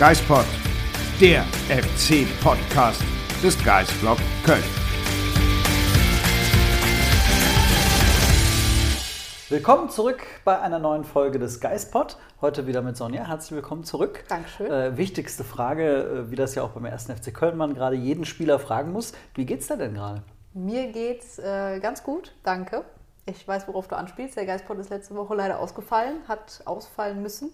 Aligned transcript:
Geispod, 0.00 0.46
der 1.20 1.42
FC-Podcast 1.68 3.02
des 3.42 3.62
Geistblog 3.62 4.16
Köln. 4.46 4.64
Willkommen 9.50 9.90
zurück 9.90 10.22
bei 10.42 10.58
einer 10.58 10.78
neuen 10.78 11.04
Folge 11.04 11.38
des 11.38 11.60
Geistpod. 11.60 12.16
Heute 12.40 12.66
wieder 12.66 12.80
mit 12.80 12.96
Sonja. 12.96 13.26
Herzlich 13.28 13.56
willkommen 13.56 13.84
zurück. 13.84 14.24
Dankeschön. 14.28 14.72
Äh, 14.72 14.96
wichtigste 14.96 15.44
Frage, 15.44 16.24
äh, 16.28 16.30
wie 16.30 16.36
das 16.36 16.54
ja 16.54 16.62
auch 16.62 16.70
beim 16.70 16.86
1. 16.86 17.08
FC 17.10 17.34
Köln 17.34 17.58
man 17.58 17.74
gerade 17.74 17.96
jeden 17.96 18.24
Spieler 18.24 18.58
fragen 18.58 18.92
muss. 18.92 19.12
Wie 19.34 19.44
geht's 19.44 19.66
dir 19.66 19.76
denn 19.76 19.92
gerade? 19.92 20.22
Mir 20.54 20.92
geht's 20.92 21.38
äh, 21.38 21.78
ganz 21.78 22.02
gut, 22.02 22.32
danke. 22.42 22.86
Ich 23.26 23.46
weiß, 23.46 23.68
worauf 23.68 23.86
du 23.86 23.96
anspielst. 23.96 24.34
Der 24.34 24.46
Geistpod 24.46 24.78
ist 24.78 24.88
letzte 24.88 25.14
Woche 25.14 25.34
leider 25.34 25.58
ausgefallen, 25.60 26.20
hat 26.26 26.62
ausfallen 26.64 27.20
müssen, 27.20 27.50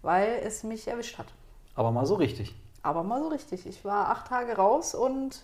weil 0.00 0.40
es 0.42 0.64
mich 0.64 0.88
erwischt 0.88 1.18
hat. 1.18 1.26
Aber 1.76 1.92
mal 1.92 2.06
so 2.06 2.14
richtig. 2.14 2.54
Aber 2.82 3.02
mal 3.02 3.20
so 3.20 3.28
richtig. 3.28 3.66
Ich 3.66 3.84
war 3.84 4.08
acht 4.08 4.28
Tage 4.28 4.56
raus 4.56 4.94
und 4.94 5.42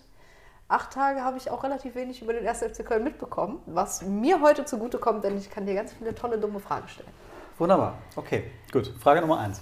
acht 0.67 0.91
Tage 0.91 1.21
habe 1.23 1.37
ich 1.37 1.51
auch 1.51 1.63
relativ 1.63 1.95
wenig 1.95 2.21
über 2.21 2.33
den 2.33 2.47
1. 2.47 2.59
FC 2.59 2.85
Köln 2.85 3.03
mitbekommen, 3.03 3.59
was 3.65 4.01
mir 4.01 4.41
heute 4.41 4.65
zugutekommt, 4.65 5.23
denn 5.23 5.37
ich 5.37 5.49
kann 5.49 5.65
dir 5.65 5.75
ganz 5.75 5.93
viele 5.93 6.15
tolle, 6.15 6.37
dumme 6.37 6.59
Fragen 6.59 6.87
stellen. 6.87 7.09
Wunderbar. 7.57 7.95
Okay, 8.15 8.51
gut. 8.71 8.87
Frage 8.99 9.21
Nummer 9.21 9.39
eins. 9.39 9.61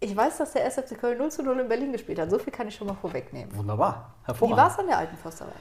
Ich 0.00 0.16
weiß, 0.16 0.38
dass 0.38 0.52
der 0.52 0.64
1. 0.64 0.74
FC 0.74 0.98
Köln 0.98 1.16
0 1.18 1.30
zu 1.30 1.42
0 1.42 1.60
in 1.60 1.68
Berlin 1.68 1.92
gespielt 1.92 2.18
hat. 2.18 2.28
So 2.30 2.38
viel 2.38 2.52
kann 2.52 2.68
ich 2.68 2.74
schon 2.74 2.88
mal 2.88 2.94
vorwegnehmen. 2.94 3.56
Wunderbar. 3.56 4.14
Wie 4.22 4.26
Hervorragend. 4.26 4.58
war 4.58 4.70
es 4.70 4.78
an 4.78 4.86
der 4.88 4.98
alten 4.98 5.16
Försterei? 5.16 5.52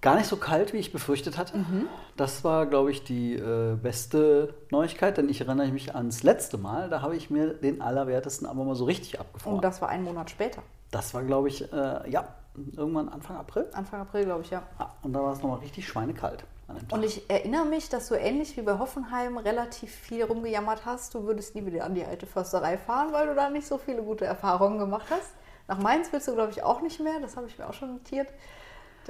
Gar 0.00 0.16
nicht 0.16 0.28
so 0.28 0.36
kalt, 0.36 0.72
wie 0.72 0.78
ich 0.78 0.92
befürchtet 0.92 1.36
hatte. 1.36 1.58
Mhm. 1.58 1.86
Das 2.16 2.42
war, 2.42 2.66
glaube 2.66 2.90
ich, 2.90 3.04
die 3.04 3.34
äh, 3.34 3.76
beste 3.76 4.54
Neuigkeit, 4.70 5.18
denn 5.18 5.28
ich 5.28 5.40
erinnere 5.40 5.68
mich 5.68 5.94
ans 5.94 6.22
letzte 6.22 6.56
Mal, 6.56 6.88
da 6.88 7.02
habe 7.02 7.16
ich 7.16 7.30
mir 7.30 7.54
den 7.54 7.82
Allerwertesten 7.82 8.46
aber 8.46 8.64
mal 8.64 8.74
so 8.74 8.84
richtig 8.84 9.20
abgefroren. 9.20 9.56
Und 9.56 9.64
das 9.64 9.82
war 9.82 9.90
ein 9.90 10.02
Monat 10.02 10.30
später. 10.30 10.62
Das 10.90 11.12
war, 11.12 11.22
glaube 11.22 11.48
ich, 11.48 11.70
äh, 11.72 12.10
ja, 12.10 12.28
irgendwann 12.76 13.08
Anfang 13.08 13.36
April. 13.36 13.68
Anfang 13.72 14.00
April, 14.00 14.24
glaube 14.24 14.42
ich, 14.42 14.50
ja. 14.50 14.62
Ja, 14.78 14.94
und 15.02 15.12
da 15.12 15.22
war 15.22 15.32
es 15.32 15.42
nochmal 15.42 15.58
richtig 15.58 15.86
schweinekalt. 15.86 16.44
Und 16.90 17.04
ich 17.04 17.28
erinnere 17.28 17.64
mich, 17.64 17.88
dass 17.88 18.08
du 18.08 18.14
ähnlich 18.14 18.56
wie 18.56 18.62
bei 18.62 18.78
Hoffenheim 18.78 19.38
relativ 19.38 19.92
viel 19.92 20.22
rumgejammert 20.22 20.84
hast. 20.84 21.14
Du 21.14 21.24
würdest 21.24 21.54
nie 21.54 21.66
wieder 21.66 21.84
an 21.84 21.94
die 21.94 22.04
alte 22.04 22.26
Försterei 22.26 22.78
fahren, 22.78 23.12
weil 23.12 23.26
du 23.26 23.34
da 23.34 23.50
nicht 23.50 23.66
so 23.66 23.78
viele 23.78 24.02
gute 24.02 24.24
Erfahrungen 24.24 24.78
gemacht 24.78 25.06
hast. 25.10 25.32
Nach 25.68 25.78
Mainz 25.78 26.12
willst 26.12 26.28
du, 26.28 26.34
glaube 26.34 26.52
ich, 26.52 26.62
auch 26.62 26.80
nicht 26.80 27.00
mehr. 27.00 27.20
Das 27.20 27.36
habe 27.36 27.46
ich 27.46 27.58
mir 27.58 27.68
auch 27.68 27.74
schon 27.74 27.92
notiert, 27.92 28.28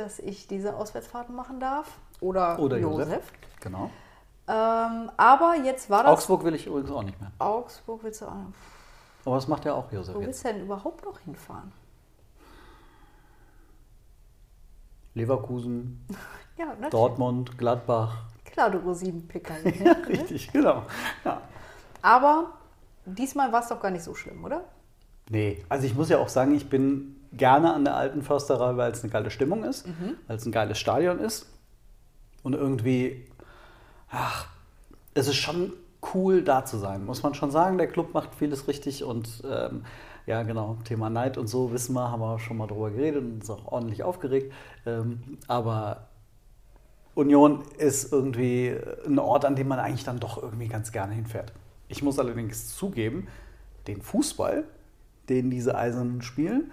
dass 0.00 0.18
ich 0.18 0.46
diese 0.46 0.74
Auswärtsfahrten 0.76 1.34
machen 1.34 1.60
darf. 1.60 1.98
Oder, 2.20 2.58
Oder 2.58 2.78
Josef. 2.78 3.08
Josef. 3.08 3.32
Genau. 3.60 3.90
Ähm, 4.48 5.10
aber 5.16 5.54
jetzt 5.64 5.88
war 5.90 6.02
das. 6.02 6.12
Augsburg 6.12 6.44
will 6.44 6.54
ich 6.54 6.66
übrigens 6.66 6.90
auch 6.90 7.02
nicht 7.02 7.20
mehr. 7.20 7.30
Augsburg 7.38 8.02
willst 8.02 8.20
du 8.22 8.26
auch. 8.26 8.34
Aber 9.24 9.34
das 9.36 9.48
macht 9.48 9.64
ja 9.64 9.74
auch 9.74 9.90
Josef 9.92 10.14
Wo 10.14 10.20
jetzt. 10.20 10.26
willst 10.28 10.44
du 10.44 10.48
denn 10.48 10.62
überhaupt 10.62 11.04
noch 11.04 11.18
hinfahren? 11.20 11.72
Leverkusen, 15.14 16.06
Ja. 16.58 16.74
Dortmund, 16.90 17.56
Gladbach. 17.58 18.24
Klar, 18.44 18.70
du 18.70 18.78
Rosinenpicker. 18.78 19.54
Ja, 19.84 19.92
richtig, 20.08 20.52
genau. 20.52 20.82
Ja. 21.24 21.40
aber 22.02 22.52
diesmal 23.06 23.50
war 23.52 23.62
es 23.62 23.68
doch 23.68 23.80
gar 23.80 23.90
nicht 23.90 24.04
so 24.04 24.14
schlimm, 24.14 24.44
oder? 24.44 24.64
Nee, 25.30 25.64
also 25.68 25.86
ich 25.86 25.94
muss 25.94 26.08
ja 26.08 26.18
auch 26.18 26.28
sagen, 26.28 26.54
ich 26.54 26.68
bin 26.68 27.19
gerne 27.32 27.72
an 27.72 27.84
der 27.84 27.96
alten 27.96 28.22
Försterei, 28.22 28.76
weil 28.76 28.92
es 28.92 29.02
eine 29.02 29.12
geile 29.12 29.30
Stimmung 29.30 29.64
ist, 29.64 29.86
weil 30.26 30.36
es 30.36 30.46
ein 30.46 30.52
geiles 30.52 30.78
Stadion 30.78 31.18
ist. 31.18 31.46
Und 32.42 32.54
irgendwie, 32.54 33.26
ach, 34.10 34.46
es 35.14 35.28
ist 35.28 35.36
schon 35.36 35.72
cool 36.14 36.42
da 36.42 36.64
zu 36.64 36.78
sein, 36.78 37.04
muss 37.04 37.22
man 37.22 37.34
schon 37.34 37.50
sagen. 37.50 37.78
Der 37.78 37.86
Club 37.86 38.14
macht 38.14 38.34
vieles 38.34 38.66
richtig 38.68 39.04
und 39.04 39.42
ähm, 39.44 39.84
ja, 40.26 40.42
genau, 40.42 40.78
Thema 40.84 41.10
Neid 41.10 41.38
und 41.38 41.48
so, 41.48 41.72
wissen 41.72 41.94
wir, 41.94 42.10
haben 42.10 42.20
wir 42.20 42.38
schon 42.38 42.56
mal 42.56 42.66
drüber 42.66 42.90
geredet 42.90 43.22
und 43.22 43.34
uns 43.34 43.50
auch 43.50 43.66
ordentlich 43.66 44.02
aufgeregt. 44.02 44.52
Ähm, 44.86 45.38
aber 45.48 46.08
Union 47.14 47.62
ist 47.78 48.12
irgendwie 48.12 48.76
ein 49.06 49.18
Ort, 49.18 49.44
an 49.44 49.56
dem 49.56 49.68
man 49.68 49.78
eigentlich 49.78 50.04
dann 50.04 50.20
doch 50.20 50.42
irgendwie 50.42 50.68
ganz 50.68 50.92
gerne 50.92 51.14
hinfährt. 51.14 51.52
Ich 51.88 52.02
muss 52.02 52.18
allerdings 52.18 52.76
zugeben, 52.76 53.26
den 53.86 54.00
Fußball, 54.00 54.64
den 55.28 55.50
diese 55.50 55.76
Eisernen 55.76 56.22
spielen, 56.22 56.70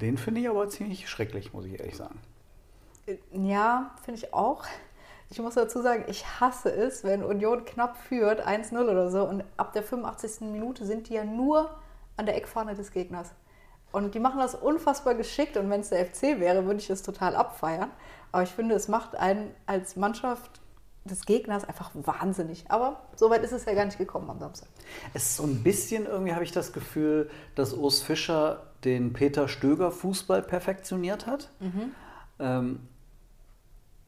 den 0.00 0.18
finde 0.18 0.40
ich 0.40 0.48
aber 0.48 0.68
ziemlich 0.68 1.08
schrecklich, 1.08 1.52
muss 1.52 1.64
ich 1.64 1.78
ehrlich 1.78 1.96
sagen. 1.96 2.20
Ja, 3.32 3.94
finde 4.04 4.20
ich 4.20 4.34
auch. 4.34 4.64
Ich 5.30 5.38
muss 5.38 5.54
dazu 5.54 5.82
sagen, 5.82 6.04
ich 6.08 6.40
hasse 6.40 6.70
es, 6.70 7.04
wenn 7.04 7.22
Union 7.22 7.64
knapp 7.64 7.96
führt, 7.96 8.46
1-0 8.46 8.80
oder 8.82 9.10
so, 9.10 9.24
und 9.24 9.44
ab 9.56 9.72
der 9.72 9.82
85. 9.82 10.52
Minute 10.52 10.86
sind 10.86 11.08
die 11.08 11.14
ja 11.14 11.24
nur 11.24 11.70
an 12.16 12.26
der 12.26 12.36
Eckfahne 12.36 12.74
des 12.74 12.92
Gegners. 12.92 13.30
Und 13.92 14.14
die 14.14 14.20
machen 14.20 14.38
das 14.38 14.54
unfassbar 14.54 15.14
geschickt 15.14 15.56
und 15.56 15.70
wenn 15.70 15.80
es 15.80 15.90
der 15.90 16.04
FC 16.04 16.40
wäre, 16.40 16.66
würde 16.66 16.80
ich 16.80 16.90
es 16.90 17.02
total 17.02 17.36
abfeiern. 17.36 17.90
Aber 18.32 18.42
ich 18.42 18.50
finde, 18.50 18.74
es 18.74 18.88
macht 18.88 19.16
einen 19.16 19.54
als 19.66 19.96
Mannschaft 19.96 20.60
des 21.04 21.24
Gegners 21.24 21.64
einfach 21.64 21.90
wahnsinnig. 21.94 22.66
Aber 22.68 23.02
so 23.16 23.30
weit 23.30 23.42
ist 23.42 23.52
es 23.52 23.64
ja 23.64 23.74
gar 23.74 23.86
nicht 23.86 23.96
gekommen 23.96 24.28
am 24.28 24.38
Samstag. 24.38 24.68
Es 25.14 25.24
ist 25.24 25.36
so 25.36 25.44
ein 25.44 25.62
bisschen, 25.62 26.06
irgendwie 26.06 26.34
habe 26.34 26.44
ich 26.44 26.52
das 26.52 26.72
Gefühl, 26.72 27.30
dass 27.54 27.72
Urs 27.72 28.02
Fischer 28.02 28.67
den 28.84 29.12
Peter 29.12 29.48
Stöger 29.48 29.90
Fußball 29.90 30.42
perfektioniert 30.42 31.26
hat. 31.26 31.50
Ähm, 32.38 32.80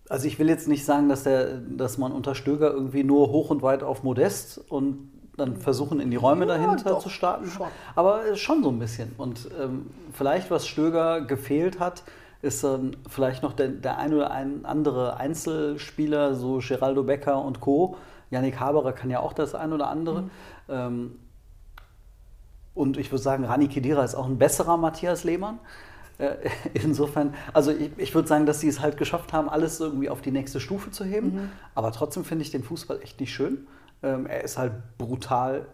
also 0.08 0.26
ich 0.26 0.38
will 0.38 0.48
jetzt 0.48 0.68
nicht 0.68 0.84
sagen, 0.84 1.08
dass, 1.08 1.22
der, 1.22 1.58
dass 1.58 1.98
man 1.98 2.12
unter 2.12 2.34
Stöger 2.34 2.72
irgendwie 2.72 3.04
nur 3.04 3.28
hoch 3.30 3.50
und 3.50 3.62
weit 3.62 3.82
auf 3.82 4.02
Modest 4.02 4.58
und 4.70 5.10
dann 5.36 5.56
versuchen 5.56 6.00
in 6.00 6.10
die 6.10 6.16
Räume 6.16 6.46
Ja, 6.46 6.58
dahinter 6.58 6.90
doch, 6.90 6.98
zu 7.00 7.08
starten. 7.08 7.46
schon. 7.46 7.68
Aber 7.94 8.36
schon 8.36 8.62
so 8.62 8.70
ein 8.70 8.78
bisschen. 8.78 9.12
Und 9.16 9.48
ähm, 9.60 9.86
vielleicht, 10.12 10.50
was 10.50 10.66
Stöger 10.66 11.20
gefehlt 11.22 11.80
hat, 11.80 12.02
ist 12.42 12.64
dann 12.64 12.96
vielleicht 13.08 13.42
noch 13.42 13.52
der, 13.52 13.68
der 13.68 13.98
ein 13.98 14.12
oder 14.14 14.30
ein 14.30 14.64
andere 14.64 15.16
Einzelspieler, 15.18 16.34
so 16.34 16.60
Geraldo 16.66 17.02
Becker 17.04 17.42
und 17.44 17.60
Co. 17.60 17.96
Yannick 18.30 18.58
Haberer 18.60 18.92
kann 18.92 19.10
ja 19.10 19.20
auch 19.20 19.32
das 19.32 19.54
ein 19.54 19.72
oder 19.72 19.88
andere. 19.88 20.24
Ähm, 20.68 21.18
und 22.74 22.96
ich 22.96 23.10
würde 23.10 23.22
sagen, 23.22 23.44
Rani 23.44 23.68
Kedira 23.68 24.04
ist 24.04 24.14
auch 24.14 24.26
ein 24.26 24.38
besserer 24.38 24.76
Matthias 24.76 25.24
Lehmann. 25.24 25.58
Äh, 26.18 26.36
Insofern, 26.74 27.34
also 27.52 27.72
ich, 27.72 27.90
ich 27.96 28.14
würde 28.14 28.28
sagen, 28.28 28.46
dass 28.46 28.60
sie 28.60 28.68
es 28.68 28.80
halt 28.80 28.96
geschafft 28.96 29.32
haben, 29.32 29.48
alles 29.48 29.80
irgendwie 29.80 30.08
auf 30.08 30.20
die 30.20 30.30
nächste 30.30 30.60
Stufe 30.60 30.90
zu 30.90 31.04
heben. 31.04 31.50
Aber 31.74 31.92
trotzdem 31.92 32.24
finde 32.24 32.42
ich 32.42 32.50
den 32.50 32.62
Fußball 32.62 33.00
echt 33.02 33.20
nicht 33.20 33.32
schön. 33.32 33.66
Ähm, 34.02 34.26
er 34.26 34.44
ist 34.44 34.58
halt 34.58 34.72
brutal. 34.98 35.66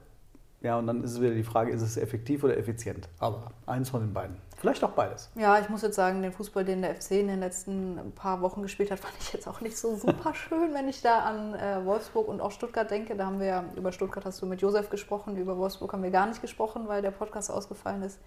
Ja, 0.62 0.78
und 0.78 0.86
dann 0.86 1.04
ist 1.04 1.12
es 1.12 1.20
wieder 1.20 1.34
die 1.34 1.44
Frage, 1.44 1.70
ist 1.70 1.82
es 1.82 1.96
effektiv 1.96 2.42
oder 2.42 2.56
effizient? 2.56 3.08
Aber 3.18 3.52
eins 3.66 3.90
von 3.90 4.00
den 4.00 4.12
beiden. 4.12 4.36
Vielleicht 4.56 4.82
auch 4.82 4.92
beides. 4.92 5.30
Ja, 5.34 5.58
ich 5.58 5.68
muss 5.68 5.82
jetzt 5.82 5.96
sagen, 5.96 6.22
den 6.22 6.32
Fußball, 6.32 6.64
den 6.64 6.80
der 6.80 6.94
FC 6.94 7.12
in 7.12 7.28
den 7.28 7.40
letzten 7.40 8.12
paar 8.14 8.40
Wochen 8.40 8.62
gespielt 8.62 8.90
hat, 8.90 8.98
fand 9.00 9.14
ich 9.20 9.32
jetzt 9.32 9.46
auch 9.46 9.60
nicht 9.60 9.76
so 9.76 9.96
super 9.96 10.34
schön, 10.34 10.72
wenn 10.72 10.88
ich 10.88 11.02
da 11.02 11.20
an 11.20 11.54
äh, 11.54 11.84
Wolfsburg 11.84 12.26
und 12.28 12.40
auch 12.40 12.50
Stuttgart 12.50 12.90
denke. 12.90 13.16
Da 13.16 13.26
haben 13.26 13.38
wir 13.38 13.46
ja, 13.46 13.64
über 13.76 13.92
Stuttgart 13.92 14.24
hast 14.24 14.40
du 14.40 14.46
mit 14.46 14.62
Josef 14.62 14.88
gesprochen, 14.88 15.36
über 15.36 15.58
Wolfsburg 15.58 15.92
haben 15.92 16.02
wir 16.02 16.10
gar 16.10 16.26
nicht 16.26 16.40
gesprochen, 16.40 16.88
weil 16.88 17.02
der 17.02 17.10
Podcast 17.10 17.50
ausgefallen 17.50 18.02
ist. 18.02 18.18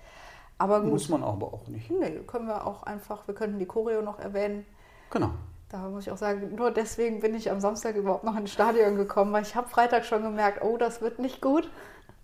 Aber 0.60 0.82
gut, 0.82 0.92
Muss 0.92 1.10
man 1.10 1.24
aber 1.24 1.54
auch 1.54 1.68
nicht. 1.68 1.90
nee, 1.90 2.20
können 2.28 2.48
wir 2.48 2.68
auch 2.68 2.84
einfach, 2.84 3.28
wir 3.28 3.34
könnten 3.34 3.60
die 3.60 3.66
Choreo 3.66 4.02
noch 4.02 4.20
erwähnen. 4.20 4.66
Genau. 5.10 5.32
Da 5.70 5.78
muss 5.88 6.06
ich 6.06 6.12
auch 6.12 6.18
sagen, 6.18 6.56
nur 6.56 6.72
deswegen 6.72 7.22
bin 7.22 7.34
ich 7.34 7.50
am 7.50 7.60
Samstag 7.60 7.96
überhaupt 7.96 8.24
noch 8.24 8.36
ins 8.36 8.52
Stadion 8.52 8.96
gekommen, 8.96 9.32
weil 9.32 9.44
ich 9.44 9.56
habe 9.56 9.70
Freitag 9.70 10.04
schon 10.06 10.24
gemerkt, 10.24 10.64
oh, 10.64 10.78
das 10.78 11.02
wird 11.02 11.20
nicht 11.20 11.42
gut. 11.42 11.70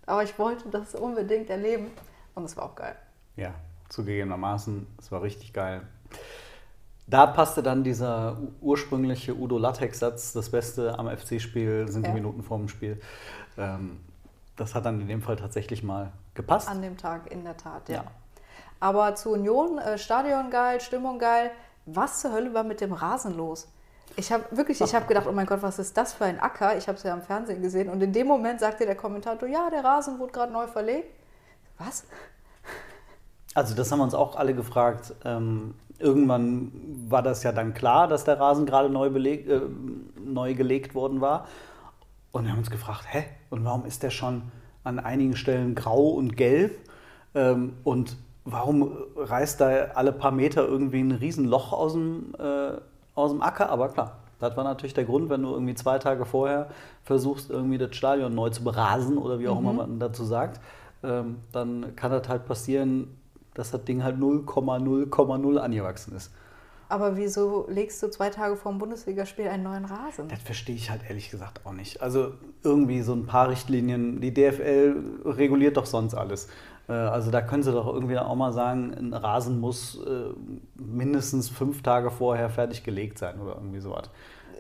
Aber 0.06 0.24
ich 0.24 0.38
wollte 0.38 0.70
das 0.70 0.94
unbedingt 0.96 1.50
erleben 1.50 1.92
und 2.36 2.44
es 2.44 2.58
war 2.58 2.66
auch 2.66 2.76
geil. 2.76 2.96
Ja, 3.36 3.54
zugegebenermaßen, 3.90 4.88
es 5.00 5.12
war 5.12 5.22
richtig 5.22 5.54
geil. 5.54 5.82
Da 7.08 7.28
passte 7.28 7.62
dann 7.62 7.84
dieser 7.84 8.38
ursprüngliche 8.62 9.36
Udo 9.36 9.58
Lattek-Satz, 9.60 10.34
das 10.34 10.50
Beste 10.50 10.98
am 10.98 11.08
FC-Spiel 11.08 11.88
sind 11.88 12.04
Ja. 12.04 12.10
die 12.10 12.16
Minuten 12.16 12.42
vorm 12.44 12.68
Spiel. 12.68 13.00
Ähm, 13.58 14.00
das 14.56 14.74
hat 14.74 14.86
dann 14.86 15.00
in 15.02 15.08
dem 15.08 15.22
Fall 15.22 15.36
tatsächlich 15.36 15.84
mal 15.84 16.12
gepasst. 16.34 16.68
An 16.68 16.82
dem 16.82 16.98
Tag, 16.98 17.32
in 17.32 17.44
der 17.44 17.58
Tat, 17.58 17.88
ja. 17.90 17.96
Ja. 17.96 18.04
Aber 18.80 19.16
zu 19.16 19.32
Union, 19.34 19.78
äh, 19.78 19.98
Stadion 19.98 20.50
geil, 20.50 20.82
Stimmung 20.82 21.20
geil. 21.20 21.52
was 21.86 22.22
zur 22.22 22.32
Hölle 22.32 22.52
war 22.56 22.64
mit 22.64 22.82
dem 22.82 22.94
Rasen 22.94 23.38
los? 23.38 23.68
Ich 24.16 24.32
habe 24.32 24.44
wirklich, 24.52 24.82
ich 24.82 24.96
habe 24.96 25.06
gedacht, 25.06 25.28
oh 25.28 25.32
mein 25.32 25.46
Gott, 25.46 25.62
was 25.62 25.78
ist 25.78 25.96
das 25.96 26.14
für 26.14 26.26
ein 26.26 26.40
Acker? 26.40 26.76
Ich 26.78 26.88
habe 26.88 26.98
es 26.98 27.04
ja 27.04 27.14
im 27.14 27.22
Fernsehen 27.22 27.62
gesehen 27.62 27.90
und 27.90 28.02
in 28.02 28.12
dem 28.12 28.26
Moment 28.26 28.60
sagte 28.60 28.86
der 28.88 28.96
Kommentator, 28.96 29.48
ja, 29.48 29.70
der 29.70 29.84
Rasen 29.84 30.18
wurde 30.18 30.32
gerade 30.32 30.52
neu 30.52 30.66
verlegt. 30.66 31.14
Was? 31.78 32.06
Also 33.56 33.74
das 33.74 33.92
haben 33.92 34.00
wir 34.00 34.04
uns 34.04 34.14
auch 34.14 34.36
alle 34.36 34.54
gefragt. 34.54 35.16
Ähm, 35.24 35.74
irgendwann 35.98 36.72
war 37.08 37.24
das 37.24 37.42
ja 37.42 37.54
dann 37.54 37.74
klar, 37.74 38.08
dass 38.08 38.26
der 38.26 38.40
Rasen 38.40 38.66
gerade 38.66 38.90
neu, 38.90 39.10
beleg, 39.10 39.48
äh, 39.50 39.62
neu 40.24 40.54
gelegt 40.54 40.94
worden 40.94 41.22
war. 41.22 41.48
Und 42.34 42.44
wir 42.44 42.52
haben 42.52 42.60
uns 42.60 42.70
gefragt, 42.70 43.06
hä? 43.10 43.24
Und 43.50 43.64
warum 43.64 43.86
ist 43.86 44.04
der 44.04 44.10
schon 44.10 44.44
an 44.84 45.00
einigen 45.00 45.38
Stellen 45.38 45.74
grau 45.74 46.10
und 46.10 46.36
gelb? 46.36 46.78
Ähm, 47.34 47.78
und 47.86 48.18
warum 48.44 48.92
reißt 49.16 49.62
da 49.62 49.68
alle 49.96 50.12
paar 50.12 50.32
Meter 50.32 50.68
irgendwie 50.68 51.00
ein 51.00 51.14
Riesenloch 51.14 51.72
aus 51.72 51.94
dem, 51.94 52.36
äh, 52.38 52.74
aus 53.16 53.32
dem 53.32 53.42
Acker? 53.42 53.70
Aber 53.70 53.88
klar, 53.88 54.18
das 54.42 54.58
war 54.58 54.66
natürlich 54.66 54.94
der 54.94 55.06
Grund, 55.06 55.30
wenn 55.30 55.44
du 55.44 55.52
irgendwie 55.52 55.76
zwei 55.76 55.98
Tage 55.98 56.26
vorher 56.26 56.68
versuchst, 57.04 57.50
irgendwie 57.50 57.78
das 57.78 57.96
Stadion 57.96 58.36
neu 58.36 58.50
zu 58.50 58.66
berasen 58.66 59.18
oder 59.18 59.40
wie 59.40 59.48
auch 59.48 59.60
immer 59.60 59.72
man 59.72 59.98
dazu 59.98 60.26
sagt, 60.26 60.60
ähm, 61.04 61.38
dann 61.54 61.96
kann 61.96 62.12
das 62.12 62.28
halt 62.28 62.46
passieren, 62.46 63.16
dass 63.56 63.72
das 63.72 63.84
Ding 63.86 64.04
halt 64.04 64.18
0,0,0 64.18 65.58
angewachsen 65.58 66.16
ist. 66.16 66.32
Aber 66.88 67.18
wieso 67.18 67.66
legst 67.68 68.02
du 68.04 68.10
zwei 68.10 68.30
Tage 68.30 68.56
vor 68.56 68.72
dem 68.72 68.78
Bundesligaspiel 68.78 69.48
einen 69.48 69.64
neuen 69.64 69.86
Rasen? 69.86 70.28
Das 70.28 70.40
verstehe 70.40 70.76
ich 70.76 70.92
halt 70.92 71.02
ehrlich 71.10 71.32
gesagt 71.32 71.62
auch 71.66 71.74
nicht. 71.74 72.00
Also 72.02 72.34
irgendwie 72.64 73.02
so 73.02 73.14
ein 73.14 73.26
paar 73.26 73.50
Richtlinien. 73.50 74.22
Die 74.22 74.32
DFL 74.32 74.96
reguliert 75.26 75.78
doch 75.78 75.88
sonst 75.88 76.14
alles. 76.14 76.48
Äh, 76.88 76.92
Also 76.94 77.32
da 77.32 77.42
können 77.42 77.64
sie 77.64 77.72
doch 77.72 77.88
irgendwie 77.92 78.20
auch 78.20 78.36
mal 78.36 78.52
sagen, 78.54 78.94
ein 78.94 79.14
Rasen 79.16 79.60
muss 79.60 80.00
äh, 80.06 80.26
mindestens 80.80 81.50
fünf 81.50 81.82
Tage 81.82 82.12
vorher 82.12 82.52
fertig 82.52 82.84
gelegt 82.84 83.18
sein 83.18 83.40
oder 83.40 83.56
irgendwie 83.56 83.80
sowas. 83.80 84.12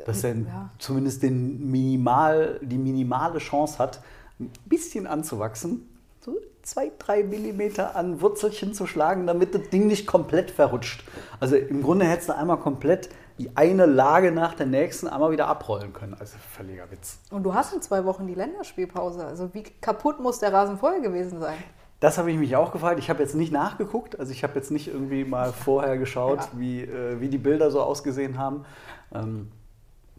Dass 0.07 0.23
er 0.23 0.35
Ja. 0.35 0.69
zumindest 0.79 1.21
den 1.21 1.69
minimal, 1.69 2.59
die 2.63 2.77
minimale 2.79 3.37
Chance 3.37 3.77
hat, 3.77 4.01
ein 4.39 4.51
bisschen 4.65 5.05
anzuwachsen. 5.05 5.87
So 6.25 6.37
zwei, 6.63 6.91
drei 6.97 7.21
Millimeter 7.21 7.95
an 7.95 8.19
Wurzelchen 8.19 8.73
zu 8.73 8.87
schlagen, 8.87 9.27
damit 9.27 9.53
das 9.53 9.69
Ding 9.69 9.85
nicht 9.85 10.07
komplett 10.07 10.49
verrutscht. 10.49 11.03
Also 11.39 11.55
im 11.55 11.83
Grunde 11.83 12.05
hättest 12.05 12.29
du 12.29 12.35
einmal 12.35 12.57
komplett 12.57 13.09
die 13.37 13.55
eine 13.55 13.85
Lage 13.85 14.31
nach 14.31 14.55
der 14.55 14.65
nächsten 14.65 15.07
einmal 15.07 15.29
wieder 15.29 15.47
abrollen 15.47 15.93
können. 15.93 16.15
Also 16.19 16.37
völliger 16.39 16.89
Witz. 16.89 17.19
Und 17.29 17.43
du 17.43 17.53
hast 17.53 17.73
in 17.75 17.81
zwei 17.83 18.05
Wochen 18.05 18.25
die 18.25 18.33
Länderspielpause. 18.33 19.23
Also 19.23 19.53
wie 19.53 19.61
kaputt 19.81 20.19
muss 20.19 20.39
der 20.39 20.51
Rasen 20.51 20.79
vorher 20.79 21.01
gewesen 21.01 21.39
sein? 21.39 21.57
Das 21.99 22.17
habe 22.17 22.31
ich 22.31 22.37
mich 22.37 22.55
auch 22.55 22.71
gefragt. 22.71 22.97
Ich 22.97 23.09
habe 23.11 23.21
jetzt 23.21 23.35
nicht 23.35 23.51
nachgeguckt. 23.51 24.19
Also 24.19 24.31
ich 24.31 24.43
habe 24.43 24.55
jetzt 24.55 24.71
nicht 24.71 24.87
irgendwie 24.87 25.25
mal 25.25 25.53
vorher 25.53 25.99
geschaut, 25.99 26.39
Ja. 26.39 26.49
wie, 26.53 26.81
äh, 26.81 27.19
wie 27.19 27.29
die 27.29 27.37
Bilder 27.37 27.69
so 27.69 27.81
ausgesehen 27.81 28.39
haben. 28.39 28.65
Ähm, 29.13 29.51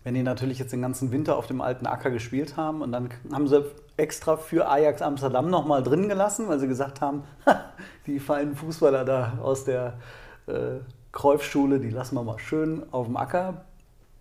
wenn 0.07 0.15
die 0.15 0.23
natürlich 0.23 0.61
jetzt 0.61 0.73
den 0.73 0.83
ganzen 0.83 1.11
Winter 1.11 1.37
auf 1.37 1.49
dem 1.49 1.61
alten 1.61 1.85
Acker 1.85 2.13
gespielt 2.13 2.57
haben 2.57 2.81
und 2.81 2.93
dann 2.93 3.09
haben 3.33 3.49
sie 3.49 3.65
extra 3.97 4.37
für 4.37 4.69
Ajax 4.69 5.03
Amsterdam 5.03 5.51
nochmal 5.51 5.83
drin 5.83 6.09
gelassen, 6.09 6.47
weil 6.47 6.61
sie 6.61 6.69
gesagt 6.69 7.01
haben, 7.01 7.25
die 8.07 8.21
feinen 8.21 8.55
Fußballer 8.55 9.05
da 9.05 9.39
aus 9.43 9.65
der 9.65 9.95
äh, 10.47 10.77
Kreufschule, 11.11 11.81
die 11.81 11.91
lassen 11.91 12.15
wir 12.15 12.23
mal 12.23 12.39
schön 12.39 12.87
auf 12.93 13.07
dem 13.07 13.17
Acker 13.17 13.65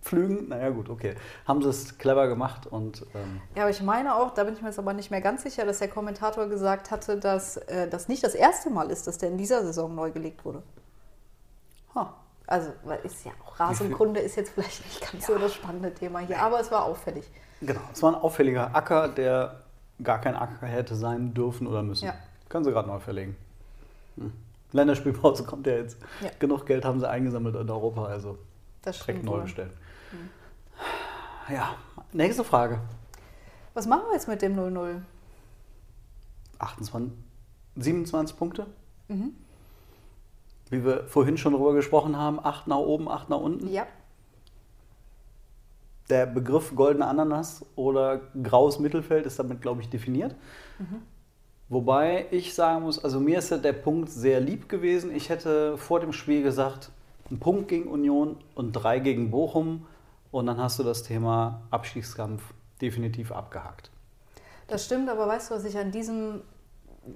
pflügen. 0.02 0.48
Naja 0.48 0.70
gut, 0.70 0.90
okay. 0.90 1.14
Haben 1.46 1.62
sie 1.62 1.68
es 1.68 1.96
clever 1.98 2.26
gemacht 2.26 2.66
und 2.66 3.06
ähm, 3.14 3.40
Ja, 3.54 3.62
aber 3.62 3.70
ich 3.70 3.80
meine 3.80 4.16
auch, 4.16 4.34
da 4.34 4.42
bin 4.42 4.54
ich 4.54 4.62
mir 4.62 4.70
jetzt 4.70 4.80
aber 4.80 4.92
nicht 4.92 5.12
mehr 5.12 5.20
ganz 5.20 5.44
sicher, 5.44 5.64
dass 5.64 5.78
der 5.78 5.86
Kommentator 5.86 6.48
gesagt 6.48 6.90
hatte, 6.90 7.16
dass 7.16 7.58
äh, 7.58 7.88
das 7.88 8.08
nicht 8.08 8.24
das 8.24 8.34
erste 8.34 8.70
Mal 8.70 8.90
ist, 8.90 9.06
dass 9.06 9.18
der 9.18 9.28
in 9.28 9.38
dieser 9.38 9.62
Saison 9.62 9.94
neu 9.94 10.10
gelegt 10.10 10.44
wurde. 10.44 10.64
ha, 11.94 12.12
Also, 12.46 12.70
weil 12.84 13.00
ist 13.00 13.24
ja 13.24 13.32
auch 13.44 13.58
Rasenkunde 13.58 14.20
ist 14.20 14.36
jetzt 14.36 14.50
vielleicht 14.54 14.84
nicht 14.84 15.12
ganz 15.12 15.26
so 15.26 15.36
das 15.38 15.54
spannende 15.54 15.92
Thema 15.92 16.20
hier, 16.20 16.40
aber 16.40 16.60
es 16.60 16.70
war 16.70 16.84
auffällig. 16.84 17.24
Genau, 17.60 17.80
es 17.92 18.02
war 18.02 18.12
ein 18.14 18.20
auffälliger 18.20 18.74
Acker, 18.74 19.08
der 19.08 19.62
gar 20.02 20.20
kein 20.20 20.36
Acker 20.36 20.66
hätte 20.66 20.94
sein 20.94 21.34
dürfen 21.34 21.66
oder 21.66 21.82
müssen. 21.82 22.06
Ja. 22.06 22.14
Können 22.48 22.64
sie 22.64 22.70
gerade 22.70 22.88
neu 22.88 22.98
verlegen. 23.00 23.36
Hm. 24.16 24.32
Länderspielpause 24.72 25.44
kommt 25.44 25.66
ja 25.66 25.74
jetzt. 25.74 25.96
Ja. 26.20 26.30
Genug 26.38 26.66
Geld 26.66 26.84
haben 26.84 27.00
sie 27.00 27.08
eingesammelt 27.08 27.56
in 27.56 27.68
Europa, 27.68 28.04
also 28.04 28.38
Das 28.82 28.98
direkt 28.98 29.24
neu 29.24 29.32
wohl. 29.32 29.42
bestellt. 29.42 29.72
Ja, 31.48 31.76
nächste 32.12 32.44
Frage. 32.44 32.80
Was 33.74 33.86
machen 33.86 34.02
wir 34.08 34.14
jetzt 34.14 34.28
mit 34.28 34.42
dem 34.42 34.56
0-0? 34.56 35.00
28, 36.58 37.12
27 37.76 38.36
Punkte? 38.36 38.66
Mhm. 39.08 39.34
Wie 40.70 40.84
wir 40.84 41.04
vorhin 41.06 41.36
schon 41.36 41.52
drüber 41.52 41.74
gesprochen 41.74 42.16
haben, 42.16 42.40
8 42.42 42.66
nach 42.66 42.78
oben, 42.78 43.08
8 43.08 43.30
nach 43.30 43.38
unten. 43.40 43.68
Ja, 43.72 43.86
Der 46.08 46.26
Begriff 46.26 46.74
goldene 46.74 47.06
Ananas 47.06 47.64
oder 47.74 48.20
graues 48.42 48.78
Mittelfeld 48.78 49.26
ist 49.26 49.38
damit, 49.38 49.60
glaube 49.60 49.80
ich, 49.82 49.88
definiert. 49.88 50.34
Wobei 51.68 52.26
ich 52.30 52.54
sagen 52.54 52.84
muss, 52.84 53.02
also 53.02 53.18
mir 53.18 53.38
ist 53.40 53.50
der 53.50 53.72
Punkt 53.72 54.08
sehr 54.10 54.40
lieb 54.40 54.68
gewesen. 54.68 55.14
Ich 55.14 55.28
hätte 55.30 55.76
vor 55.76 55.98
dem 55.98 56.12
Spiel 56.12 56.42
gesagt, 56.44 56.90
ein 57.30 57.40
Punkt 57.40 57.66
gegen 57.68 57.88
Union 57.88 58.36
und 58.54 58.72
drei 58.72 59.00
gegen 59.00 59.30
Bochum. 59.32 59.84
Und 60.30 60.46
dann 60.46 60.58
hast 60.58 60.78
du 60.78 60.84
das 60.84 61.02
Thema 61.02 61.62
Abstiegskampf 61.70 62.42
definitiv 62.80 63.32
abgehakt. 63.32 63.90
das 64.68 64.84
stimmt, 64.84 65.08
aber 65.08 65.26
weißt 65.26 65.50
du, 65.50 65.54
was 65.54 65.64
ich 65.64 65.76
an 65.78 65.90
diesem 65.90 66.42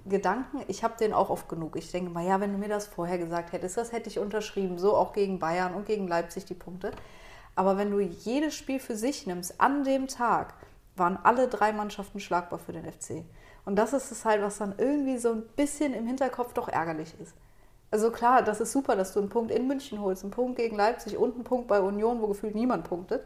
Gedanken, 0.07 0.63
ich 0.69 0.85
habe 0.85 0.97
den 0.99 1.13
auch 1.13 1.31
oft 1.31 1.49
genug. 1.49 1.77
Ich 1.77 1.91
denke 1.91 2.11
mal, 2.11 2.25
ja, 2.25 2.41
wenn 2.41 2.53
du 2.53 2.59
mir 2.59 2.69
das 2.69 2.87
vorher 2.87 3.19
gesagt 3.19 3.53
hättest, 3.53 3.77
das 3.77 3.93
hätte 3.93 4.09
ich 4.09 4.19
unterschrieben, 4.19 4.79
so 4.79 4.97
auch 4.97 5.13
gegen 5.13 5.39
Bayern 5.39 5.75
und 5.75 5.87
gegen 5.87 6.07
Leipzig 6.07 6.45
die 6.45 6.55
Punkte. 6.55 6.93
Aber 7.57 7.77
wenn 7.77 7.91
du 7.91 8.01
jedes 8.01 8.55
Spiel 8.55 8.79
für 8.79 8.97
sich 8.97 9.27
nimmst, 9.27 9.61
an 9.61 9.85
dem 9.85 10.07
Tag 10.07 10.55
waren 10.97 11.19
alle 11.23 11.49
drei 11.49 11.73
Mannschaften 11.73 12.21
schlagbar 12.21 12.59
für 12.59 12.73
den 12.73 12.91
FC. 12.91 13.25
Und 13.65 13.77
das 13.77 13.93
ist 13.93 14.11
es 14.11 14.25
halt, 14.25 14.43
was 14.43 14.59
dann 14.59 14.75
irgendwie 14.79 15.19
so 15.19 15.33
ein 15.33 15.43
bisschen 15.57 15.95
im 15.95 16.07
Hinterkopf 16.07 16.53
doch 16.53 16.69
ärgerlich 16.69 17.15
ist. 17.21 17.35
Also 17.91 18.11
klar, 18.11 18.43
das 18.43 18.61
ist 18.61 18.73
super, 18.73 18.95
dass 18.95 19.13
du 19.13 19.21
einen 19.21 19.29
Punkt 19.29 19.51
in 19.51 19.67
München 19.67 20.01
holst, 20.01 20.23
einen 20.23 20.31
Punkt 20.31 20.57
gegen 20.57 20.77
Leipzig 20.77 21.17
und 21.17 21.35
einen 21.35 21.45
Punkt 21.45 21.67
bei 21.67 21.81
Union, 21.81 22.21
wo 22.21 22.29
gefühlt 22.29 22.55
niemand 22.55 22.85
punktet. 22.85 23.25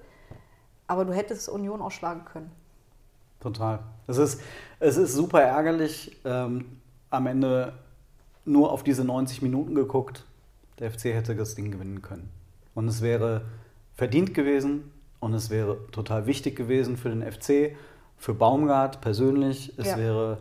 Aber 0.86 1.04
du 1.04 1.12
hättest 1.12 1.48
Union 1.48 1.82
auch 1.82 1.90
schlagen 1.90 2.24
können. 2.24 2.50
Total. 3.44 3.80
Es 4.06 4.16
ist, 4.16 4.40
es 4.80 4.96
ist 4.96 5.12
super 5.12 5.42
ärgerlich. 5.42 6.16
Ähm, 6.24 6.64
am 7.10 7.26
Ende 7.26 7.74
nur 8.46 8.72
auf 8.72 8.82
diese 8.82 9.04
90 9.04 9.42
Minuten 9.42 9.74
geguckt. 9.74 10.24
Der 10.78 10.90
FC 10.90 11.04
hätte 11.14 11.36
das 11.36 11.54
Ding 11.54 11.70
gewinnen 11.70 12.00
können. 12.00 12.30
Und 12.74 12.88
es 12.88 13.02
wäre 13.02 13.42
verdient 13.94 14.32
gewesen 14.32 14.90
und 15.20 15.34
es 15.34 15.50
wäre 15.50 15.76
total 15.92 16.26
wichtig 16.26 16.56
gewesen 16.56 16.96
für 16.96 17.10
den 17.10 17.22
FC, 17.22 17.76
für 18.16 18.32
Baumgart 18.34 19.02
persönlich. 19.02 19.74
Es 19.76 19.88
Ja. 19.88 19.98
wäre 19.98 20.38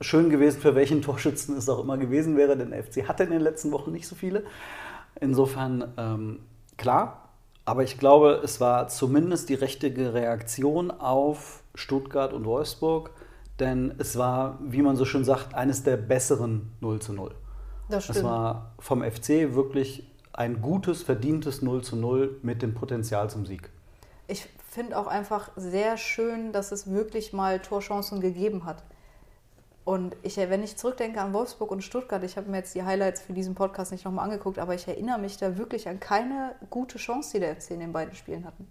schön 0.00 0.30
gewesen, 0.30 0.60
für 0.60 0.76
welchen 0.76 1.02
Torschützen 1.02 1.56
es 1.56 1.68
auch 1.68 1.80
immer 1.82 1.98
gewesen 1.98 2.36
wäre, 2.36 2.56
denn 2.56 2.70
der 2.70 2.84
FC 2.84 3.08
hatte 3.08 3.24
in 3.24 3.30
den 3.30 3.40
letzten 3.42 3.72
Wochen 3.72 3.90
nicht 3.90 4.06
so 4.06 4.14
viele. 4.14 4.44
Insofern 5.20 5.92
ähm, 5.98 6.38
klar, 6.78 7.28
aber 7.64 7.82
ich 7.82 7.98
glaube, 7.98 8.40
es 8.44 8.60
war 8.60 8.86
zumindest 8.86 9.48
die 9.48 9.54
richtige 9.54 10.14
Reaktion 10.14 10.92
auf 10.92 11.59
Stuttgart 11.74 12.32
und 12.32 12.44
Wolfsburg, 12.44 13.10
denn 13.58 13.94
es 13.98 14.16
war, 14.16 14.58
wie 14.62 14.82
man 14.82 14.96
so 14.96 15.04
schön 15.04 15.24
sagt, 15.24 15.54
eines 15.54 15.82
der 15.82 15.96
besseren 15.96 16.72
0 16.80 17.00
zu 17.00 17.12
0. 17.12 17.34
Das 17.88 18.08
Es 18.08 18.16
stimmt. 18.16 18.26
war 18.30 18.72
vom 18.78 19.02
FC 19.02 19.54
wirklich 19.54 20.10
ein 20.32 20.62
gutes, 20.62 21.02
verdientes 21.02 21.60
0 21.60 21.82
zu 21.82 21.96
0 21.96 22.38
mit 22.42 22.62
dem 22.62 22.74
Potenzial 22.74 23.28
zum 23.28 23.44
Sieg. 23.46 23.68
Ich 24.28 24.48
finde 24.68 24.96
auch 24.96 25.08
einfach 25.08 25.50
sehr 25.56 25.96
schön, 25.96 26.52
dass 26.52 26.70
es 26.72 26.90
wirklich 26.90 27.32
mal 27.32 27.58
Torchancen 27.60 28.20
gegeben 28.20 28.64
hat. 28.64 28.82
Und 29.84 30.14
ich, 30.22 30.36
wenn 30.36 30.62
ich 30.62 30.76
zurückdenke 30.76 31.20
an 31.20 31.32
Wolfsburg 31.32 31.72
und 31.72 31.82
Stuttgart, 31.82 32.22
ich 32.22 32.36
habe 32.36 32.48
mir 32.48 32.58
jetzt 32.58 32.74
die 32.76 32.84
Highlights 32.84 33.22
für 33.22 33.32
diesen 33.32 33.54
Podcast 33.56 33.90
nicht 33.90 34.04
nochmal 34.04 34.26
angeguckt, 34.26 34.58
aber 34.58 34.74
ich 34.74 34.86
erinnere 34.86 35.18
mich 35.18 35.36
da 35.36 35.58
wirklich 35.58 35.88
an 35.88 35.98
keine 35.98 36.54
gute 36.70 36.98
Chance, 36.98 37.32
die 37.34 37.40
der 37.40 37.56
FC 37.56 37.72
in 37.72 37.80
den 37.80 37.92
beiden 37.92 38.14
Spielen 38.14 38.44
hatten. 38.44 38.68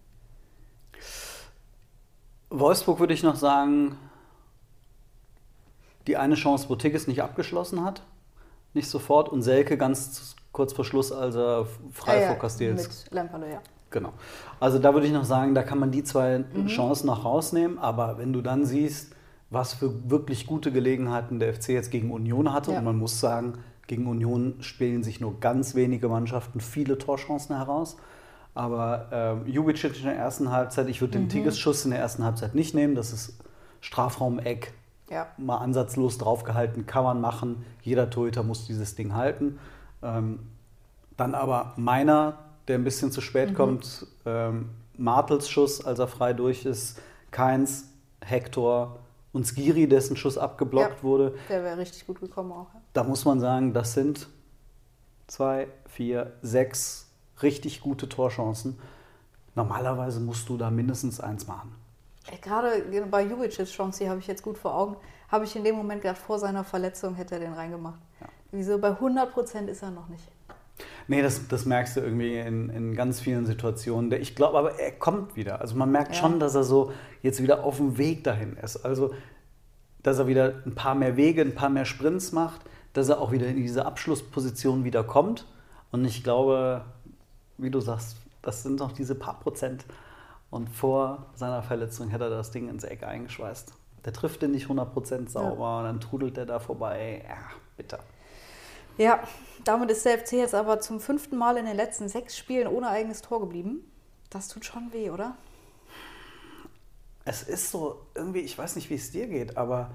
Wolfsburg 2.50 3.00
würde 3.00 3.13
ich 3.13 3.24
noch 3.24 3.36
sagen, 3.36 3.96
die 6.08 6.18
eine 6.18 6.36
Chance, 6.36 6.70
wo 6.70 6.75
Tigges 6.75 7.08
nicht 7.08 7.22
abgeschlossen 7.22 7.84
hat, 7.84 8.01
nicht 8.74 8.88
sofort, 8.89 9.29
und 9.29 9.41
Selke 9.41 9.77
ganz 9.77 10.36
kurz 10.51 10.74
vor 10.74 10.86
Schluss, 10.86 11.12
als 11.12 11.36
er 11.36 11.65
frei 11.91 12.18
Ah 12.18 12.22
ja, 12.22 12.27
vor 12.29 12.38
Castells 12.39 13.06
Mit 13.06 13.13
Lemperle, 13.13 13.51
ja. 13.51 13.62
Genau. 13.91 14.13
Also 14.60 14.77
da 14.79 14.94
würde 14.94 15.08
ich 15.08 15.13
noch 15.13 15.24
sagen, 15.24 15.56
da 15.56 15.63
kann 15.63 15.79
man 15.79 15.91
die 15.91 16.03
zwei 16.03 16.39
Mhm. 16.39 16.68
Chancen 16.68 17.08
noch 17.08 17.25
rausnehmen. 17.25 17.79
Aber 17.79 18.18
wenn 18.20 18.34
du 18.34 18.41
dann 18.41 18.65
siehst, 18.65 19.15
was 19.50 19.74
für 19.74 20.10
wirklich 20.12 20.46
gute 20.46 20.72
Gelegenheiten 20.72 21.39
der 21.39 21.53
FC 21.56 21.70
jetzt 21.70 21.89
gegen 21.89 22.12
Union 22.12 22.53
hatte, 22.53 22.72
Ja. 22.72 22.79
und 22.79 22.86
man 22.86 22.98
muss 22.98 23.20
sagen, 23.20 23.58
gegen 23.88 24.06
Union 24.06 24.58
spielen 24.62 25.03
sich 25.03 25.20
nur 25.20 25.39
ganz 25.39 25.74
wenige 25.74 26.08
Mannschaften 26.08 26.60
viele 26.60 27.00
Torchancen 27.00 27.56
heraus. 27.56 27.98
Aber 28.60 29.08
ähm, 29.13 29.48
Jubicic 29.48 29.98
in 30.00 30.04
der 30.04 30.18
ersten 30.18 30.51
Halbzeit, 30.51 30.89
ich 30.89 31.00
würde 31.00 31.13
den 31.13 31.24
Mhm. 31.24 31.30
Tigges-Schuss 31.30 31.86
in 31.86 31.92
der 31.92 32.00
ersten 32.01 32.25
Halbzeit 32.25 32.56
nicht 32.56 32.75
nehmen. 32.75 32.94
Das 32.94 33.13
ist 33.13 33.38
Strafraum-Eck. 33.80 34.74
Ja. 35.10 35.28
Mal 35.38 35.60
ansatzlos 35.60 36.18
draufgehalten, 36.18 36.86
kann 36.86 37.06
man 37.06 37.22
machen. 37.22 37.66
Jeder 37.82 38.10
Torhüter 38.10 38.44
muss 38.44 38.66
dieses 38.68 38.96
Ding 38.96 39.16
halten. 39.16 39.60
Ähm, 40.04 40.39
dann 41.16 41.36
aber 41.36 41.74
meiner 41.78 42.39
der 42.68 42.78
ein 42.78 42.84
bisschen 42.84 43.12
zu 43.12 43.22
spät 43.22 43.56
kommt, 43.56 44.06
ähm, 44.28 44.70
Martels 44.98 45.50
Schuss, 45.50 45.84
als 45.84 45.98
er 46.00 46.08
frei 46.08 46.34
durch 46.34 46.66
ist, 46.66 47.00
Keins, 47.32 47.86
Hector 48.22 49.00
und 49.32 49.46
Skiri, 49.48 49.88
dessen 49.88 50.16
Schuss 50.18 50.38
abgeblockt 50.38 50.98
Ja. 50.98 51.04
wurde. 51.04 51.34
Der 51.50 51.63
wäre 51.63 51.78
richtig 51.78 52.06
gut 52.06 52.20
gekommen 52.20 52.51
auch. 52.51 52.68
ja. 52.74 52.82
Da 52.94 53.04
muss 53.04 53.24
man 53.25 53.39
sagen, 53.39 53.74
das 53.74 53.94
sind 53.94 54.28
zwei, 55.28 55.68
vier, 55.88 56.34
sechs 56.44 57.09
richtig 57.43 57.81
gute 57.81 58.08
Torchancen. 58.10 58.77
Normalerweise 59.55 60.19
musst 60.19 60.48
du 60.50 60.58
da 60.58 60.69
mindestens 60.69 61.19
eins 61.19 61.48
machen. 61.48 61.75
Ey, 62.31 62.38
Gerade 62.41 62.84
bei 63.10 63.24
Jubic's 63.24 63.58
Chance, 63.72 64.03
die 64.03 64.10
habe 64.10 64.19
ich 64.19 64.27
jetzt 64.27 64.43
gut 64.43 64.58
vor 64.58 64.75
Augen, 64.75 64.96
habe 65.29 65.46
ich 65.46 65.55
in 65.55 65.63
dem 65.63 65.75
Moment 65.75 66.01
gedacht, 66.01 66.17
vor 66.19 66.39
seiner 66.39 66.63
Verletzung 66.63 67.15
hätte 67.15 67.36
er 67.36 67.41
den 67.41 67.53
reingemacht. 67.53 68.00
Wieso? 68.51 68.77
Bei 68.79 68.89
100 68.89 69.31
Prozent 69.31 69.69
ist 69.69 69.84
er 69.84 69.91
noch 69.91 70.08
nicht. 70.10 70.24
Nee, 71.08 71.22
das, 71.22 71.48
das 71.48 71.65
merkst 71.65 71.98
du 71.98 72.01
irgendwie 72.01 72.38
in, 72.38 72.69
in 72.69 72.96
ganz 72.96 73.19
vielen 73.19 73.46
Situationen. 73.46 74.12
Ich 74.13 74.36
glaube 74.36 74.58
aber, 74.58 74.79
er 74.79 74.91
kommt 74.91 75.36
wieder. 75.36 75.60
Also 75.62 75.75
man 75.75 75.91
merkt 75.91 76.15
Ja. 76.15 76.22
schon, 76.22 76.39
dass 76.39 76.55
er 76.55 76.63
so 76.63 76.91
jetzt 77.22 77.41
wieder 77.41 77.63
auf 77.63 77.77
dem 77.77 77.98
Weg 77.98 78.24
dahin 78.24 78.55
ist. 78.55 78.77
Also, 78.86 79.13
dass 80.03 80.19
er 80.19 80.27
wieder 80.27 80.53
ein 80.65 80.75
paar 80.75 80.96
mehr 80.96 81.17
Wege, 81.17 81.41
ein 81.41 81.55
paar 81.55 81.69
mehr 81.69 81.86
Sprints 81.86 82.31
macht, 82.31 82.62
dass 82.93 83.10
er 83.10 83.19
auch 83.19 83.31
wieder 83.31 83.48
in 83.48 83.58
diese 83.58 83.86
Abschlussposition 83.86 84.84
wieder 84.84 85.03
kommt. 85.03 85.46
Und 85.91 86.05
ich 86.05 86.24
glaube, 86.24 86.86
wie 87.60 87.70
du 87.70 87.80
sagst, 87.80 88.18
das 88.42 88.63
sind 88.63 88.80
noch 88.80 88.92
diese 88.92 89.16
paar 89.16 89.39
Prozent. 89.39 89.86
Und 90.50 90.70
vor 90.70 91.28
seiner 91.36 91.62
Verletzung 91.62 92.10
hätte 92.10 92.25
er 92.25 92.30
das 92.30 92.51
Ding 92.51 92.70
ins 92.70 92.84
Eck 92.84 93.04
eingeschweißt. 93.04 93.74
Der 94.06 94.13
trifft 94.13 94.42
den 94.42 94.51
nicht 94.51 94.68
100% 94.68 95.30
sauber 95.30 95.80
und 95.80 95.84
dann 95.84 96.00
trudelt 96.00 96.38
er 96.38 96.46
da 96.46 96.60
vorbei. 96.60 97.24
Ja, 97.28 97.38
bitter. 97.78 98.00
Ja, 98.98 99.22
damit 99.63 99.92
ist 99.92 100.06
der 100.06 100.18
FC 100.20 100.34
jetzt 100.34 100.56
aber 100.56 100.80
zum 100.80 101.00
fünften 101.00 101.38
Mal 101.38 101.58
in 101.58 101.66
den 101.66 101.75
letzten 101.75 102.10
sechs 102.10 102.38
Spielen 102.38 102.68
ohne 102.68 102.89
eigenes 102.89 103.22
Tor 103.22 103.39
geblieben. 103.39 103.82
Das 104.30 104.48
tut 104.48 104.66
schon 104.66 104.92
weh, 104.92 105.10
oder? 105.10 105.36
Es 107.25 107.44
ist 107.44 107.72
so, 107.72 108.01
irgendwie, 108.16 108.39
ich 108.39 108.58
weiß 108.58 108.75
nicht, 108.75 108.89
wie 108.89 108.96
es 108.96 109.12
dir 109.12 109.28
geht, 109.28 109.58
aber 109.58 109.92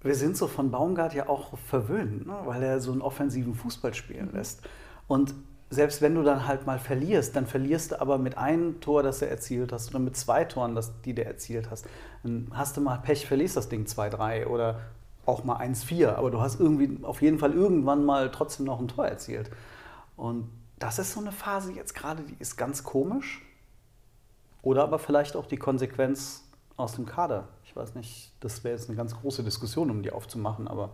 wir 0.00 0.14
sind 0.14 0.36
so 0.36 0.46
von 0.48 0.70
Baumgart 0.70 1.14
ja 1.14 1.28
auch 1.28 1.58
verwöhnt, 1.58 2.26
ne? 2.26 2.38
weil 2.44 2.62
er 2.62 2.80
so 2.80 2.92
einen 2.92 3.02
offensiven 3.02 3.54
Fußball 3.54 3.94
spielen 3.94 4.32
lässt. 4.32 4.62
Und 5.08 5.34
selbst 5.74 6.00
wenn 6.00 6.14
du 6.14 6.22
dann 6.22 6.46
halt 6.46 6.66
mal 6.66 6.78
verlierst, 6.78 7.36
dann 7.36 7.46
verlierst 7.46 7.92
du 7.92 8.00
aber 8.00 8.18
mit 8.18 8.38
einem 8.38 8.80
Tor, 8.80 9.02
das 9.02 9.18
du 9.18 9.28
erzielt 9.28 9.72
hast, 9.72 9.90
oder 9.90 9.98
mit 9.98 10.16
zwei 10.16 10.44
Toren, 10.44 10.74
das, 10.74 10.92
die 11.02 11.14
du 11.14 11.24
erzielt 11.24 11.70
hast. 11.70 11.86
Dann 12.22 12.50
hast 12.52 12.76
du 12.76 12.80
mal 12.80 12.96
Pech, 12.98 13.26
verlierst 13.26 13.56
das 13.56 13.68
Ding 13.68 13.84
2-3 13.84 14.46
oder 14.46 14.80
auch 15.26 15.44
mal 15.44 15.56
1-4, 15.56 16.14
aber 16.14 16.30
du 16.30 16.40
hast 16.40 16.60
irgendwie 16.60 17.04
auf 17.04 17.22
jeden 17.22 17.38
Fall 17.38 17.52
irgendwann 17.52 18.04
mal 18.04 18.30
trotzdem 18.30 18.66
noch 18.66 18.80
ein 18.80 18.88
Tor 18.88 19.06
erzielt. 19.06 19.50
Und 20.16 20.50
das 20.78 20.98
ist 20.98 21.12
so 21.12 21.20
eine 21.20 21.32
Phase 21.32 21.72
jetzt 21.72 21.94
gerade, 21.94 22.22
die 22.22 22.36
ist 22.38 22.56
ganz 22.56 22.84
komisch. 22.84 23.42
Oder 24.62 24.82
aber 24.82 24.98
vielleicht 24.98 25.36
auch 25.36 25.46
die 25.46 25.56
Konsequenz 25.56 26.44
aus 26.76 26.94
dem 26.94 27.06
Kader. 27.06 27.48
Ich 27.64 27.76
weiß 27.76 27.94
nicht, 27.94 28.32
das 28.40 28.64
wäre 28.64 28.74
jetzt 28.74 28.88
eine 28.88 28.96
ganz 28.96 29.14
große 29.14 29.44
Diskussion, 29.44 29.90
um 29.90 30.02
die 30.02 30.12
aufzumachen, 30.12 30.68
aber 30.68 30.90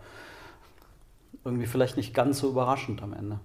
irgendwie 1.45 1.67
vielleicht 1.67 1.97
nicht 1.97 2.13
ganz 2.13 2.41
so 2.41 2.51
überraschend 2.51 3.03
am 3.03 3.13
Ende. 3.13 3.41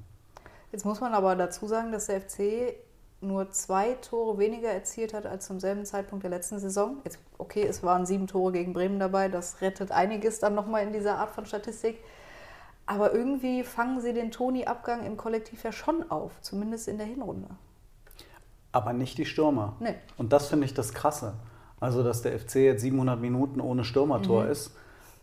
Jetzt 0.75 0.83
muss 0.83 0.99
man 0.99 1.13
aber 1.13 1.37
dazu 1.37 1.67
sagen, 1.67 1.93
dass 1.93 2.07
der 2.07 2.19
FC 2.19 2.75
nur 3.21 3.49
zwei 3.51 3.93
Tore 3.93 4.37
weniger 4.37 4.67
erzielt 4.67 5.13
hat 5.13 5.25
als 5.25 5.47
zum 5.47 5.61
selben 5.61 5.85
Zeitpunkt 5.85 6.23
der 6.23 6.29
letzten 6.29 6.59
Saison. 6.59 6.97
Jetzt, 7.05 7.17
okay, 7.37 7.65
es 7.65 7.81
waren 7.81 8.05
sieben 8.05 8.27
Tore 8.27 8.51
gegen 8.51 8.73
Bremen 8.73 8.99
dabei, 8.99 9.29
das 9.29 9.61
rettet 9.61 9.93
einiges 9.93 10.39
dann 10.39 10.53
nochmal 10.53 10.83
in 10.83 10.91
dieser 10.91 11.17
Art 11.17 11.31
von 11.31 11.45
Statistik. 11.45 11.99
Aber 12.85 13.13
irgendwie 13.13 13.63
fangen 13.63 14.01
sie 14.01 14.11
den 14.11 14.31
Toni-Abgang 14.31 15.05
im 15.05 15.15
Kollektiv 15.15 15.63
ja 15.63 15.71
schon 15.71 16.11
auf, 16.11 16.41
zumindest 16.41 16.89
in 16.89 16.97
der 16.97 17.07
Hinrunde. 17.07 17.47
Aber 18.73 18.91
nicht 18.91 19.17
die 19.17 19.25
Stürmer. 19.25 19.77
Nee. 19.79 19.95
Und 20.17 20.33
das 20.33 20.49
finde 20.49 20.65
ich 20.65 20.73
das 20.73 20.93
Krasse. 20.93 21.35
Also, 21.79 22.03
dass 22.03 22.21
der 22.21 22.37
FC 22.37 22.55
jetzt 22.55 22.81
700 22.81 23.17
Minuten 23.17 23.61
ohne 23.61 23.85
Stürmertor 23.85 24.47
ist, 24.47 24.75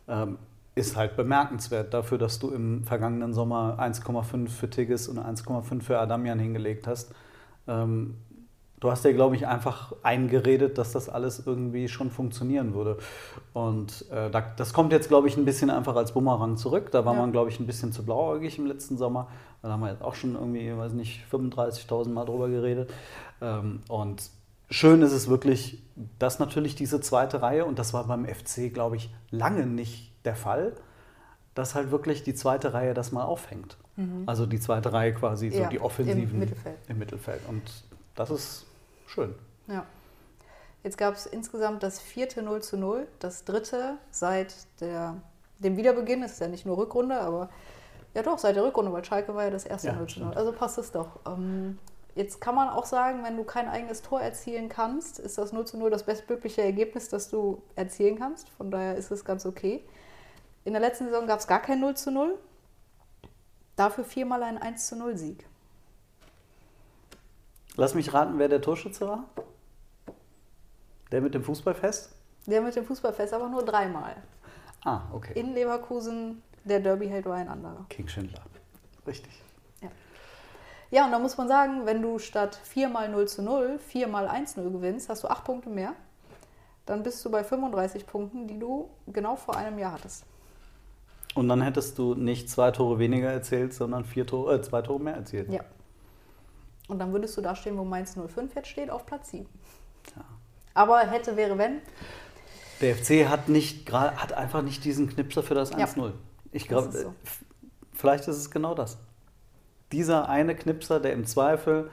ähm, 0.09 0.39
ist 0.75 0.97
halt 0.97 1.17
bemerkenswert 1.17 1.93
dafür, 1.93 2.19
dass 2.19 2.38
du 2.38 2.50
im 2.50 2.85
vergangenen 2.85 3.35
Sommer 3.35 3.76
1,5 3.79 4.49
für 4.49 4.71
Tigges 4.71 5.09
und 5.09 5.19
1,5 5.19 5.83
für 5.83 5.99
Adamian 5.99 6.38
hingelegt 6.38 6.87
hast. 6.87 7.12
Ähm, 7.69 8.17
du 8.81 8.91
hast 8.91 9.05
dir, 9.05 9.12
glaube 9.12 9.37
ich, 9.37 9.47
einfach 9.47 9.93
eingeredet, 10.02 10.79
dass 10.79 10.93
das 10.93 11.09
alles 11.11 11.47
irgendwie 11.47 11.88
schon 11.88 12.11
funktionieren 12.11 12.75
würde. 12.75 12.97
Und 13.52 14.07
äh, 14.11 14.31
da, 14.31 14.41
das 14.41 14.73
kommt 14.73 14.93
jetzt, 14.93 15.09
glaube 15.09 15.29
ich, 15.29 15.37
ein 15.37 15.45
bisschen 15.45 15.69
einfach 15.69 15.95
als 15.95 16.12
Bumerang 16.12 16.57
zurück. 16.57 16.91
Da 16.91 17.05
war 17.05 17.14
Ja. 17.14 17.21
man, 17.21 17.33
glaube 17.33 17.50
ich, 17.50 17.61
ein 17.61 17.67
bisschen 17.67 17.93
zu 17.93 18.02
blauäugig 18.02 18.59
im 18.59 18.67
letzten 18.67 18.97
Sommer. 18.97 19.29
Da 19.61 19.69
haben 19.69 19.81
wir 19.81 19.91
jetzt 19.91 20.02
auch 20.02 20.14
schon 20.14 20.35
irgendwie, 20.35 20.75
weiß 20.76 20.93
nicht, 20.95 21.21
35.000 21.31 22.09
Mal 22.09 22.25
drüber 22.25 22.49
geredet. 22.49 22.91
Ähm, 23.43 23.81
und 23.88 24.23
schön 24.71 25.02
ist 25.02 25.12
es 25.12 25.29
wirklich, 25.29 25.83
dass 26.19 26.38
natürlich 26.38 26.75
diese 26.75 27.00
zweite 27.02 27.43
Reihe, 27.43 27.67
und 27.67 27.79
das 27.79 27.93
war 27.93 28.05
beim 28.07 28.25
FC, 28.25 28.73
glaube 28.73 28.97
ich, 28.97 29.14
lange 29.31 29.67
nicht 29.67 30.12
der 30.25 30.35
Fall, 30.37 30.73
dass 31.55 31.75
halt 31.75 31.91
wirklich 31.91 32.23
die 32.23 32.35
zweite 32.35 32.73
Reihe 32.75 32.95
das 32.95 33.12
mal 33.12 33.25
aufhängt. 33.25 33.76
Also 34.25 34.47
die 34.47 34.59
zweite 34.59 34.93
Reihe 34.95 35.12
quasi, 35.12 35.50
so 35.50 35.59
Ja, 35.61 35.69
die 35.69 35.76
im 35.76 35.83
Offensiven 35.83 36.38
Mittelfeld. 36.38 36.79
im 36.88 36.99
Mittelfeld. 36.99 37.43
Und 37.47 37.62
das 38.14 38.31
ist 38.31 38.67
schön. 39.07 39.35
Ja. 39.67 39.85
Jetzt 40.83 40.97
gab 40.97 41.14
es 41.14 41.26
insgesamt 41.26 41.83
das 41.83 42.00
vierte 42.00 42.43
0 42.43 42.62
zu 42.62 42.76
0, 42.79 43.07
das 43.19 43.45
dritte 43.45 43.99
seit 44.11 44.55
der, 44.81 45.17
dem 45.59 45.76
Wiederbeginn. 45.76 46.23
Es 46.23 46.33
ist 46.33 46.41
ja 46.41 46.49
nicht 46.49 46.64
nur 46.64 46.79
Rückrunde, 46.79 47.21
aber 47.21 47.50
ja 48.14 48.23
doch, 48.23 48.38
seit 48.38 48.57
der 48.57 48.64
Rückrunde, 48.64 48.93
weil 48.93 49.05
Schalke 49.05 49.35
war 49.35 49.45
ja 49.45 49.50
das 49.50 49.67
erste 49.67 49.88
Ja, 49.88 49.93
0 49.95 50.07
zu 50.09 50.21
0. 50.21 50.29
stimmt. 50.31 50.37
Also 50.38 50.52
passt 50.52 50.79
es 50.79 50.91
doch. 50.91 51.21
Ähm, 51.26 51.79
jetzt 52.14 52.41
kann 52.41 52.55
man 52.55 52.71
auch 52.71 52.87
sagen, 52.87 53.23
wenn 53.25 53.37
du 53.37 53.45
kein 53.45 53.69
eigenes 53.69 54.00
Tor 54.00 54.23
erzielen 54.23 54.71
kannst, 54.71 55.19
ist 55.19 55.37
das 55.37 55.52
0 55.52 55.67
zu 55.67 55.76
0 55.79 55.91
das 55.91 56.05
bestmögliche 56.05 56.62
Ergebnis, 56.62 57.11
das 57.11 57.29
du 57.29 57.62
erzielen 57.76 58.19
kannst. 58.19 58.49
Von 58.50 58.71
daher 58.71 58.97
ist 58.97 59.11
es 59.11 59.23
ganz 59.25 59.45
okay. 59.45 59.85
In 60.64 60.73
der 60.73 60.81
letzten 60.81 61.07
Saison 61.07 61.26
gab 61.26 61.40
es 61.40 61.47
gar 61.47 61.61
kein 61.61 61.81
0 61.81 61.97
zu 61.97 62.11
0. 62.11 62.38
Dafür 63.76 64.04
viermal 64.04 64.42
ein 64.42 64.59
1 64.59 64.87
zu 64.87 64.97
0 64.97 65.16
Sieg. 65.16 65.47
Lass 67.76 67.95
mich 67.95 68.12
raten, 68.12 68.38
wer 68.38 68.49
der 68.49 68.61
Torschütze 68.61 69.09
war? 69.09 69.25
Der 71.11 71.21
mit 71.21 71.35
dem 71.35 71.42
Fußballfest? 71.42 72.14
Der 72.47 72.61
mit 72.61 72.76
dem 72.76 72.85
Fußballfest 72.85 73.33
aber 73.33 73.49
nur 73.49 73.64
dreimal. 73.64 74.16
Ah, 74.85 75.02
okay. 75.12 75.38
In 75.38 75.54
Leverkusen, 75.54 76.42
der 76.64 76.81
Derby-Held 76.81 77.25
war 77.25 77.37
ein 77.37 77.49
anderer. 77.49 77.87
King 77.88 78.09
Schindler. 78.09 78.42
Richtig. 79.07 79.42
Ja, 80.90 81.07
und 81.07 81.12
da 81.12 81.19
muss 81.19 81.38
man 81.38 81.49
sagen, 81.49 81.87
wenn 81.87 82.02
du 82.02 82.19
statt 82.19 82.61
4 82.64 82.90
mal 82.90 83.09
0 83.09 83.26
zu 83.26 83.42
0, 83.42 83.78
4 83.78 84.09
mal 84.09 84.28
1 84.28 84.59
0 84.59 84.71
gewinnst, 84.71 85.09
hast 85.09 85.25
du 85.25 85.28
8 85.28 85.42
Punkte 85.42 85.71
mehr. 85.71 85.95
Dann 86.85 87.02
bist 87.02 87.25
du 87.25 87.31
bei 87.31 87.42
35 87.42 88.07
Punkten, 88.07 88.47
die 88.47 88.59
du 88.59 88.90
genau 89.07 89.37
vor 89.37 89.57
einem 89.57 89.78
Jahr 89.78 89.92
hattest. 89.92 90.26
Und 91.35 91.49
dann 91.49 91.62
hättest 91.62 91.99
du 91.99 92.15
nicht 92.15 92.51
zwei 92.51 92.71
Tore 92.71 92.99
weniger 92.99 93.31
erzielt, 93.31 93.73
sondern 93.73 94.05
vier 94.05 94.27
Tore, 94.27 94.57
äh, 94.57 94.62
zwei 94.62 94.83
Tore 94.83 95.01
mehr 95.01 95.15
erzielt. 95.15 95.51
Ja. 95.51 95.62
Und 96.89 96.99
dann 96.99 97.12
würdest 97.12 97.37
du 97.37 97.41
da 97.41 97.55
stehen, 97.57 97.79
wo 97.79 97.85
Mainz 97.85 98.15
05 98.17 98.55
jetzt 98.55 98.69
steht, 98.69 98.91
auf 98.91 99.07
Platz 99.07 99.31
7. 99.31 99.47
Ja. 100.15 100.25
Aber 100.75 100.99
hätte, 101.01 101.37
wäre, 101.37 101.57
wenn. 101.57 101.81
Der 102.81 102.97
FC 102.97 103.29
hat 103.29 103.49
nicht 103.49 103.87
gerade 103.87 104.17
hat 104.17 104.33
einfach 104.33 104.62
nicht 104.62 104.85
diesen 104.85 105.09
Knipser 105.09 105.43
für 105.43 105.55
das 105.55 105.71
Ja. 105.71 105.79
1-0. 105.79 106.12
Ich 106.51 106.69
glaube, 106.69 106.91
so. 106.93 106.99
äh, 106.99 107.12
vielleicht 107.93 108.29
ist 108.29 108.37
es 108.37 108.51
genau 108.51 108.75
das. 108.75 108.99
Dieser 109.93 110.29
eine 110.29 110.55
Knipser, 110.55 111.01
der 111.01 111.12
im 111.12 111.25
Zweifel 111.27 111.91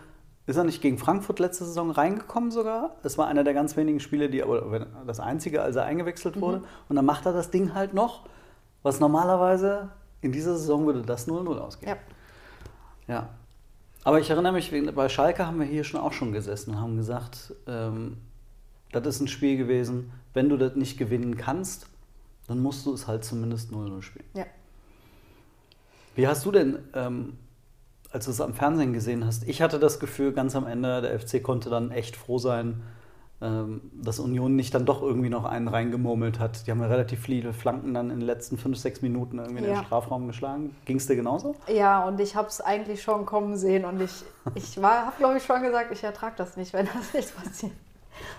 ist 0.48 0.56
er 0.58 0.64
nicht 0.64 0.82
gegen 0.82 0.98
Frankfurt 0.98 1.38
letzte 1.40 1.64
Saison 1.66 1.92
reingekommen 1.92 2.50
sogar? 2.50 2.96
Es 3.04 3.18
war 3.20 3.28
einer 3.28 3.44
der 3.44 3.54
ganz 3.54 3.78
wenigen 3.78 4.00
Spiele, 4.00 4.30
die 4.30 4.42
aber 4.42 4.88
das 5.06 5.20
einzige, 5.20 5.62
als 5.62 5.76
er 5.76 5.84
eingewechselt 5.86 6.38
Mhm. 6.38 6.42
wurde. 6.42 6.64
Und 6.90 6.96
dann 6.96 7.06
macht 7.06 7.26
er 7.28 7.34
das 7.34 7.52
Ding 7.52 7.76
halt 7.76 7.94
noch, 7.94 8.26
was 8.84 9.00
normalerweise 9.00 9.90
in 10.22 10.32
dieser 10.32 10.58
Saison 10.58 10.86
würde 10.86 11.02
das 11.02 11.28
0-0 11.28 11.58
ausgehen. 11.58 11.98
Ja. 13.08 13.16
Ja. 13.16 13.30
Aber 14.04 14.20
ich 14.20 14.30
erinnere 14.30 14.54
mich, 14.54 14.72
bei 14.96 15.10
Schalke 15.10 15.46
haben 15.46 15.60
wir 15.60 15.66
hier 15.66 15.84
schon 15.84 16.00
auch 16.00 16.14
schon 16.14 16.32
gesessen 16.32 16.72
und 16.72 16.80
haben 16.80 16.98
gesagt, 16.98 17.54
ähm, 17.68 18.18
das 18.92 19.06
ist 19.06 19.20
ein 19.20 19.28
Spiel 19.28 19.58
gewesen, 19.58 20.12
wenn 20.34 20.50
du 20.50 20.58
das 20.58 20.76
nicht 20.76 20.98
gewinnen 20.98 21.38
kannst, 21.38 21.88
dann 22.48 22.60
musst 22.60 22.86
du 22.86 22.94
es 22.94 23.08
halt 23.08 23.24
zumindest 23.24 23.72
0-0 23.72 24.02
spielen. 24.02 24.26
Ja. 24.34 24.46
Wie 26.16 26.28
hast 26.28 26.46
du 26.46 26.52
denn, 26.52 26.80
ähm, 26.94 27.38
als 28.12 28.26
du 28.26 28.32
es 28.32 28.42
am 28.42 28.54
Fernsehen 28.54 28.94
gesehen 28.94 29.26
hast, 29.26 29.48
ich 29.48 29.62
hatte 29.62 29.80
das 29.80 30.00
Gefühl, 30.00 30.34
ganz 30.34 30.56
am 30.56 30.66
Ende, 30.66 31.02
der 31.02 31.20
FC 31.20 31.44
konnte 31.44 31.70
dann 31.70 31.92
echt 31.92 32.16
froh 32.16 32.40
sein, 32.40 32.82
dass 33.42 34.20
Union 34.20 34.58
nicht 34.58 34.74
dann 34.76 34.86
doch 34.86 35.02
irgendwie 35.02 35.30
noch 35.30 35.46
einen 35.46 35.70
reingemurmelt 35.70 36.40
hat. 36.40 36.68
Die 36.68 36.72
haben 36.72 36.82
ja 36.82 36.88
relativ 36.88 37.22
viele 37.22 37.54
Flanken 37.54 37.94
dann 37.94 38.10
in 38.10 38.20
den 38.20 38.26
letzten 38.26 38.58
fünf, 38.58 38.78
sechs 38.78 39.02
Minuten 39.02 39.40
irgendwie 39.40 39.60
in 39.60 39.70
Ja. 39.70 39.76
den 39.76 39.86
Strafraum 39.86 40.28
geschlagen. 40.28 40.76
Ging 40.84 40.98
es 40.98 41.08
dir 41.08 41.16
genauso? 41.16 41.56
Ja, 41.74 42.04
und 42.06 42.20
ich 42.20 42.36
habe 42.36 42.50
es 42.50 42.60
eigentlich 42.60 43.02
schon 43.02 43.26
kommen 43.26 43.56
sehen 43.56 43.86
und 43.86 44.02
ich, 44.02 44.26
ich 44.56 44.78
habe, 44.84 45.14
glaube 45.18 45.38
ich, 45.38 45.44
schon 45.46 45.62
gesagt, 45.62 45.90
ich 45.94 46.04
ertrage 46.04 46.34
das 46.38 46.58
nicht, 46.58 46.74
wenn 46.74 46.86
das 46.88 47.14
nicht 47.14 47.34
passiert. 47.36 47.72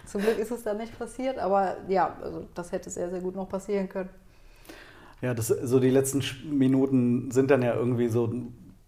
Zum 0.05 0.21
Glück 0.21 0.39
ist 0.39 0.51
es 0.51 0.65
dann 0.65 0.77
nicht 0.77 0.99
passiert, 0.99 1.39
aber 1.39 1.79
ja, 1.89 2.15
also 2.23 2.45
das 2.55 2.71
hätte 2.71 2.91
sehr, 2.91 3.09
sehr 3.09 3.21
gut 3.21 3.35
noch 3.35 3.49
passieren 3.49 3.89
können. 3.89 4.11
Ja, 5.23 5.33
das, 5.33 5.49
so 5.49 5.81
die 5.81 5.91
letzten 5.91 6.23
Minuten 6.51 7.31
sind 7.31 7.51
dann 7.51 7.63
ja 7.63 7.75
irgendwie 7.75 8.09
so 8.09 8.33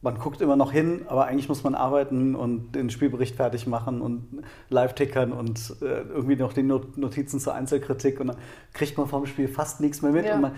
man 0.03 0.19
guckt 0.19 0.41
immer 0.41 0.57
noch 0.57 0.73
hin, 0.73 1.03
aber 1.07 1.27
eigentlich 1.27 1.49
muss 1.49 1.63
man 1.63 1.77
arbeiten 1.77 2.35
und 2.35 2.73
den 2.73 2.91
Spielbericht 2.91 3.37
fertig 3.37 3.69
machen 3.69 4.01
und 4.01 4.43
live 4.69 4.95
tickern 4.95 5.33
und 5.33 5.77
äh, 5.81 6.03
irgendwie 6.03 6.37
noch 6.37 6.53
die 6.53 6.65
Notizen 6.65 7.39
zur 7.39 7.55
Einzelkritik 7.55 8.19
und 8.19 8.27
dann 8.29 8.37
kriegt 8.73 8.99
man 8.99 9.07
vom 9.07 9.27
Spiel 9.27 9.47
fast 9.47 9.81
nichts 9.81 10.03
mehr 10.03 10.11
mit. 10.11 10.27
Ja. 10.27 10.37
Man, 10.37 10.53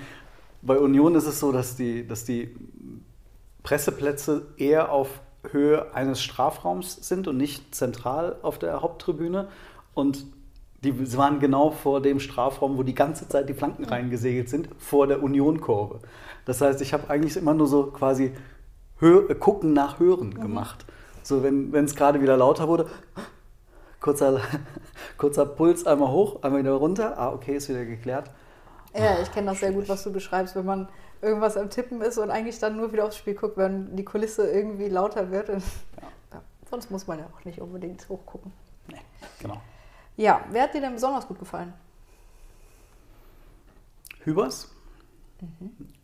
bei 0.62 0.78
Union 0.78 1.14
ist 1.14 1.26
es 1.26 1.40
so, 1.40 1.52
dass 1.52 1.76
die, 1.76 2.06
dass 2.06 2.24
die 2.24 2.56
Presseplätze 3.62 4.46
eher 4.56 4.90
auf 4.90 5.20
Höhe 5.50 5.94
eines 5.94 6.22
Strafraums 6.22 7.06
sind 7.06 7.28
und 7.28 7.36
nicht 7.36 7.74
zentral 7.74 8.36
auf 8.40 8.58
der 8.58 8.80
Haupttribüne. 8.80 9.48
Und 9.92 10.24
die 10.82 11.16
waren 11.16 11.38
genau 11.38 11.70
vor 11.70 12.00
dem 12.00 12.18
Strafraum, 12.18 12.78
wo 12.78 12.82
die 12.82 12.94
ganze 12.94 13.28
Zeit 13.28 13.48
die 13.48 13.54
Flanken 13.54 13.84
reingesegelt 13.84 14.48
sind, 14.48 14.68
vor 14.78 15.06
der 15.06 15.22
Union-Kurve. 15.22 16.00
Das 16.46 16.60
heißt, 16.62 16.80
ich 16.80 16.92
habe 16.92 17.10
eigentlich 17.10 17.36
immer 17.36 17.54
nur 17.54 17.66
so 17.66 17.84
quasi 17.86 18.32
Hör, 18.98 19.34
gucken 19.34 19.72
nach 19.72 19.98
Hören 19.98 20.34
gemacht. 20.34 20.84
So, 21.22 21.42
wenn 21.42 21.74
es 21.74 21.96
gerade 21.96 22.20
wieder 22.20 22.36
lauter 22.36 22.68
wurde, 22.68 22.88
kurzer, 24.00 24.40
kurzer 25.18 25.46
Puls 25.46 25.86
einmal 25.86 26.10
hoch, 26.10 26.42
einmal 26.42 26.60
wieder 26.60 26.72
runter. 26.72 27.18
Ah, 27.18 27.32
okay, 27.32 27.56
ist 27.56 27.68
wieder 27.68 27.84
geklärt. 27.84 28.30
Ja, 28.94 29.18
ich 29.20 29.32
kenne 29.32 29.48
das 29.48 29.60
sehr 29.60 29.72
gut, 29.72 29.88
was 29.88 30.04
du 30.04 30.12
beschreibst, 30.12 30.54
wenn 30.54 30.66
man 30.66 30.88
irgendwas 31.20 31.56
am 31.56 31.70
Tippen 31.70 32.00
ist 32.00 32.18
und 32.18 32.30
eigentlich 32.30 32.58
dann 32.60 32.76
nur 32.76 32.92
wieder 32.92 33.06
aufs 33.06 33.16
Spiel 33.16 33.34
guckt, 33.34 33.56
wenn 33.56 33.96
die 33.96 34.04
Kulisse 34.04 34.48
irgendwie 34.48 34.88
lauter 34.88 35.30
wird. 35.30 35.48
Und, 35.48 35.64
ja, 36.32 36.42
sonst 36.70 36.90
muss 36.90 37.06
man 37.06 37.18
ja 37.18 37.26
auch 37.34 37.44
nicht 37.44 37.60
unbedingt 37.60 38.08
hochgucken. 38.08 38.52
Nee, 38.88 39.00
genau. 39.40 39.60
Ja, 40.16 40.44
wer 40.50 40.64
hat 40.64 40.74
dir 40.74 40.80
denn 40.80 40.92
besonders 40.92 41.26
gut 41.26 41.40
gefallen? 41.40 41.72
Hübers. 44.20 44.70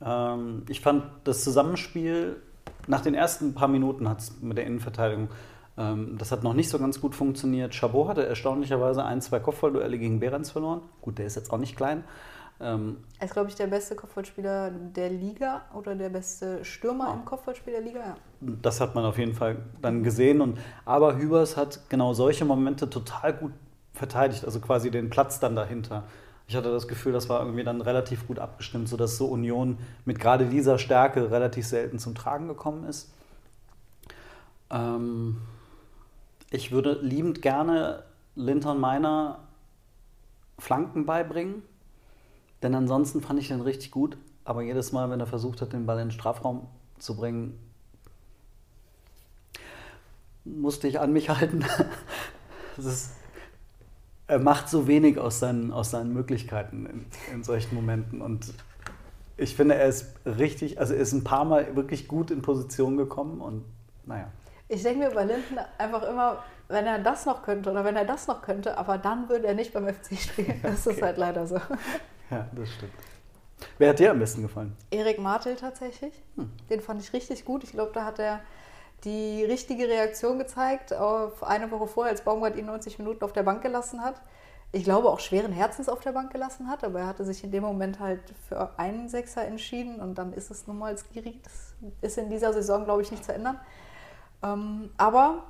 Ähm, 0.04 0.64
ich 0.68 0.80
fand 0.80 1.04
das 1.24 1.44
Zusammenspiel 1.44 2.42
nach 2.86 3.00
den 3.00 3.14
ersten 3.14 3.54
paar 3.54 3.68
Minuten 3.68 4.08
hat 4.08 4.20
es 4.20 4.40
mit 4.40 4.56
der 4.58 4.66
Innenverteidigung, 4.66 5.28
ähm, 5.78 6.16
das 6.18 6.32
hat 6.32 6.42
noch 6.42 6.54
nicht 6.54 6.68
so 6.68 6.78
ganz 6.78 7.00
gut 7.00 7.14
funktioniert. 7.14 7.74
Chabot 7.74 8.08
hatte 8.08 8.26
erstaunlicherweise 8.26 9.04
ein, 9.04 9.20
zwei 9.20 9.40
Kopfballduelle 9.40 9.98
gegen 9.98 10.20
Behrens 10.20 10.50
verloren. 10.50 10.82
Gut, 11.00 11.18
der 11.18 11.26
ist 11.26 11.36
jetzt 11.36 11.52
auch 11.52 11.58
nicht 11.58 11.76
klein. 11.76 12.04
Ähm, 12.60 12.98
Er 13.18 13.26
ist, 13.26 13.32
glaube 13.32 13.48
ich, 13.48 13.54
der 13.54 13.68
beste 13.68 13.94
Kopfballspieler 13.94 14.70
der 14.70 15.08
Liga 15.08 15.62
oder 15.74 15.94
der 15.94 16.10
beste 16.10 16.62
Stürmer 16.64 17.14
im 17.14 17.24
Kopfballspiel 17.24 17.72
der 17.72 17.82
Liga. 17.82 18.00
Ja. 18.00 18.16
das 18.40 18.80
hat 18.80 18.94
man 18.94 19.04
auf 19.04 19.16
jeden 19.16 19.34
Fall 19.34 19.56
dann 19.80 20.02
gesehen. 20.02 20.40
Und, 20.42 20.58
aber 20.84 21.16
Hübers 21.16 21.56
hat 21.56 21.88
genau 21.88 22.12
solche 22.12 22.44
Momente 22.44 22.90
total 22.90 23.32
gut 23.32 23.52
verteidigt, 23.94 24.44
also 24.44 24.60
quasi 24.60 24.90
den 24.90 25.08
Platz 25.10 25.40
dann 25.40 25.56
dahinter. 25.56 26.04
Ich 26.50 26.56
hatte 26.56 26.72
das 26.72 26.88
Gefühl, 26.88 27.12
das 27.12 27.28
war 27.28 27.38
irgendwie 27.38 27.62
dann 27.62 27.80
relativ 27.80 28.26
gut 28.26 28.40
abgestimmt, 28.40 28.88
sodass 28.88 29.16
so 29.16 29.26
Union 29.26 29.78
mit 30.04 30.18
gerade 30.18 30.46
dieser 30.46 30.80
Stärke 30.80 31.30
relativ 31.30 31.64
selten 31.64 32.00
zum 32.00 32.16
Tragen 32.16 32.48
gekommen 32.48 32.82
ist. 32.82 33.12
Ähm, 34.68 35.36
ich 36.50 36.72
würde 36.72 36.98
liebend 37.02 37.40
gerne 37.40 38.02
Linton 38.34 38.80
Meiner 38.80 39.38
Flanken 40.58 41.06
beibringen, 41.06 41.62
denn 42.64 42.74
ansonsten 42.74 43.20
fand 43.20 43.38
ich 43.38 43.46
den 43.46 43.60
richtig 43.60 43.92
gut. 43.92 44.16
Aber 44.42 44.62
jedes 44.62 44.90
Mal, 44.90 45.08
wenn 45.08 45.20
er 45.20 45.28
versucht 45.28 45.60
hat, 45.60 45.72
den 45.72 45.86
Ball 45.86 46.00
in 46.00 46.08
den 46.08 46.10
Strafraum 46.10 46.66
zu 46.98 47.14
bringen, 47.14 47.60
musste 50.44 50.88
ich 50.88 50.98
an 50.98 51.12
mich 51.12 51.30
halten. 51.30 51.64
Das 52.76 52.86
ist, 52.86 53.19
er 54.30 54.38
macht 54.38 54.68
so 54.68 54.86
wenig 54.86 55.18
aus 55.18 55.40
seinen, 55.40 55.72
aus 55.72 55.90
seinen 55.90 56.12
Möglichkeiten 56.12 56.86
in, 56.86 57.06
in 57.34 57.42
solchen 57.42 57.74
Momenten. 57.74 58.22
Und 58.22 58.54
ich 59.36 59.56
finde, 59.56 59.74
er 59.74 59.88
ist 59.88 60.14
richtig, 60.24 60.78
also 60.78 60.94
er 60.94 61.00
ist 61.00 61.12
ein 61.12 61.24
paar 61.24 61.44
Mal 61.44 61.74
wirklich 61.74 62.06
gut 62.06 62.30
in 62.30 62.40
Position 62.40 62.96
gekommen 62.96 63.40
und 63.40 63.64
naja. 64.06 64.30
Ich 64.68 64.84
denke 64.84 65.00
mir 65.00 65.10
bei 65.10 65.24
Linden 65.24 65.58
einfach 65.78 66.04
immer, 66.04 66.44
wenn 66.68 66.86
er 66.86 67.00
das 67.00 67.26
noch 67.26 67.42
könnte 67.42 67.72
oder 67.72 67.84
wenn 67.84 67.96
er 67.96 68.04
das 68.04 68.28
noch 68.28 68.40
könnte, 68.40 68.78
aber 68.78 68.98
dann 68.98 69.28
würde 69.28 69.48
er 69.48 69.54
nicht 69.54 69.72
beim 69.72 69.88
FC 69.88 70.16
spielen. 70.16 70.54
Das 70.62 70.86
ist 70.86 71.02
halt 71.02 71.16
leider 71.16 71.48
so. 71.48 71.56
Ja, 72.30 72.46
das 72.52 72.70
stimmt. 72.70 72.92
Wer 73.78 73.88
hat 73.90 73.98
dir 73.98 74.12
am 74.12 74.20
besten 74.20 74.42
gefallen? 74.42 74.76
Erik 74.92 75.18
Martel 75.18 75.56
tatsächlich. 75.56 76.14
Den 76.70 76.80
fand 76.80 77.02
ich 77.02 77.12
richtig 77.12 77.44
gut. 77.44 77.64
Ich 77.64 77.72
glaube, 77.72 77.90
da 77.92 78.04
hat 78.04 78.20
er 78.20 78.40
die 79.04 79.44
richtige 79.44 79.88
Reaktion 79.88 80.38
gezeigt 80.38 80.92
auf 80.92 81.42
eine 81.42 81.70
Woche 81.70 81.86
vorher, 81.86 82.12
als 82.12 82.22
Baumgart 82.22 82.56
ihn 82.56 82.66
90 82.66 82.98
Minuten 82.98 83.24
auf 83.24 83.32
der 83.32 83.42
Bank 83.42 83.62
gelassen 83.62 84.02
hat. 84.02 84.20
Ich 84.72 84.84
glaube 84.84 85.08
auch 85.08 85.18
schweren 85.18 85.52
Herzens 85.52 85.88
auf 85.88 86.00
der 86.00 86.12
Bank 86.12 86.32
gelassen 86.32 86.68
hat, 86.68 86.84
aber 86.84 87.00
er 87.00 87.06
hatte 87.06 87.24
sich 87.24 87.42
in 87.42 87.50
dem 87.50 87.62
Moment 87.62 87.98
halt 87.98 88.20
für 88.48 88.78
einen 88.78 89.08
Sechser 89.08 89.44
entschieden 89.44 90.00
und 90.00 90.16
dann 90.16 90.32
ist 90.32 90.50
es 90.50 90.66
nun 90.66 90.78
mal 90.78 90.96
Skiri. 90.96 91.40
Das 91.42 91.74
ist 92.02 92.18
in 92.18 92.30
dieser 92.30 92.52
Saison, 92.52 92.84
glaube 92.84 93.02
ich, 93.02 93.10
nicht 93.10 93.24
zu 93.24 93.32
ändern. 93.32 93.58
Ähm, 94.42 94.90
aber 94.96 95.44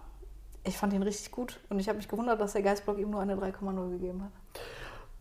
ich 0.65 0.77
fand 0.77 0.93
ihn 0.93 1.03
richtig 1.03 1.31
gut 1.33 1.61
und 1.69 1.81
ich 1.81 1.89
habe 1.89 1.99
mich 1.99 2.09
gewundert, 2.09 2.41
dass 2.41 2.53
der 2.53 2.63
Geistblock 2.63 2.99
ihm 2.99 3.11
nur 3.11 3.21
eine 3.21 3.37
3,0 3.37 3.91
gegeben 3.91 4.25
hat. 4.25 4.33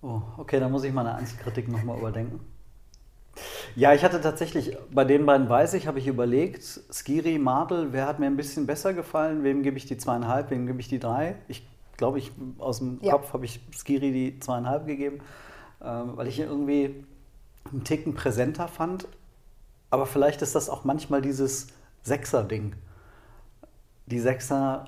Oh, 0.02 0.22
okay, 0.38 0.60
dann 0.60 0.72
muss 0.72 0.84
ich 0.86 0.94
meine 0.94 1.16
Einzelkritik 1.16 1.68
nochmal 1.68 1.98
überdenken. 1.98 2.40
Ja, 3.76 3.94
ich 3.94 4.04
hatte 4.04 4.20
tatsächlich, 4.22 4.76
bei 4.92 5.06
den 5.06 5.26
beiden 5.26 5.48
weiß 5.48 5.74
ich, 5.76 5.88
habe 5.88 6.00
ich 6.00 6.08
überlegt, 6.08 6.64
Skiri, 6.92 7.38
Martel, 7.40 7.94
wer 7.94 8.08
hat 8.08 8.20
mir 8.20 8.26
ein 8.26 8.36
bisschen 8.38 8.66
besser 8.66 8.94
gefallen? 8.94 9.44
Wem 9.44 9.64
gebe 9.64 9.78
ich 9.78 9.86
die 9.86 9.98
zweieinhalb, 9.98 10.50
wem 10.50 10.68
gebe 10.68 10.80
ich 10.80 10.88
die 10.88 11.00
drei? 11.00 11.36
Ich 11.48 11.68
glaube, 11.98 12.20
ich 12.20 12.32
aus 12.58 12.80
dem 12.80 13.00
Ja. 13.02 13.14
Kopf 13.14 13.34
habe 13.34 13.46
ich 13.46 13.60
Skiri 13.76 14.12
die 14.12 14.40
zweieinhalb 14.40 14.86
gegeben, 14.88 15.20
ähm, 15.84 16.12
weil 16.16 16.28
ich 16.28 16.40
ihn 16.40 16.48
irgendwie 16.48 17.06
einen 17.72 17.84
Ticken 17.84 18.16
präsenter 18.16 18.68
fand. 18.68 19.08
Aber 19.92 20.06
vielleicht 20.06 20.42
ist 20.42 20.56
das 20.56 20.70
auch 20.70 20.84
manchmal 20.84 21.22
dieses 21.22 21.68
Sechser-Ding. 22.04 22.76
Die 24.08 24.20
Sechser, 24.20 24.86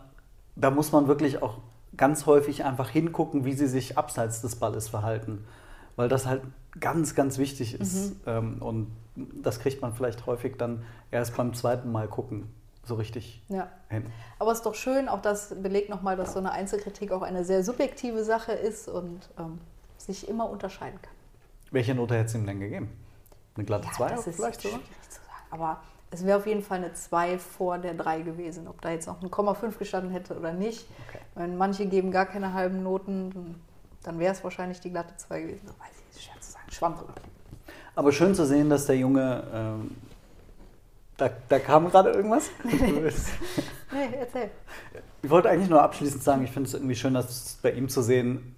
da 0.56 0.72
muss 0.72 0.92
man 0.92 1.08
wirklich 1.08 1.42
auch 1.42 1.58
ganz 1.96 2.26
häufig 2.26 2.64
einfach 2.66 2.90
hingucken, 2.90 3.46
wie 3.46 3.54
sie 3.54 3.68
sich 3.68 3.98
abseits 3.98 4.42
des 4.42 4.56
Balles 4.56 4.90
verhalten. 4.90 5.46
Weil 5.96 6.10
das 6.10 6.26
halt 6.26 6.42
ganz, 6.80 7.16
ganz 7.16 7.38
wichtig 7.38 7.80
ist. 7.80 8.14
Ähm, 8.26 8.62
und 8.62 8.88
das 9.16 9.60
kriegt 9.60 9.82
man 9.82 9.94
vielleicht 9.94 10.26
häufig 10.26 10.56
dann 10.58 10.84
erst 11.12 11.36
beim 11.36 11.54
zweiten 11.54 11.92
Mal 11.92 12.08
gucken, 12.08 12.50
so 12.86 12.96
richtig 12.96 13.44
Ja. 13.50 13.68
hin. 13.90 14.06
Aber 14.40 14.52
es 14.52 14.60
ist 14.60 14.66
doch 14.66 14.76
schön, 14.76 15.10
auch 15.10 15.22
das 15.22 15.54
belegt 15.62 15.90
nochmal, 15.90 16.16
dass 16.16 16.34
so 16.34 16.40
eine 16.40 16.52
Einzelkritik 16.52 17.12
auch 17.12 17.22
eine 17.22 17.44
sehr 17.44 17.64
subjektive 17.64 18.24
Sache 18.24 18.54
ist 18.54 18.88
und 18.88 19.30
ähm, 19.38 19.60
sich 19.98 20.28
immer 20.30 20.50
unterscheiden 20.50 21.00
kann. 21.02 21.14
Welche 21.72 21.94
Note 21.94 22.16
hättest 22.16 22.36
du 22.36 22.40
ihm 22.40 22.46
denn 22.48 22.60
gegeben? 22.60 22.90
Eine 23.56 23.66
glatte 23.66 23.88
Ja, 23.88 23.94
2 23.94 24.10
das 24.10 24.28
ist 24.28 24.36
vielleicht 24.38 24.62
sogar? 24.62 24.80
schwierig 24.80 25.10
zu 25.10 25.16
sagen. 25.22 25.28
Aber 25.52 25.82
es 26.10 26.26
wäre 26.26 26.38
auf 26.38 26.48
jeden 26.48 26.62
Fall 26.64 26.78
eine 26.80 26.94
2 26.94 27.38
vor 27.38 27.78
der 27.78 27.94
3 27.94 28.22
gewesen. 28.22 28.68
Ob 28.68 28.82
da 28.82 28.90
jetzt 28.92 29.08
noch 29.08 29.22
ein 29.22 29.30
Komma 29.30 29.54
5 29.54 29.78
gestanden 29.78 30.12
hätte 30.12 30.38
oder 30.38 30.54
nicht. 30.54 30.88
Okay. 31.10 31.20
Wenn 31.36 31.58
manche 31.58 31.86
geben 31.86 32.12
gar 32.12 32.26
keine 32.26 32.54
halben 32.54 32.82
Noten, 32.82 33.56
dann- 34.04 34.20
wäre 34.20 34.34
es 34.34 34.44
wahrscheinlich 34.44 34.80
die 34.80 34.90
glatte 34.92 35.16
2 35.18 35.42
gewesen. 35.42 35.68
So, 35.68 35.74
weiß 35.74 35.90
ich, 36.16 36.24
schwer 36.24 36.40
zu 36.42 36.52
sagen. 36.52 36.72
Schwamm 36.72 36.96
drüber. 36.98 37.14
Aber 37.96 38.12
schön 38.12 38.34
zu 38.36 38.46
sehen, 38.46 38.70
dass 38.70 38.86
der 38.86 38.98
Junge. 38.98 39.44
Ähm, 39.54 39.92
da, 41.18 41.30
da 41.50 41.60
kam 41.60 41.90
gerade 41.90 42.12
irgendwas. 42.12 42.50
Nee, 43.94 44.10
erzähl. 44.18 44.50
Ich 45.22 45.30
wollte 45.30 45.50
eigentlich 45.50 45.70
nur 45.70 45.82
abschließend 45.84 46.24
sagen, 46.24 46.44
ich 46.46 46.52
finde 46.52 46.68
es 46.68 46.74
irgendwie 46.74 46.96
schön, 46.96 47.14
dass 47.14 47.60
bei 47.62 47.72
ihm 47.74 47.90
zu 47.90 48.02
sehen, 48.02 48.56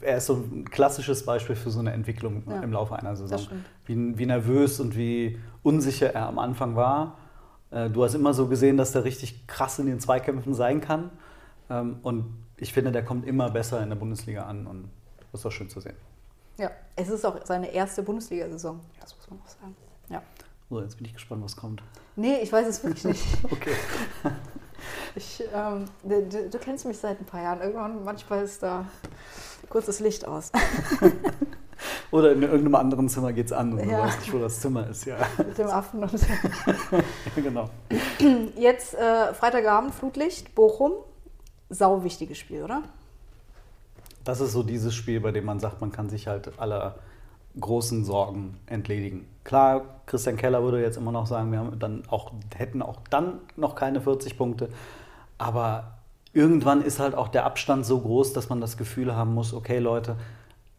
er 0.00 0.16
ist 0.16 0.26
so 0.26 0.34
ein 0.34 0.68
klassisches 0.68 1.24
Beispiel 1.24 1.54
für 1.54 1.70
so 1.70 1.78
eine 1.78 1.92
Entwicklung 1.92 2.42
Ja, 2.48 2.60
im 2.60 2.72
Laufe 2.72 2.96
einer 2.96 3.14
Saison. 3.14 3.38
das. 3.38 3.48
Wie, 3.86 4.18
wie 4.18 4.26
nervös 4.26 4.80
und 4.80 4.96
wie 4.96 5.38
unsicher 5.62 6.12
er 6.12 6.26
am 6.26 6.40
Anfang 6.40 6.74
war. 6.74 7.18
Äh, 7.70 7.88
Du 7.90 8.02
hast 8.02 8.14
immer 8.14 8.34
so 8.34 8.48
gesehen, 8.48 8.76
dass 8.76 8.90
der 8.90 9.04
richtig 9.04 9.46
krass 9.46 9.78
in 9.78 9.86
den 9.86 10.00
Zweikämpfen 10.00 10.54
sein 10.54 10.80
kann. 10.80 11.10
Ähm, 11.70 11.98
Und 12.02 12.43
ich 12.56 12.72
finde, 12.72 12.92
der 12.92 13.04
kommt 13.04 13.26
immer 13.26 13.50
besser 13.50 13.82
in 13.82 13.88
der 13.88 13.96
Bundesliga 13.96 14.44
an 14.44 14.66
und 14.66 14.90
das 15.32 15.40
ist 15.40 15.44
doch 15.44 15.52
schön 15.52 15.68
zu 15.68 15.80
sehen. 15.80 15.96
Ja, 16.58 16.70
es 16.96 17.08
ist 17.08 17.24
auch 17.24 17.36
seine 17.44 17.72
erste 17.72 18.02
Bundesliga-Saison. 18.02 18.80
Das 19.00 19.16
muss 19.16 19.28
man 19.30 19.40
auch 19.40 19.48
sagen. 19.48 19.76
Ja. 20.08 20.22
So, 20.70 20.80
jetzt 20.80 20.96
bin 20.96 21.06
ich 21.06 21.12
gespannt, 21.14 21.42
was 21.44 21.56
kommt. 21.56 21.82
Nee, 22.16 22.38
ich 22.42 22.52
weiß 22.52 22.66
es 22.66 22.82
wirklich 22.84 23.04
nicht. 23.04 23.24
Okay. 23.50 23.74
Ich, 25.14 25.42
ähm, 25.54 25.86
du, 26.02 26.48
du, 26.50 26.58
kennst 26.58 26.84
mich 26.84 26.98
seit 26.98 27.18
ein 27.18 27.24
paar 27.24 27.40
Jahren. 27.42 27.60
Irgendwann, 27.60 28.04
manchmal 28.04 28.44
ist 28.44 28.62
da 28.62 28.84
kurz 29.70 29.86
das 29.86 30.00
Licht 30.00 30.26
aus. 30.26 30.50
Oder 32.10 32.32
in 32.32 32.42
irgendeinem 32.42 32.74
anderen 32.74 33.08
Zimmer 33.08 33.32
geht 33.32 33.46
es 33.46 33.52
an 33.52 33.72
und 33.72 33.88
Ja. 33.88 33.98
du 33.98 34.02
weißt 34.02 34.20
nicht, 34.20 34.32
wo 34.32 34.38
das 34.38 34.60
Zimmer 34.60 34.86
ist. 34.88 35.06
Ja, 35.06 35.16
mit 35.38 35.56
dem 35.56 35.68
Affen 35.68 36.02
und 36.02 36.12
genau. 37.36 37.70
Jetzt 38.56 38.94
äh, 38.94 39.32
Freitagabend, 39.32 39.94
Flutlicht, 39.94 40.54
Bochum. 40.54 40.92
Sau 41.74 42.04
wichtiges 42.04 42.38
Spiel, 42.38 42.62
oder? 42.62 42.82
Das 44.24 44.40
ist 44.40 44.52
so 44.52 44.62
dieses 44.62 44.94
Spiel, 44.94 45.20
bei 45.20 45.32
dem 45.32 45.44
man 45.44 45.60
sagt, 45.60 45.80
man 45.80 45.92
kann 45.92 46.08
sich 46.08 46.28
halt 46.28 46.58
aller 46.58 46.94
großen 47.60 48.04
Sorgen 48.04 48.58
entledigen. 48.66 49.26
Klar, 49.44 49.82
Christian 50.06 50.36
Keller 50.36 50.62
würde 50.62 50.80
jetzt 50.80 50.96
immer 50.96 51.12
noch 51.12 51.26
sagen, 51.26 51.52
wir 51.52 51.58
haben 51.58 51.78
dann 51.78 52.02
auch, 52.08 52.32
hätten 52.56 52.80
auch 52.80 53.00
dann 53.10 53.40
noch 53.56 53.74
keine 53.74 54.00
40 54.00 54.38
Punkte. 54.38 54.68
Aber 55.36 55.98
irgendwann 56.32 56.82
ist 56.82 56.98
halt 56.98 57.14
auch 57.14 57.28
der 57.28 57.44
Abstand 57.44 57.84
so 57.84 58.00
groß, 58.00 58.32
dass 58.32 58.48
man 58.48 58.60
das 58.60 58.76
Gefühl 58.76 59.14
haben 59.14 59.34
muss, 59.34 59.52
okay 59.52 59.78
Leute, 59.78 60.16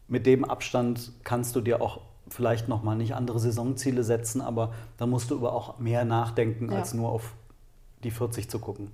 mit 0.07 0.25
dem 0.25 0.45
Abstand 0.45 1.11
kannst 1.23 1.55
du 1.55 1.61
dir 1.61 1.81
auch 1.81 2.01
vielleicht 2.27 2.67
nochmal 2.67 2.95
nicht 2.95 3.15
andere 3.15 3.39
Saisonziele 3.39 4.03
setzen, 4.03 4.41
aber 4.41 4.73
da 4.97 5.05
musst 5.05 5.29
du 5.29 5.35
über 5.35 5.53
auch 5.53 5.79
mehr 5.79 6.05
nachdenken 6.05 6.71
Ja. 6.71 6.79
als 6.79 6.93
nur 6.93 7.09
auf 7.09 7.33
die 8.03 8.11
40 8.11 8.49
zu 8.49 8.59
gucken. 8.59 8.91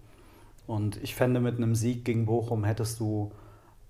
Und 0.67 1.01
ich 1.03 1.15
fände, 1.15 1.39
mit 1.39 1.57
einem 1.57 1.75
Sieg 1.75 2.05
gegen 2.05 2.25
Bochum 2.25 2.63
hättest 2.63 2.99
du 2.99 3.31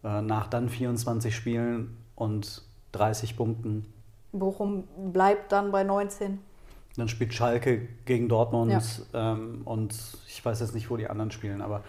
äh, 0.04 0.22
nach 0.22 0.48
dann 0.48 0.70
24 0.70 1.36
Spielen 1.36 1.98
und 2.16 2.64
30 2.94 3.38
Punkten. 3.38 3.86
Bochum 4.32 4.86
bleibt 5.12 5.52
dann 5.52 5.72
bei 5.72 5.84
19. 5.84 6.40
Dann 6.98 7.08
spielt 7.08 7.34
Schalke 7.34 7.88
gegen 8.06 8.28
Dortmund 8.28 8.72
Ja. 8.72 9.34
ähm, 9.34 9.62
und 9.66 9.96
ich 10.28 10.44
weiß 10.44 10.60
jetzt 10.60 10.74
nicht, 10.74 10.90
wo 10.90 10.98
die 10.98 11.10
anderen 11.10 11.32
spielen, 11.32 11.62
aber 11.62 11.84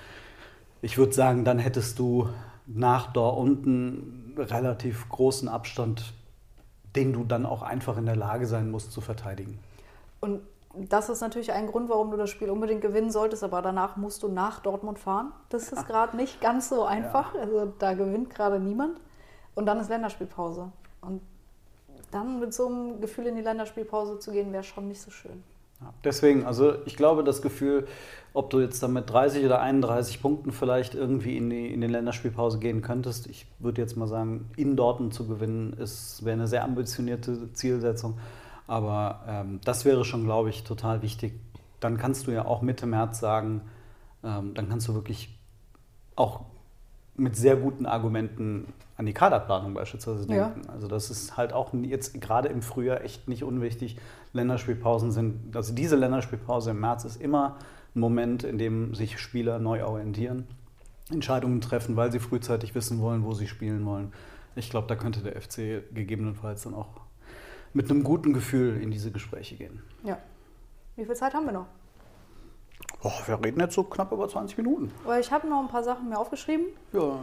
ich 0.81 0.99
würde 0.99 1.13
sagen, 1.13 1.45
dann 1.45 1.59
hättest 1.59 1.99
du 1.99 2.29
nach 2.67 3.13
dort 3.13 3.39
unten 3.39 4.35
relativ 4.37 5.09
großen 5.09 5.49
Abstand, 5.49 6.13
den 6.95 7.13
du 7.13 7.25
dann 7.25 7.47
auch 7.47 7.63
einfach 7.63 7.97
in 7.97 8.07
der 8.07 8.17
Lage 8.17 8.47
sein 8.47 8.71
musst 8.71 8.93
zu 8.93 9.01
verteidigen. 9.01 9.59
Und 10.21 10.41
das 10.75 11.09
ist 11.09 11.21
natürlich 11.21 11.53
ein 11.53 11.67
Grund, 11.67 11.89
warum 11.89 12.11
du 12.11 12.17
das 12.17 12.31
Spiel 12.31 12.51
unbedingt 12.51 12.81
gewinnen 12.81 13.11
solltest, 13.11 13.45
aber 13.45 13.61
danach 13.63 13.97
musst 13.97 14.23
du 14.23 14.29
nach 14.29 14.61
Dortmund 14.61 14.99
fahren. 14.99 15.33
Das 15.49 15.73
ist 15.73 15.87
gerade 15.87 16.17
nicht 16.17 16.41
ganz 16.41 16.69
so 16.69 16.85
einfach. 16.85 17.35
Also 17.35 17.73
da 17.79 17.95
gewinnt 17.95 18.31
gerade 18.31 18.59
niemand. 18.59 19.01
Und 19.55 19.67
dann 19.67 19.79
ist 19.81 19.91
Länderspielpause. 19.91 20.73
Und 21.03 21.21
dann 22.11 22.41
mit 22.41 22.55
so 22.55 22.67
einem 22.67 23.01
Gefühl 23.01 23.27
in 23.27 23.37
die 23.37 23.43
Länderspielpause 23.43 24.19
zu 24.19 24.33
gehen, 24.33 24.53
wäre 24.53 24.63
schon 24.63 24.89
nicht 24.89 25.01
so 25.01 25.11
schön. 25.11 25.43
Ja, 25.81 25.93
deswegen, 26.05 26.47
also 26.47 26.75
ich 26.87 26.97
glaube, 26.97 27.25
das 27.25 27.43
Gefühl, 27.43 27.87
ob 28.35 28.51
du 28.51 28.61
jetzt 28.61 28.83
dann 28.83 28.93
mit 28.93 29.11
30 29.11 29.45
oder 29.45 29.61
31 29.61 30.23
Punkten 30.23 30.53
vielleicht 30.53 30.95
irgendwie 30.95 31.37
in 31.37 31.51
die, 31.51 31.73
in 31.73 31.81
die 31.81 31.87
Länderspielpause 31.87 32.59
gehen 32.59 32.83
könntest, 32.83 33.27
ich 33.27 33.47
würde 33.59 33.83
jetzt 33.83 33.97
mal 33.97 34.07
sagen, 34.07 34.49
in 34.57 34.77
Dortmund 34.77 35.13
zu 35.13 35.27
gewinnen, 35.27 35.75
ist 35.75 36.25
wäre 36.25 36.35
eine 36.35 36.47
sehr 36.47 36.65
ambitionierte 36.65 37.53
Zielsetzung. 37.53 38.19
Aber 38.73 39.21
ähm, 39.29 39.61
das 39.67 39.85
wäre 39.85 40.03
schon, 40.03 40.25
glaube 40.25 40.49
ich, 40.49 40.65
total 40.65 41.03
wichtig. 41.03 41.35
Dann 41.79 41.99
kannst 41.99 42.27
du 42.27 42.31
ja 42.31 42.47
auch 42.47 42.63
Mitte 42.63 42.87
März 42.87 43.21
sagen, 43.21 43.61
ähm, 44.25 44.55
dann 44.55 44.71
kannst 44.71 44.89
du 44.89 44.95
wirklich 44.95 45.39
auch 46.17 46.47
mit 47.15 47.37
sehr 47.37 47.57
guten 47.57 47.85
Argumenten 47.85 48.73
an 48.97 49.05
die 49.05 49.13
Kaderplanung 49.13 49.75
beispielsweise 49.75 50.27
Ja. 50.33 50.49
denken. 50.49 50.71
Also 50.71 50.89
das 50.89 51.11
ist 51.11 51.37
halt 51.37 51.53
auch 51.53 51.75
jetzt 51.83 52.19
gerade 52.23 52.49
im 52.49 52.63
Frühjahr 52.63 53.03
echt 53.03 53.29
nicht 53.29 53.45
unwichtig. 53.45 53.99
Länderspielpausen 54.33 55.13
sind, 55.13 55.55
also 55.55 55.75
diese 55.75 55.97
Länderspielpause 55.97 56.71
im 56.71 56.81
März 56.81 57.05
ist 57.05 57.21
immer 57.21 57.59
ein 57.95 58.01
Moment, 58.01 58.43
in 58.43 58.57
dem 58.57 58.95
sich 58.95 59.19
Spieler 59.19 59.59
neu 59.59 59.85
orientieren, 59.85 60.47
Entscheidungen 61.11 61.61
treffen, 61.61 61.97
weil 61.97 62.11
sie 62.11 62.21
frühzeitig 62.21 62.75
wissen 62.75 63.01
wollen, 63.01 63.23
wo 63.23 63.35
sie 63.35 63.49
spielen 63.49 63.85
wollen. 63.85 64.15
Ich 64.55 64.71
glaube, 64.71 64.87
da 64.87 64.97
könnte 64.97 65.21
der 65.21 65.39
FC 65.39 65.83
gegebenenfalls 65.93 66.63
dann 66.63 66.73
auch 66.73 67.02
mit 67.75 67.91
einem 67.91 68.05
guten 68.05 68.33
Gefühl 68.33 68.81
in 68.83 68.91
diese 68.91 69.11
Gespräche 69.11 69.57
gehen. 69.57 69.83
Ja. 70.03 70.19
Wie 70.97 71.05
viel 71.05 71.15
Zeit 71.17 71.35
haben 71.35 71.47
wir 71.47 71.53
noch? 71.53 71.67
Oh, 73.03 73.11
wir 73.27 73.43
reden 73.45 73.59
jetzt 73.61 73.75
so 73.75 73.83
knapp 73.85 74.13
über 74.13 74.29
20 74.29 74.57
Minuten. 74.59 74.93
Weil 75.05 75.21
ich 75.21 75.33
habe 75.33 75.49
noch 75.49 75.61
ein 75.61 75.69
paar 75.69 75.83
Sachen 75.83 76.09
mir 76.09 76.19
aufgeschrieben. 76.19 76.67
Ja, 76.93 77.19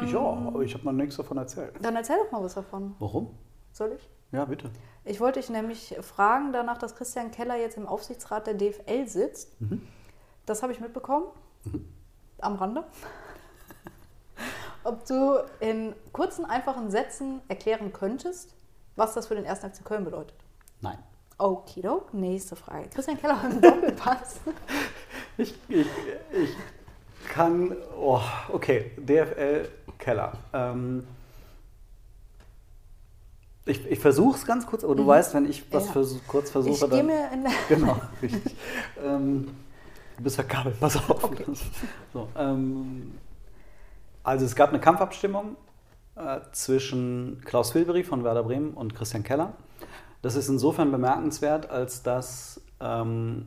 Ähm, 0.00 0.06
ich 0.06 0.14
auch, 0.16 0.36
aber 0.46 0.60
ich 0.62 0.74
habe 0.74 0.84
noch 0.84 0.92
nichts 0.92 1.16
davon 1.16 1.38
erzählt. 1.38 1.74
Dann 1.80 1.96
erzähl 1.96 2.16
doch 2.22 2.30
mal 2.32 2.42
was 2.42 2.54
davon. 2.54 2.94
Warum? 2.98 3.30
Soll 3.72 3.92
ich? 3.96 4.10
Ja, 4.32 4.44
bitte. 4.44 4.70
Ich 5.04 5.20
wollte 5.20 5.40
dich 5.40 5.48
nämlich 5.48 5.96
fragen, 6.02 6.52
danach, 6.52 6.78
dass 6.78 6.94
Christian 6.96 7.30
Keller 7.30 7.56
jetzt 7.56 7.76
im 7.76 7.86
Aufsichtsrat 7.86 8.46
der 8.46 8.54
DFL 8.54 9.06
sitzt. 9.06 9.56
Das 10.46 10.62
habe 10.62 10.72
ich 10.72 10.80
mitbekommen. 10.80 11.26
Am 12.40 12.56
Rande. 12.56 12.84
Ob 14.84 15.04
du 15.06 15.38
in 15.60 15.94
kurzen, 16.12 16.44
einfachen 16.44 16.90
Sätzen 16.90 17.40
erklären 17.48 17.92
könntest, 17.92 18.54
was 19.00 19.14
das 19.14 19.26
für 19.26 19.34
den 19.34 19.46
1. 19.46 19.60
FC 19.60 19.82
Köln 19.84 20.04
bedeutet. 20.04 20.34
Nein. 20.82 20.98
Okidok, 21.38 22.12
nächste 22.12 22.54
Frage. 22.54 22.88
Christian 22.90 23.18
Keller 23.18 23.38
im 23.50 23.60
Doppelpass. 23.60 24.40
Ich, 25.38 25.54
ich, 25.68 25.86
ich 26.32 26.50
kann. 27.30 27.74
Oh, 27.98 28.20
okay, 28.52 28.90
DFL 28.98 29.68
Keller. 29.98 30.32
Ähm, 30.52 31.06
ich 33.64 33.86
ich 33.86 33.98
versuche 33.98 34.36
es 34.36 34.44
ganz 34.46 34.66
kurz, 34.66 34.84
aber 34.84 34.94
du 34.94 35.06
weißt, 35.06 35.32
wenn 35.34 35.48
ich 35.48 35.64
was 35.72 35.86
Ja. 35.86 35.92
versuch, 35.92 36.20
kurz 36.26 36.50
versuche, 36.50 36.72
Ich 36.74 36.80
gehe 36.80 36.88
dann. 36.90 37.06
mir 37.06 37.30
in 37.32 37.42
der 37.44 37.52
Genau, 37.68 37.96
richtig. 38.20 38.54
ähm, 39.02 39.48
du 40.18 40.22
bist 40.22 40.36
ja 40.38 40.44
Kabel, 40.44 40.72
pass 40.78 40.96
auf. 40.96 41.30
So, 42.12 42.28
ähm, 42.36 43.18
also 44.24 44.44
es 44.44 44.54
gab 44.54 44.70
eine 44.70 44.80
Kampfabstimmung 44.80 45.56
äh, 46.20 46.40
zwischen 46.52 47.40
Klaus 47.44 47.72
Filberi 47.72 48.04
von 48.04 48.24
Werder 48.24 48.42
Bremen 48.42 48.74
und 48.74 48.94
Christian 48.94 49.22
Keller. 49.22 49.54
Das 50.22 50.36
ist 50.36 50.48
insofern 50.48 50.90
bemerkenswert, 50.92 51.70
als 51.70 52.02
dass 52.02 52.60
ähm, 52.80 53.46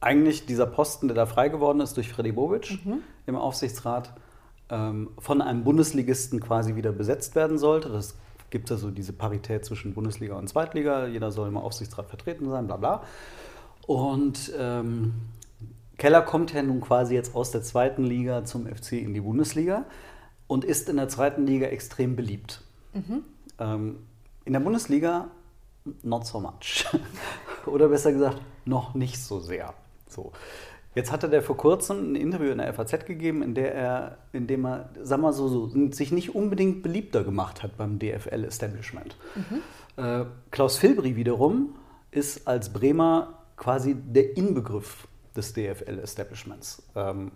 eigentlich 0.00 0.46
dieser 0.46 0.66
Posten, 0.66 1.08
der 1.08 1.14
da 1.14 1.26
frei 1.26 1.48
geworden 1.48 1.80
ist 1.80 1.96
durch 1.96 2.10
Freddy 2.12 2.32
Bobic 2.32 2.78
im 3.26 3.36
Aufsichtsrat, 3.36 4.14
ähm, 4.70 5.10
von 5.18 5.42
einem 5.42 5.64
Bundesligisten 5.64 6.40
quasi 6.40 6.76
wieder 6.76 6.92
besetzt 6.92 7.34
werden 7.34 7.58
sollte. 7.58 7.88
Das 7.90 8.16
gibt 8.50 8.70
ja 8.70 8.76
so 8.76 8.90
diese 8.90 9.12
Parität 9.12 9.64
zwischen 9.64 9.94
Bundesliga 9.94 10.36
und 10.36 10.48
Zweitliga. 10.48 11.06
Jeder 11.06 11.30
soll 11.30 11.48
im 11.48 11.56
Aufsichtsrat 11.56 12.08
vertreten 12.08 12.48
sein, 12.48 12.66
bla 12.66 12.76
bla. 12.76 13.02
Und 13.86 14.52
ähm, 14.58 15.14
Keller 15.98 16.22
kommt 16.22 16.52
ja 16.52 16.62
nun 16.62 16.80
quasi 16.80 17.14
jetzt 17.14 17.34
aus 17.34 17.50
der 17.50 17.62
zweiten 17.62 18.04
Liga 18.04 18.44
zum 18.44 18.66
FC 18.66 18.92
in 18.92 19.14
die 19.14 19.20
Bundesliga 19.20 19.84
und 20.48 20.64
ist 20.64 20.88
in 20.88 20.96
der 20.96 21.08
zweiten 21.08 21.46
Liga 21.46 21.68
extrem 21.68 22.16
beliebt. 22.16 22.62
Ähm, 23.60 23.98
in 24.44 24.52
der 24.52 24.60
Bundesliga 24.60 25.30
not 26.02 26.26
so 26.26 26.40
much. 26.40 26.84
Oder 27.66 27.88
besser 27.88 28.12
gesagt, 28.12 28.40
noch 28.64 28.94
nicht 28.94 29.18
so 29.18 29.38
sehr. 29.38 29.74
So. 30.08 30.32
Jetzt 30.94 31.12
hatte 31.12 31.28
der 31.28 31.42
vor 31.42 31.56
kurzem 31.56 32.12
ein 32.12 32.16
Interview 32.16 32.50
in 32.50 32.58
der 32.58 32.72
FAZ 32.72 33.04
gegeben, 33.04 33.42
in, 33.42 33.54
der 33.54 33.74
er, 33.74 34.18
in 34.32 34.46
dem 34.46 34.64
er, 34.64 34.90
sag 35.02 35.20
mal 35.20 35.32
so, 35.32 35.48
so, 35.48 35.92
sich 35.92 36.10
nicht 36.10 36.34
unbedingt 36.34 36.82
beliebter 36.82 37.22
gemacht 37.22 37.62
hat 37.62 37.76
beim 37.76 37.98
DFL-Establishment. 37.98 39.16
Äh, 39.96 40.24
Klaus 40.50 40.78
Filbri 40.78 41.14
wiederum 41.14 41.76
ist 42.10 42.48
als 42.48 42.72
Bremer 42.72 43.44
quasi 43.56 43.94
der 43.94 44.36
Inbegriff 44.36 45.06
des 45.36 45.52
DFL-Establishments 45.52 46.82
ähm, 46.96 47.32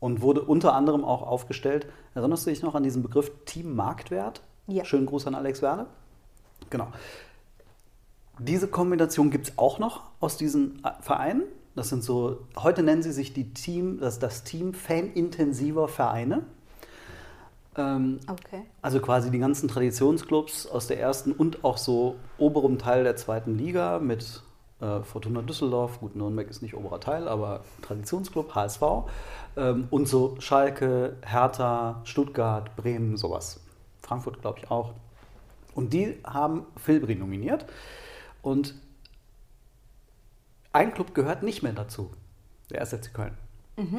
und 0.00 0.22
wurde 0.22 0.42
unter 0.42 0.74
anderem 0.74 1.04
auch 1.04 1.22
aufgestellt. 1.22 1.86
Erinnerst 2.14 2.46
du 2.46 2.50
dich 2.50 2.62
noch 2.62 2.74
an 2.74 2.82
diesen 2.82 3.02
Begriff 3.02 3.30
Team 3.44 3.76
Marktwert? 3.76 4.40
Ja. 4.66 4.84
Schönen 4.84 5.06
Gruß 5.06 5.26
an 5.26 5.34
Alex 5.34 5.62
Werle. 5.62 5.86
Genau. 6.70 6.88
Diese 8.38 8.68
Kombination 8.68 9.30
gibt 9.30 9.48
es 9.48 9.58
auch 9.58 9.78
noch 9.78 10.02
aus 10.20 10.36
diesen 10.36 10.82
äh, 10.84 10.90
Vereinen. 11.02 11.42
Das 11.76 11.88
sind 11.90 12.02
so, 12.02 12.38
heute 12.58 12.82
nennen 12.82 13.02
sie 13.02 13.12
sich 13.12 13.32
die 13.32 13.52
Team, 13.52 14.00
das, 14.00 14.18
das 14.18 14.44
Team 14.44 14.74
fanintensiver 14.74 15.88
Vereine. 15.88 16.42
Ähm, 17.76 18.18
Okay. 18.28 18.62
also 18.82 19.00
quasi 19.00 19.30
die 19.30 19.38
ganzen 19.38 19.68
Traditionsclubs 19.68 20.66
aus 20.66 20.86
der 20.88 20.98
ersten 20.98 21.32
und 21.32 21.64
auch 21.64 21.76
so 21.78 22.16
oberem 22.38 22.78
Teil 22.78 23.04
der 23.04 23.16
zweiten 23.16 23.56
Liga 23.56 23.98
mit 24.00 24.42
äh, 24.80 25.02
Fortuna 25.02 25.42
Düsseldorf, 25.42 26.00
gut, 26.00 26.16
Nürnberg 26.16 26.48
ist 26.48 26.62
nicht 26.62 26.74
oberer 26.74 27.00
Teil, 27.00 27.28
aber 27.28 27.60
Traditionsclub, 27.82 28.54
HSV 28.54 28.82
ähm, 29.56 29.88
und 29.90 30.08
so 30.08 30.36
Schalke, 30.40 31.16
Hertha, 31.24 32.00
Stuttgart, 32.04 32.74
Bremen, 32.76 33.16
sowas. 33.16 33.60
Frankfurt, 34.00 34.40
glaube 34.40 34.58
ich, 34.58 34.70
auch. 34.70 34.94
Und 35.74 35.92
die 35.92 36.18
haben 36.24 36.66
Filbri 36.76 37.14
nominiert 37.14 37.66
und 38.42 38.74
ein 40.72 40.94
Club 40.94 41.14
gehört 41.14 41.42
nicht 41.42 41.62
mehr 41.62 41.72
dazu, 41.72 42.10
der 42.70 42.80
1. 42.80 42.94
FC 42.94 43.12
Köln, 43.12 43.36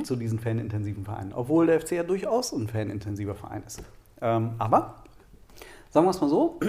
zu 0.04 0.16
diesen 0.16 0.40
fanintensiven 0.40 1.06
Vereinen, 1.06 1.34
obwohl 1.34 1.68
der 1.68 1.82
FC 1.82 1.92
ja 1.94 2.04
durchaus 2.04 2.52
ein 2.54 2.68
fanintensiver 2.68 3.36
Verein 3.36 3.64
ist. 3.66 3.84
Ähm, 4.22 4.56
aber, 4.58 5.04
sagen 5.90 6.06
wir 6.06 6.12
es 6.12 6.22
mal 6.22 6.30
so, 6.30 6.60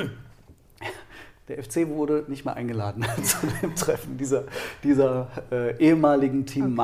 der 1.48 1.62
FC 1.62 1.88
wurde 1.88 2.24
nicht 2.28 2.44
mehr 2.44 2.54
eingeladen 2.54 3.04
zu 3.22 3.46
dem 3.60 3.74
Treffen 3.74 4.16
dieser, 4.16 4.44
dieser 4.82 5.28
äh, 5.50 5.76
ehemaligen 5.78 6.46
Team 6.46 6.76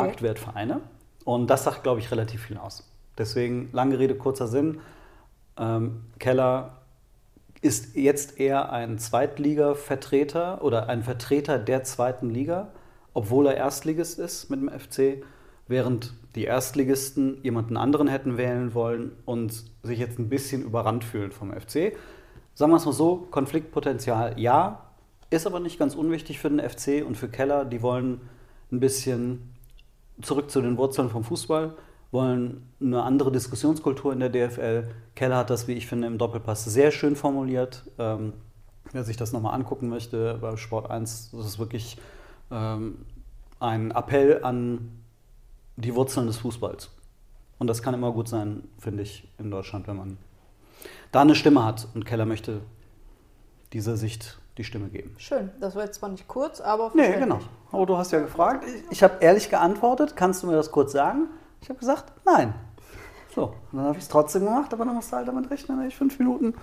Okay. 0.75 0.83
Und 1.25 1.49
das 1.49 1.65
sagt, 1.65 1.83
glaube 1.83 2.01
ich, 2.01 2.11
relativ 2.11 2.43
viel 2.43 2.57
aus. 2.57 2.91
Deswegen, 3.17 3.69
lange 3.73 3.99
Rede, 3.99 4.15
kurzer 4.15 4.49
Sinn. 4.49 4.81
Ähm, 5.57 6.05
Keller 6.19 6.79
ist 7.61 7.97
jetzt 7.97 8.39
eher 8.39 8.73
ein 8.73 8.99
Zweitliga-Vertreter 8.99 10.63
oder 10.63 10.89
ein 10.89 11.03
Vertreter 11.03 11.59
der 11.59 11.83
zweiten 11.83 12.31
Liga, 12.31 12.69
obwohl 13.15 13.47
er 13.47 13.57
Erstligist 13.57 14.19
ist 14.19 14.49
mit 14.49 14.61
dem 14.61 14.69
FC, 14.69 15.25
während 15.67 16.15
die 16.35 16.45
Erstligisten 16.45 17.43
jemanden 17.43 17.77
anderen 17.77 18.07
hätten 18.07 18.37
wählen 18.37 18.75
wollen 18.75 19.13
und 19.25 19.65
sich 19.83 19.99
jetzt 19.99 20.19
ein 20.19 20.29
bisschen 20.29 20.63
überrannt 20.63 21.05
fühlen 21.05 21.33
vom 21.33 21.53
FC. 21.53 21.95
Sagen 22.59 22.73
wir 22.73 22.77
es 22.79 22.87
mal 22.87 22.93
so, 22.93 23.29
Konfliktpotenzial 23.31 24.35
ja, 24.37 24.81
ist 25.31 25.47
aber 25.47 25.61
nicht 25.61 25.79
ganz 25.79 25.95
unwichtig 25.95 26.41
für 26.41 26.51
den 26.51 26.59
FC 26.59 27.07
und 27.07 27.17
für 27.17 27.29
Keller. 27.29 27.65
Die 27.65 27.83
wollen 27.83 28.21
ein 28.73 28.81
bisschen 28.81 29.55
zurück 30.23 30.51
zu 30.51 30.61
den 30.61 30.77
Wurzeln 30.77 31.09
vom 31.09 31.23
Fußball, 31.23 31.75
wollen 32.11 32.69
eine 32.81 33.05
andere 33.05 33.31
Diskussionskultur 33.31 34.13
in 34.13 34.19
der 34.19 34.31
DFL. 34.31 34.89
Keller 35.15 35.37
hat 35.37 35.51
das, 35.51 35.69
wie 35.69 35.75
ich 35.75 35.87
finde, 35.87 36.09
im 36.09 36.19
Doppelpass 36.19 36.65
sehr 36.65 36.91
schön 36.91 37.15
formuliert. 37.15 37.85
Ähm, 37.97 38.33
wer 38.91 39.05
sich 39.05 39.17
das 39.17 39.31
nochmal 39.31 39.55
angucken 39.55 39.89
möchte 39.89 40.39
bei 40.41 40.57
Sport 40.57 40.91
1, 40.91 41.31
das 41.31 41.47
ist 41.47 41.61
wirklich 41.61 41.97
ähm, 42.51 43.07
ein 43.61 43.93
Appell 43.93 44.43
an 44.43 44.99
die 45.77 45.95
Wurzeln 45.95 46.27
des 46.27 46.39
Fußballs. 46.39 46.91
Und 47.61 47.69
das 47.69 47.83
kann 47.83 47.95
immer 47.95 48.11
gut 48.11 48.27
sein, 48.27 48.65
finde 48.81 49.05
ich, 49.05 49.29
in 49.39 49.49
Deutschland, 49.53 49.87
wenn 49.87 49.97
man 49.97 50.19
da 51.13 51.23
eine 51.23 51.35
Stimme 51.35 51.65
hat. 51.65 51.89
Und 51.95 52.05
Keller 52.05 52.27
möchte 52.27 52.61
dieser 53.73 53.97
Sicht 53.97 54.39
die 54.57 54.65
Stimme 54.65 54.89
geben. 54.89 55.15
Schön. 55.19 55.51
Das 55.61 55.75
war 55.77 55.85
jetzt 55.85 55.97
zwar 56.01 56.09
nicht 56.09 56.27
kurz, 56.27 56.61
aber 56.61 56.91
Nee, 56.95 57.17
genau. 57.19 57.39
Aber 57.71 57.87
du 57.87 57.97
hast 57.97 58.11
ja 58.13 58.21
gefragt. 58.21 58.65
Ich, 58.67 58.93
ich 58.93 59.03
habe 59.03 59.17
ehrlich 59.21 59.51
geantwortet. 59.51 60.17
Kannst 60.17 60.43
du 60.43 60.47
mir 60.49 60.55
das 60.55 60.71
kurz 60.73 60.93
sagen? 60.93 61.29
Ich 61.61 61.69
habe 61.69 61.79
gesagt, 61.79 62.13
nein. 62.25 62.55
So, 63.35 63.55
und 63.71 63.79
dann 63.79 63.85
habe 63.87 63.97
ich 63.99 64.05
es 64.05 64.09
trotzdem 64.09 64.45
gemacht, 64.45 64.73
aber 64.73 64.85
dann 64.85 64.95
musst 64.95 65.13
du 65.13 65.17
halt 65.17 65.29
damit 65.29 65.51
rechnen, 65.51 65.79
dass 65.79 65.87
ich 65.89 65.97
fünf 65.97 66.19
Minuten, 66.19 66.55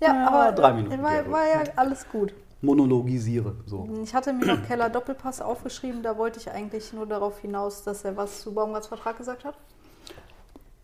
Ja, 0.00 0.12
naja, 0.12 0.28
aber 0.28 0.52
drei 0.52 0.72
Minuten 0.72 1.02
war, 1.02 1.30
war 1.30 1.46
ja 1.46 1.62
alles 1.76 2.06
gut. 2.10 2.34
monologisiere. 2.60 3.54
So. 3.66 3.88
Ich 4.02 4.14
hatte 4.14 4.32
mir 4.32 4.46
noch 4.46 4.66
Keller 4.66 4.88
Doppelpass 4.90 5.40
aufgeschrieben, 5.42 6.02
da 6.02 6.16
wollte 6.16 6.40
ich 6.40 6.50
eigentlich 6.50 6.92
nur 6.92 7.06
darauf 7.06 7.38
hinaus, 7.40 7.84
dass 7.84 8.04
er 8.04 8.16
was 8.16 8.40
zu 8.40 8.52
Baumgarts 8.54 8.86
Vertrag 8.88 9.18
gesagt 9.18 9.44
hat. 9.44 9.54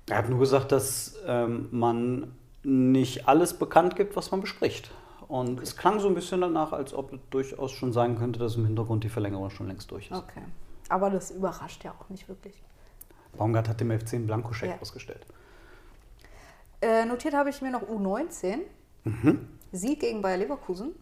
Er 0.08 0.18
hat 0.18 0.28
nur 0.28 0.38
gesagt, 0.38 0.70
dass 0.72 1.16
ähm, 1.26 1.68
man 1.70 2.32
nicht 2.62 3.28
alles 3.28 3.54
bekannt 3.58 3.96
gibt, 3.96 4.16
was 4.16 4.30
man 4.30 4.40
bespricht. 4.40 4.90
Und 5.28 5.60
es 5.60 5.76
klang 5.76 6.00
so 6.00 6.08
ein 6.08 6.14
bisschen 6.14 6.40
danach, 6.40 6.72
als 6.72 6.92
ob 6.92 7.12
es 7.12 7.20
durchaus 7.30 7.70
schon 7.72 7.92
sein 7.92 8.18
könnte, 8.18 8.40
dass 8.40 8.56
im 8.56 8.66
Hintergrund 8.66 9.04
die 9.04 9.08
Verlängerung 9.08 9.50
schon 9.50 9.68
längst 9.68 9.90
durch 9.90 10.10
ist. 10.10 10.16
Okay. 10.16 10.42
Aber 10.88 11.08
das 11.10 11.30
überrascht 11.30 11.84
ja 11.84 11.92
auch 11.92 12.08
nicht 12.08 12.28
wirklich. 12.28 12.60
Baumgart 13.36 13.68
hat 13.68 13.80
dem 13.80 13.90
FC 13.96 14.14
einen 14.14 14.26
Blankoscheck 14.26 14.70
Ja. 14.70 14.80
ausgestellt. 14.80 15.24
Äh, 16.82 17.04
notiert 17.04 17.34
habe 17.34 17.50
ich 17.50 17.62
mir 17.62 17.70
noch 17.70 17.82
U19. 17.82 18.58
Mhm. 19.04 19.48
Sieg 19.72 20.00
gegen 20.00 20.20
Bayer 20.20 20.38
Leverkusen. 20.38 20.92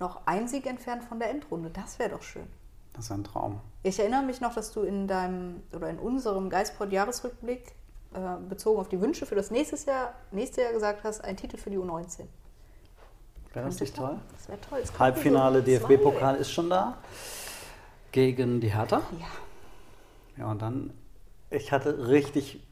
Noch 0.00 0.26
ein 0.26 0.48
Sieg 0.48 0.66
entfernt 0.66 1.04
von 1.04 1.20
der 1.20 1.30
Endrunde. 1.30 1.70
Das 1.70 1.98
wäre 1.98 2.10
doch 2.10 2.22
schön. 2.22 2.46
Das 2.94 3.04
ist 3.04 3.12
ein 3.12 3.22
Traum. 3.24 3.60
Ich 3.84 3.98
erinnere 4.00 4.22
mich 4.24 4.40
noch, 4.40 4.54
dass 4.54 4.72
du 4.72 4.80
in 4.82 5.06
deinem 5.06 5.62
oder 5.74 5.88
in 5.90 5.98
unserem 5.98 6.50
Geistport-Jahresrückblick 6.50 7.72
äh, 8.14 8.48
bezogen 8.48 8.80
auf 8.80 8.88
die 8.88 9.00
Wünsche 9.00 9.26
für 9.26 9.34
das 9.34 9.50
nächste 9.50 9.76
Jahr, 9.90 10.14
nächste 10.30 10.62
Jahr 10.62 10.72
gesagt 10.72 11.04
hast, 11.04 11.22
ein 11.24 11.36
Titel 11.36 11.56
für 11.56 11.70
die 11.70 11.78
U19. 11.78 12.20
Wäre 13.52 13.66
das 13.66 13.80
nicht 13.80 13.94
toll? 13.94 14.18
Das 14.36 14.48
wäre 14.48 14.60
toll. 14.60 14.80
Kommt 14.80 14.98
Halbfinale 14.98 15.62
DFB-Pokal 15.62 16.36
ist 16.36 16.50
schon 16.50 16.70
da. 16.70 16.96
Gegen 18.10 18.60
die 18.60 18.72
Hertha. 18.72 19.02
Ja. 19.18 19.26
Ja, 20.38 20.50
und 20.50 20.62
dann, 20.62 20.92
ich 21.50 21.72
hatte 21.72 22.08
richtig, 22.08 22.62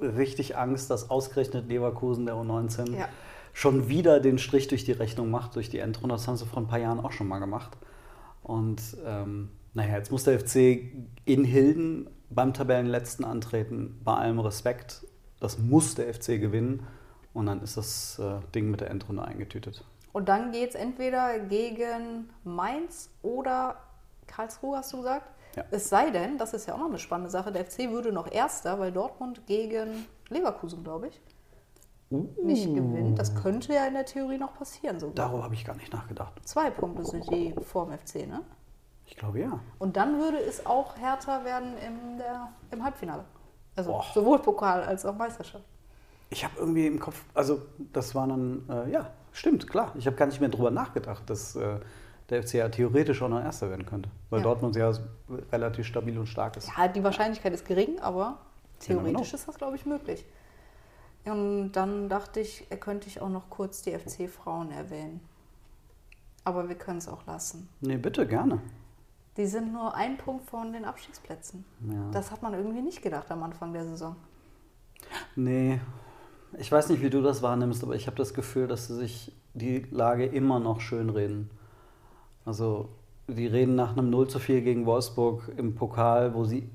richtig 0.00 0.56
Angst, 0.56 0.90
dass 0.90 1.10
ausgerechnet 1.10 1.68
Leverkusen 1.68 2.26
der 2.26 2.34
U19 2.34 2.96
Ja. 2.96 3.08
schon 3.52 3.88
wieder 3.88 4.18
den 4.20 4.38
Strich 4.38 4.66
durch 4.68 4.84
die 4.84 4.92
Rechnung 4.92 5.30
macht, 5.30 5.54
durch 5.54 5.70
die 5.70 5.78
Endrunde. 5.78 6.14
Das 6.16 6.26
haben 6.26 6.36
sie 6.36 6.46
vor 6.46 6.58
ein 6.62 6.66
paar 6.66 6.80
Jahren 6.80 6.98
auch 7.00 7.12
schon 7.12 7.28
mal 7.28 7.38
gemacht. 7.38 7.76
Und 8.42 8.80
ähm, 9.04 9.50
naja, 9.74 9.96
jetzt 9.96 10.10
muss 10.10 10.24
der 10.24 10.40
FC 10.40 10.90
in 11.24 11.44
Hilden 11.44 12.08
beim 12.30 12.52
Tabellenletzten 12.52 13.24
antreten, 13.24 14.00
bei 14.04 14.14
allem 14.14 14.40
Respekt. 14.40 15.06
Das 15.40 15.58
muss 15.58 15.94
der 15.94 16.12
FC 16.12 16.40
gewinnen. 16.40 16.86
Und 17.34 17.46
dann 17.46 17.62
ist 17.62 17.76
das 17.76 18.18
äh, 18.18 18.40
Ding 18.54 18.70
mit 18.70 18.80
der 18.80 18.90
Endrunde 18.90 19.22
eingetütet. 19.22 19.84
Und 20.12 20.28
dann 20.28 20.50
geht 20.50 20.70
es 20.70 20.74
entweder 20.74 21.38
gegen 21.38 22.30
Mainz 22.42 23.10
oder 23.22 23.76
Karlsruhe, 24.26 24.78
hast 24.78 24.92
du 24.92 24.98
gesagt? 24.98 25.30
Ja. 25.56 25.64
Es 25.70 25.88
sei 25.88 26.10
denn, 26.10 26.38
das 26.38 26.54
ist 26.54 26.66
ja 26.66 26.74
auch 26.74 26.78
noch 26.78 26.88
eine 26.88 26.98
spannende 26.98 27.30
Sache, 27.30 27.52
der 27.52 27.64
FC 27.64 27.90
würde 27.90 28.12
noch 28.12 28.30
Erster, 28.30 28.78
weil 28.78 28.92
Dortmund 28.92 29.46
gegen 29.46 30.06
Leverkusen, 30.28 30.82
glaube 30.82 31.08
ich, 31.08 31.20
nicht 32.10 32.74
gewinnt. 32.74 33.18
Das 33.18 33.34
könnte 33.34 33.74
ja 33.74 33.86
in 33.86 33.94
der 33.94 34.06
Theorie 34.06 34.38
noch 34.38 34.54
passieren 34.54 34.98
sogar. 34.98 35.14
Darüber 35.14 35.44
habe 35.44 35.54
ich 35.54 35.64
gar 35.64 35.76
nicht 35.76 35.92
nachgedacht. 35.92 36.32
Zwei 36.44 36.70
Punkte 36.70 37.04
sind 37.04 37.30
die 37.30 37.54
vorm 37.60 37.92
FC, 37.92 38.26
ne? 38.26 38.40
Ich 39.08 39.16
glaube 39.16 39.40
ja. 39.40 39.58
Und 39.78 39.96
dann 39.96 40.18
würde 40.18 40.38
es 40.38 40.64
auch 40.66 40.96
härter 40.96 41.44
werden 41.44 41.72
im, 41.78 42.18
der, 42.18 42.48
im 42.70 42.84
Halbfinale. 42.84 43.24
Also 43.74 43.90
Boah. 43.90 44.04
sowohl 44.14 44.38
Pokal 44.38 44.82
als 44.84 45.06
auch 45.06 45.16
Meisterschaft. 45.16 45.64
Ich 46.30 46.44
habe 46.44 46.54
irgendwie 46.58 46.86
im 46.86 47.00
Kopf, 47.00 47.24
also 47.32 47.62
das 47.92 48.14
war 48.14 48.26
dann, 48.28 48.68
äh, 48.68 48.90
ja, 48.90 49.10
stimmt, 49.32 49.66
klar. 49.66 49.92
Ich 49.96 50.06
habe 50.06 50.16
gar 50.16 50.26
nicht 50.26 50.40
mehr 50.40 50.50
drüber 50.50 50.70
nachgedacht, 50.70 51.22
dass 51.30 51.56
äh, 51.56 51.80
der 52.28 52.42
FC 52.42 52.54
ja 52.54 52.68
theoretisch 52.68 53.22
auch 53.22 53.30
noch 53.30 53.42
Erster 53.42 53.70
werden 53.70 53.86
könnte. 53.86 54.10
Weil 54.28 54.40
Ja. 54.40 54.44
Dortmund 54.44 54.76
ja 54.76 54.92
relativ 55.50 55.86
stabil 55.86 56.18
und 56.18 56.26
stark 56.26 56.58
ist. 56.58 56.68
Ja, 56.76 56.86
die 56.86 57.02
Wahrscheinlichkeit 57.02 57.54
ist 57.54 57.66
gering, 57.66 57.98
aber 58.00 58.38
Genau, 58.86 59.00
theoretisch 59.00 59.32
ist 59.32 59.48
das, 59.48 59.56
glaube 59.56 59.76
ich, 59.76 59.86
möglich. 59.86 60.24
Und 61.24 61.72
dann 61.72 62.08
dachte 62.08 62.40
ich, 62.40 62.66
könnte 62.80 63.08
ich 63.08 63.20
auch 63.20 63.28
noch 63.28 63.48
kurz 63.48 63.82
die 63.82 63.92
FC-Frauen 63.92 64.70
erwähnen. 64.70 65.20
Aber 66.44 66.68
wir 66.68 66.76
können 66.76 66.98
es 66.98 67.08
auch 67.08 67.26
lassen. 67.26 67.68
Nee, 67.80 67.96
bitte, 67.96 68.26
gerne. 68.26 68.60
Die 69.38 69.46
sind 69.46 69.72
nur 69.72 69.94
ein 69.94 70.18
Punkt 70.18 70.44
von 70.50 70.72
den 70.72 70.84
Abstiegsplätzen. 70.84 71.64
Ja. 71.88 72.10
Das 72.12 72.32
hat 72.32 72.42
man 72.42 72.54
irgendwie 72.54 72.82
nicht 72.82 73.02
gedacht 73.02 73.30
am 73.30 73.44
Anfang 73.44 73.72
der 73.72 73.84
Saison. 73.84 74.16
Nee, 75.36 75.80
ich 76.58 76.72
weiß 76.72 76.88
nicht, 76.88 77.02
wie 77.02 77.10
du 77.10 77.22
das 77.22 77.40
wahrnimmst, 77.40 77.84
aber 77.84 77.94
ich 77.94 78.08
habe 78.08 78.16
das 78.16 78.34
Gefühl, 78.34 78.66
dass 78.66 78.88
sie 78.88 78.96
sich 78.96 79.32
die 79.54 79.86
Lage 79.90 80.26
immer 80.26 80.58
noch 80.58 80.80
schönreden. 80.80 81.50
Also, 82.44 82.88
die 83.28 83.46
reden 83.46 83.76
nach 83.76 83.92
einem 83.92 84.10
0 84.10 84.28
zu 84.28 84.40
4 84.40 84.62
gegen 84.62 84.86
Wolfsburg 84.86 85.52
im 85.56 85.76
Pokal, 85.76 86.34
wo 86.34 86.44
sie, 86.44 86.68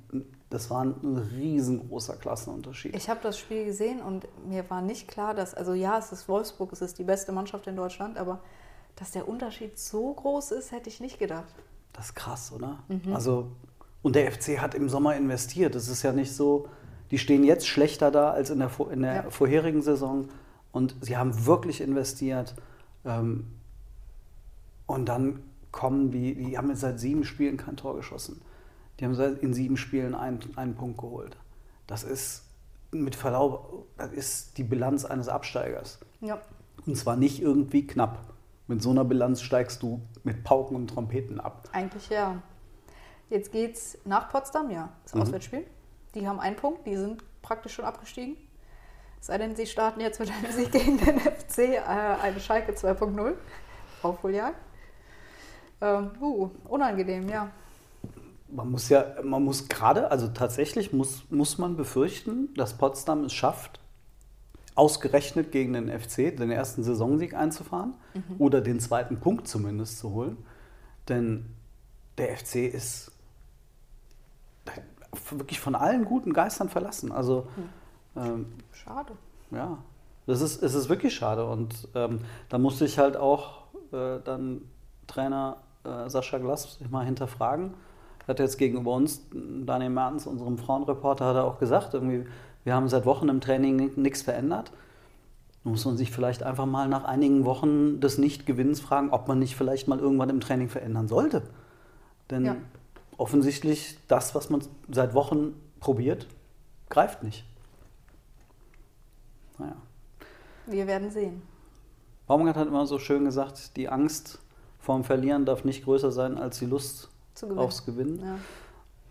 das 0.49 0.69
war 0.69 0.86
ein 0.86 1.17
riesengroßer 1.17 2.15
Klassenunterschied. 2.15 2.95
Ich 2.95 3.10
habe 3.10 3.19
das 3.23 3.38
Spiel 3.39 3.65
gesehen 3.65 4.02
und 4.02 4.26
mir 4.47 4.69
war 4.69 4.82
nicht 4.82 5.10
klar, 5.10 5.34
dass, 5.34 5.54
also 5.54 5.73
ja, 5.73 5.97
es 5.97 6.13
ist 6.13 6.30
Wolfsburg, 6.30 6.71
es 6.71 6.82
ist 6.82 6.97
die 6.97 7.04
beste 7.04 7.34
Mannschaft 7.34 7.67
in 7.67 7.76
Deutschland, 7.76 8.17
aber 8.17 8.39
dass 8.95 9.12
der 9.12 9.28
Unterschied 9.28 9.78
so 9.78 10.13
groß 10.13 10.52
ist, 10.52 10.71
hätte 10.71 10.89
ich 10.89 11.02
nicht 11.02 11.19
gedacht. 11.19 11.54
Das 11.93 12.08
ist 12.08 12.15
krass, 12.15 12.51
oder? 12.51 12.79
Also, 13.13 13.51
und 14.01 14.15
der 14.15 14.32
FC 14.32 14.60
hat 14.60 14.75
im 14.75 14.89
Sommer 14.89 15.15
investiert. 15.15 15.75
Es 15.75 15.88
ist 15.88 16.03
ja 16.03 16.12
nicht 16.12 16.34
so, 16.34 16.67
die 17.12 17.17
stehen 17.19 17.43
jetzt 17.43 17.67
schlechter 17.67 18.12
da 18.12 18.32
als 18.32 18.49
in 18.49 18.60
der, 18.60 18.71
in 18.91 19.01
der 19.03 19.15
Ja. 19.15 19.29
vorherigen 19.29 19.82
Saison. 19.82 20.27
Und 20.71 20.95
sie 21.01 21.15
haben 21.17 21.45
wirklich 21.45 21.82
investiert. 21.82 22.56
Ähm, 23.06 23.45
und 24.88 25.06
dann 25.08 25.39
kommen 25.71 26.12
die, 26.12 26.36
die 26.36 26.58
haben 26.58 26.69
jetzt 26.69 26.82
seit 26.82 26.99
sieben 26.99 27.23
Spielen 27.23 27.58
kein 27.58 27.77
Tor 27.77 27.95
geschossen. 27.95 28.41
Die 28.99 29.06
haben 29.06 29.15
seit 29.15 29.39
in 29.39 29.53
sieben 29.53 29.77
Spielen 29.77 30.13
einen, 30.15 30.39
einen 30.56 30.75
Punkt 30.75 30.97
geholt. 30.99 31.38
Das 31.88 32.03
ist 32.03 32.43
mit 32.91 33.15
Verlaub, 33.15 33.86
das 33.97 34.12
ist 34.12 34.58
die 34.58 34.63
Bilanz 34.63 35.06
eines 35.06 35.27
Absteigers. 35.29 35.99
Ja. 36.21 36.39
Und 36.86 36.95
zwar 36.97 37.15
nicht 37.15 37.41
irgendwie 37.41 37.88
knapp. 37.88 38.33
Mit 38.67 38.82
so 38.82 38.91
einer 38.91 39.04
Bilanz 39.04 39.41
steigst 39.41 39.84
du 39.84 40.02
mit 40.23 40.43
Pauken 40.43 40.76
und 40.76 40.88
Trompeten 40.88 41.39
ab. 41.39 41.69
Eigentlich 41.73 42.10
ja. 42.10 42.41
Jetzt 43.30 43.52
geht's 43.52 43.97
nach 44.06 44.30
Potsdam, 44.30 44.69
ja, 44.69 44.89
das 45.04 45.15
Auswärtsspiel. 45.15 45.65
Die 46.15 46.28
haben 46.28 46.39
einen 46.39 46.56
Punkt, 46.56 46.86
die 46.86 46.95
sind 46.95 47.23
praktisch 47.41 47.73
schon 47.73 47.86
abgestiegen. 47.86 48.38
Es 49.19 49.28
sei 49.28 49.38
denn, 49.38 49.56
sie 49.56 49.65
starten 49.65 50.02
jetzt 50.02 50.19
mit 50.19 50.30
einem 50.32 50.52
Sieg 50.52 50.71
gegen 50.71 50.97
den 50.97 51.19
FC, 51.19 51.60
äh, 51.60 51.80
eine 51.80 52.39
Schalke 52.39 52.73
2.0. 52.73 53.34
Aufholjagd. 54.02 54.58
Ähm, 55.82 56.12
uh, 56.21 56.49
unangenehm, 56.65 57.28
ja. 57.28 57.49
Man 58.49 58.69
muss 58.69 58.89
ja, 58.89 59.15
man 59.23 59.43
muss 59.43 59.67
gerade, 59.67 60.12
also 60.12 60.28
tatsächlich 60.28 60.93
muss, 60.93 61.23
muss 61.30 61.58
man 61.58 61.76
befürchten, 61.76 62.54
dass 62.54 62.78
Potsdam 62.78 63.23
es 63.23 63.34
schafft, 63.34 63.80
ausgerechnet 64.75 65.51
gegen 65.51 65.73
den 65.73 65.88
FC 65.89 66.36
den 66.36 66.51
ersten 66.51 66.83
Saisonsieg 66.83 67.33
einzufahren 67.33 67.93
oder 68.39 68.62
den 68.62 68.79
zweiten 68.79 69.19
Punkt 69.19 69.47
zumindest 69.47 69.99
zu 69.99 70.12
holen. 70.12 70.38
Denn 71.09 71.45
der 72.17 72.38
FC 72.38 72.55
ist 72.55 73.12
wirklich 75.31 75.59
von 75.59 75.75
allen 75.75 76.05
guten 76.05 76.33
Geistern 76.33 76.69
verlassen. 76.69 77.12
Also 77.12 77.47
ähm, 78.15 78.53
Schade. 78.71 79.13
ja, 79.51 79.77
das 80.25 80.41
ist, 80.41 80.63
es 80.63 80.73
ist 80.73 80.89
wirklich 80.89 81.13
schade. 81.13 81.45
Und 81.45 81.88
ähm, 81.95 82.21
da 82.49 82.57
musste 82.57 82.86
ich 82.86 82.97
halt 82.97 83.17
auch 83.17 83.63
äh, 83.91 84.19
dann 84.23 84.62
Trainer 85.07 85.57
äh, 85.83 86.09
Sascha 86.09 86.38
Glass 86.38 86.79
mal 86.89 87.05
hinterfragen. 87.05 87.73
Er 88.25 88.27
hat 88.29 88.39
jetzt 88.39 88.57
gegenüber 88.57 88.93
uns, 88.93 89.21
Daniel 89.31 89.89
Mertens, 89.89 90.27
unserem 90.27 90.57
Frauenreporter, 90.57 91.25
hat 91.25 91.36
er 91.36 91.43
auch 91.43 91.59
gesagt, 91.59 91.93
irgendwie, 91.93 92.25
wir 92.63 92.73
haben 92.76 92.88
seit 92.89 93.06
Wochen 93.06 93.30
im 93.30 93.41
Training 93.41 93.91
nichts 93.95 94.21
verändert. 94.21 94.71
Da 95.63 95.69
muss 95.69 95.86
man 95.86 95.95
sich 95.97 96.12
vielleicht 96.12 96.43
einfach 96.43 96.65
mal 96.65 96.88
nach 96.89 97.04
einigen 97.06 97.45
Wochen 97.45 97.99
des 98.02 98.17
Nichtgewinns 98.17 98.80
fragen, 98.80 99.12
ob 99.12 99.28
man 99.28 99.39
nicht 99.39 99.56
vielleicht 99.56 99.88
mal 99.88 99.99
irgendwann 99.99 100.30
im 100.30 100.41
Training 100.41 100.69
verändern 100.69 101.08
sollte. 101.08 101.41
Denn 102.30 102.45
Ja. 102.45 102.56
offensichtlich 103.17 103.97
das, 104.08 104.36
was 104.36 104.49
man 104.49 104.62
seit 104.89 105.13
Wochen 105.13 105.54
probiert, 105.80 106.28
greift 106.89 107.23
nicht. 107.23 107.45
Naja. 109.58 109.76
Wir 110.65 110.88
werden 110.88 111.12
sehen. 111.12 111.41
Baumgart 112.28 112.56
hat 112.56 112.67
immer 112.67 112.86
so 112.86 112.99
schön 112.99 113.26
gesagt, 113.26 113.76
die 113.78 113.89
Angst 113.89 114.39
vorm 114.80 115.04
Verlieren 115.04 115.45
darf 115.45 115.63
nicht 115.63 115.84
größer 115.84 116.12
sein 116.12 116.38
als 116.38 116.60
die 116.60 116.65
Lust 116.65 117.10
Zu 117.36 117.47
gewinnen. 117.47 117.60
aufs 117.60 117.86
Gewinnen. 117.86 118.19
Ja. 118.19 118.36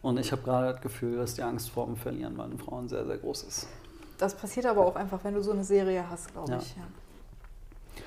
Und 0.02 0.18
ich 0.18 0.32
habe 0.32 0.42
gerade 0.42 0.72
das 0.72 0.80
Gefühl, 0.82 1.16
dass 1.16 1.34
die 1.34 1.42
Angst 1.42 1.70
vorm 1.70 1.96
Verlieren 1.96 2.36
bei 2.36 2.46
den 2.46 2.58
Frauen 2.58 2.88
sehr, 2.88 3.06
sehr 3.06 3.18
groß 3.18 3.44
ist. 3.44 3.68
Das 4.18 4.34
passiert 4.34 4.66
aber 4.66 4.84
auch 4.84 4.96
einfach, 4.96 5.22
wenn 5.24 5.34
du 5.34 5.42
so 5.42 5.52
eine 5.52 5.64
Serie 5.64 6.04
hast, 6.10 6.32
glaube 6.32 6.50
Ja. 6.52 6.58
ich. 6.58 6.76
Ja. 6.76 6.82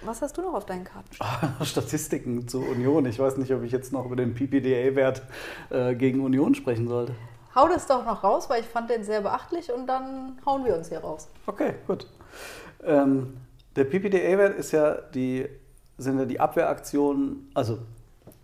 Was 0.04 0.22
hast 0.22 0.38
du 0.38 0.42
noch 0.42 0.54
auf 0.54 0.66
deinen 0.66 0.84
Karten? 0.84 1.10
Statistiken 1.66 2.48
zu 2.48 2.60
Union. 2.60 3.06
Ich 3.06 3.20
weiß 3.20 3.38
nicht, 3.38 3.54
ob 3.54 3.64
ich 3.64 3.72
jetzt 3.72 3.94
noch 3.94 4.06
über 4.06 4.16
den 4.16 4.34
PPDA-Wert 4.34 5.22
äh, 5.70 5.96
gegen 5.96 6.22
Union 6.22 6.54
sprechen 6.56 6.88
sollte. 6.88 7.16
Hau 7.56 7.68
das 7.70 7.88
doch 7.88 8.04
noch 8.06 8.24
raus, 8.24 8.50
weil 8.50 8.62
ich 8.62 8.68
fand 8.68 8.90
den 8.90 9.04
sehr 9.04 9.22
beachtlich 9.22 9.72
und 9.72 9.88
dann 9.88 10.38
hauen 10.46 10.66
wir 10.66 10.76
uns 10.76 10.90
hier 10.90 11.00
raus. 11.00 11.28
Okay, 11.48 11.76
gut. 11.88 12.08
Ähm, 12.84 13.38
der 13.76 13.86
PPDA-Wert 13.86 14.58
ist 14.58 14.72
ja 14.74 14.96
die, 14.96 15.48
sind 15.98 16.20
ja 16.20 16.26
die 16.26 16.40
Abwehraktionen, 16.40 17.50
also 17.54 17.80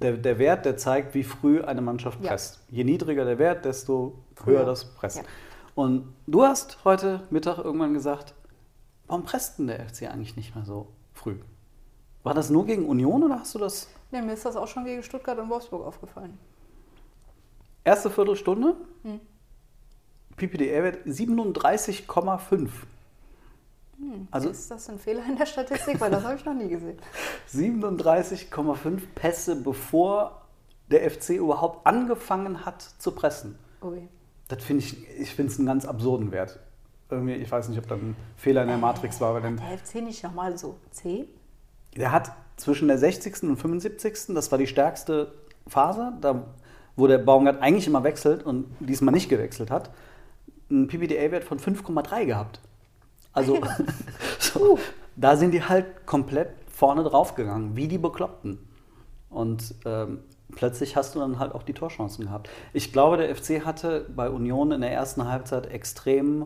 der, 0.02 0.18
der 0.18 0.40
Wert, 0.40 0.66
der 0.66 0.78
zeigt, 0.78 1.14
wie 1.14 1.24
früh 1.24 1.62
eine 1.62 1.82
Mannschaft 1.82 2.22
Ja. 2.22 2.30
presst. 2.30 2.60
Je 2.70 2.84
niedriger 2.84 3.26
der 3.26 3.38
Wert, 3.40 3.66
desto 3.66 4.20
Früher. 4.36 4.66
das 4.66 4.86
Presst. 4.96 5.18
Ja. 5.18 5.24
Und 5.76 6.14
du 6.28 6.44
hast 6.44 6.80
heute 6.84 7.22
Mittag 7.30 7.58
irgendwann 7.60 7.94
gesagt, 7.94 8.34
warum 9.08 9.24
presst 9.24 9.60
denn 9.60 9.68
der 9.68 9.80
FC 9.88 10.04
eigentlich 10.10 10.36
nicht 10.36 10.56
mehr 10.56 10.66
so 10.66 10.88
früh? 11.14 11.36
War 12.24 12.34
das 12.34 12.50
nur 12.50 12.66
gegen 12.66 12.86
Union 12.86 13.24
oder 13.24 13.40
hast 13.40 13.56
du 13.56 13.60
das 13.60 13.88
Nee, 14.12 14.22
mir 14.22 14.34
ist 14.34 14.46
das 14.46 14.58
auch 14.58 14.68
schon 14.68 14.84
gegen 14.84 15.02
Stuttgart 15.04 15.38
und 15.40 15.50
Wolfsburg 15.50 15.86
aufgefallen. 15.86 16.38
erste 17.86 18.10
Viertelstunde? 18.10 18.76
Hm. 19.04 19.20
PPDA-Wert 20.36 21.06
37,5. 21.06 22.70
Also 24.32 24.50
ist 24.50 24.70
das 24.72 24.90
ein 24.90 25.00
Fehler 25.00 25.24
in 25.28 25.38
der 25.38 25.46
Statistik? 25.46 26.00
Weil 26.00 26.12
das 26.12 26.24
habe 26.24 26.36
ich 26.36 26.46
noch 26.46 26.54
nie 26.54 26.70
gesehen. 26.70 26.98
37,5 27.54 29.02
Pässe, 29.16 29.56
bevor 29.56 30.42
der 30.90 31.10
FC 31.10 31.32
überhaupt 31.32 31.86
angefangen 31.88 32.66
hat 32.66 32.82
zu 32.82 33.12
pressen. 33.12 33.58
Ui. 33.82 34.08
Das 34.48 34.64
finde 34.64 34.84
ich, 34.84 35.08
ich 35.20 35.34
finde 35.34 35.52
es 35.52 35.58
einen 35.58 35.68
ganz 35.68 35.86
absurden 35.86 36.32
Wert. 36.32 36.60
Irgendwie, 37.10 37.34
ich 37.36 37.52
weiß 37.52 37.70
nicht, 37.70 37.80
ob 37.80 37.88
da 37.88 37.96
ein 37.96 38.16
Fehler 38.38 38.62
in 38.64 38.68
der 38.70 38.78
Matrix 38.78 39.20
war, 39.22 39.34
weil 39.34 39.42
Der 39.42 39.78
FC 39.78 39.96
nicht 39.96 40.24
nochmal 40.24 40.58
so 40.58 40.78
C? 40.92 41.28
der 41.96 42.12
hat 42.12 42.32
zwischen 42.58 42.88
der 42.88 42.98
60. 42.98 43.44
und 43.44 43.58
75. 43.58 44.34
das 44.36 44.52
war 44.52 44.58
die 44.58 44.68
stärkste 44.68 45.34
Phase, 45.68 46.14
da, 46.22 46.46
wo 46.96 47.08
der 47.08 47.18
Baumgart 47.18 47.62
eigentlich 47.62 47.88
immer 47.88 48.04
wechselt 48.04 48.44
und 48.44 48.66
diesmal 48.80 49.14
nicht 49.14 49.30
gewechselt 49.30 49.72
hat, 49.72 49.92
einen 50.70 50.88
PPDA-Wert 50.88 51.44
von 51.44 51.60
5,3 51.60 52.26
gehabt. 52.26 52.62
Also, 53.34 53.60
so, 54.40 54.80
da 55.16 55.36
sind 55.36 55.52
die 55.52 55.64
halt 55.64 56.06
komplett 56.06 56.50
vorne 56.72 57.04
drauf 57.04 57.36
gegangen, 57.36 57.76
wie 57.76 57.88
die 57.88 57.98
Bekloppten. 57.98 58.60
Und 59.30 59.76
ähm, 59.86 60.20
plötzlich 60.56 60.96
hast 60.96 61.16
du 61.16 61.20
dann 61.20 61.40
halt 61.40 61.54
auch 61.54 61.64
die 61.64 61.74
Torchancen 61.74 62.26
gehabt. 62.26 62.50
Ich 62.74 62.92
glaube, 62.92 63.18
der 63.18 63.34
FC 63.36 63.66
hatte 63.66 64.06
bei 64.16 64.30
Union 64.30 64.72
in 64.72 64.82
der 64.82 64.92
ersten 64.92 65.28
Halbzeit 65.28 65.68
extrem 65.68 66.46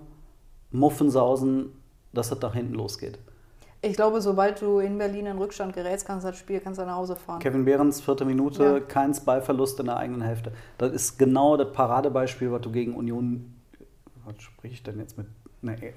Muffensausen, 0.72 1.72
dass 2.14 2.32
es 2.32 2.42
nach 2.42 2.54
hinten 2.54 2.74
losgeht. 2.74 3.18
Ich 3.82 3.96
glaube, 3.96 4.20
sobald 4.22 4.62
du 4.62 4.80
in 4.80 4.98
Berlin 4.98 5.28
in 5.28 5.38
Rückstand 5.38 5.74
gerätst, 5.74 6.08
kannst 6.08 6.26
du 6.26 6.30
das 6.32 6.38
Spiel 6.40 6.60
kannst 6.60 6.80
du 6.80 6.86
nach 6.86 6.96
Hause 6.96 7.16
fahren. 7.16 7.40
Kevin 7.40 7.66
Behrens, 7.66 8.02
vierte 8.02 8.26
Minute, 8.26 8.64
Ja. 8.64 8.80
keins 8.80 9.20
Ballverlust 9.22 9.80
in 9.80 9.86
der 9.86 9.98
eigenen 9.98 10.22
Hälfte. 10.22 10.54
Das 10.78 10.92
ist 10.92 11.20
genau 11.20 11.56
das 11.56 11.72
Paradebeispiel, 11.72 12.52
was 12.52 12.62
du 12.62 12.72
gegen 12.72 12.96
Union. 12.96 13.54
Was 14.26 14.42
spreche 14.42 14.74
ich 14.74 14.84
denn 14.84 14.98
jetzt 14.98 15.18
mit? 15.18 15.28
Nee, 15.62 15.74
äh, 15.74 15.94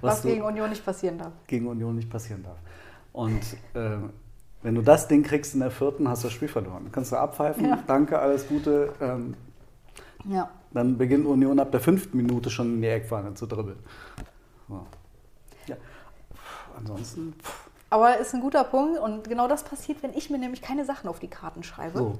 Was, 0.00 0.22
du 0.22 0.28
gegen 0.28 0.42
Union 0.42 0.68
nicht 0.70 0.84
passieren 0.84 1.18
darf. 1.18 1.32
gegen 1.46 1.66
Union 1.66 1.94
nicht 1.96 2.10
passieren 2.10 2.42
darf. 2.42 2.56
Und 3.12 3.40
äh, 3.74 3.96
wenn 4.62 4.74
du 4.74 4.82
das 4.82 5.08
Ding 5.08 5.22
kriegst 5.22 5.54
in 5.54 5.60
der 5.60 5.70
vierten, 5.70 6.08
hast 6.08 6.22
du 6.24 6.28
das 6.28 6.34
Spiel 6.34 6.48
verloren. 6.48 6.88
Kannst 6.92 7.12
du 7.12 7.16
abpfeifen, 7.16 7.64
Ja. 7.64 7.82
danke, 7.86 8.18
alles 8.18 8.46
Gute. 8.48 8.92
Ähm, 9.00 9.34
Ja. 10.24 10.50
dann 10.72 10.98
beginnt 10.98 11.24
Union 11.26 11.58
ab 11.60 11.70
der 11.70 11.80
fünften 11.80 12.16
Minute 12.16 12.50
schon 12.50 12.74
in 12.74 12.82
die 12.82 12.88
Eckfahne 12.88 13.32
zu 13.34 13.46
dribbeln. 13.46 13.78
So. 14.68 14.86
Ja. 15.66 15.76
Puh, 16.28 16.36
Ansonsten. 16.78 17.34
pff, 17.42 17.68
Aber 17.90 18.18
ist 18.18 18.34
ein 18.34 18.40
guter 18.40 18.64
Punkt 18.64 18.98
und 18.98 19.28
genau 19.28 19.46
das 19.48 19.62
passiert, 19.64 20.02
wenn 20.02 20.12
ich 20.14 20.28
mir 20.28 20.38
nämlich 20.38 20.60
keine 20.60 20.84
Sachen 20.84 21.08
auf 21.08 21.20
die 21.20 21.28
Karten 21.28 21.62
schreibe. 21.62 21.98
So. 21.98 22.18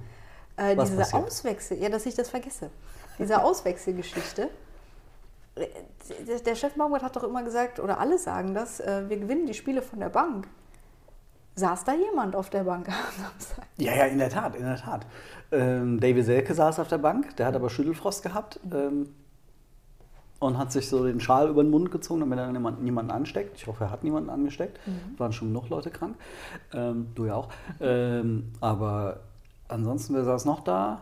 Äh, 0.57 0.77
Was 0.77 0.91
diese? 0.91 1.13
Auswechsel, 1.15 1.79
ja, 1.79 1.89
dass 1.91 2.07
ich 2.07 2.15
das 2.15 2.31
vergesse. 2.31 2.71
Diese 3.19 3.43
Auswechselgeschichte. 3.43 4.49
Der- 5.57 6.55
Chef 6.55 6.75
Baumgart 6.75 7.03
hat 7.03 7.17
doch 7.17 7.25
immer 7.25 7.43
gesagt, 7.43 7.81
oder 7.81 7.99
alle 7.99 8.19
sagen 8.19 8.55
das, 8.55 8.81
äh, 8.81 9.05
wir 9.09 9.17
gewinnen 9.19 9.47
die 9.47 9.55
Spiele 9.55 9.83
von 9.83 10.01
der 10.01 10.11
Bank. 10.11 10.47
Saß 11.55 11.85
da 11.85 11.95
jemand 11.95 12.37
auf 12.37 12.51
der 12.51 12.65
Bank 12.65 12.89
am 12.89 12.95
Samstag? 13.25 13.67
Ja, 13.79 13.95
ja, 13.95 14.05
in 14.05 14.19
der 14.19 14.29
Tat, 14.29 14.55
in 14.55 14.65
der 14.65 14.77
Tat. 14.77 15.07
Ähm, 15.51 15.99
David 15.99 16.25
Selke 16.27 16.53
saß 16.55 16.79
auf 16.81 16.89
der 16.89 16.99
Bank, 16.99 17.35
der 17.37 17.47
hat 17.47 17.55
aber 17.55 17.71
Schüttelfrost 17.71 18.23
gehabt 18.23 18.61
ähm, 18.73 19.09
und 20.39 20.59
hat 20.59 20.71
sich 20.73 20.89
so 20.89 21.05
den 21.07 21.19
Schal 21.21 21.49
über 21.49 21.63
den 21.63 21.71
Mund 21.71 21.91
gezogen, 21.91 22.21
damit 22.21 22.39
er 22.39 22.53
niemand, 22.53 22.83
niemanden 22.83 23.11
ansteckt. 23.11 23.57
Ich 23.57 23.67
hoffe, 23.67 23.85
er 23.85 23.91
hat 23.91 24.05
niemanden 24.05 24.29
angesteckt. 24.29 24.79
Waren 25.17 25.33
schon 25.33 25.49
genug 25.49 25.71
Leute 25.71 25.91
krank. 25.91 26.17
Ähm, 26.75 27.09
du 27.15 27.25
ja 27.25 27.35
auch. 27.37 27.49
Ähm, 27.81 28.53
aber 28.61 29.21
ansonsten, 29.69 30.15
wer 30.15 30.25
saß 30.25 30.45
noch 30.45 30.61
da? 30.61 31.01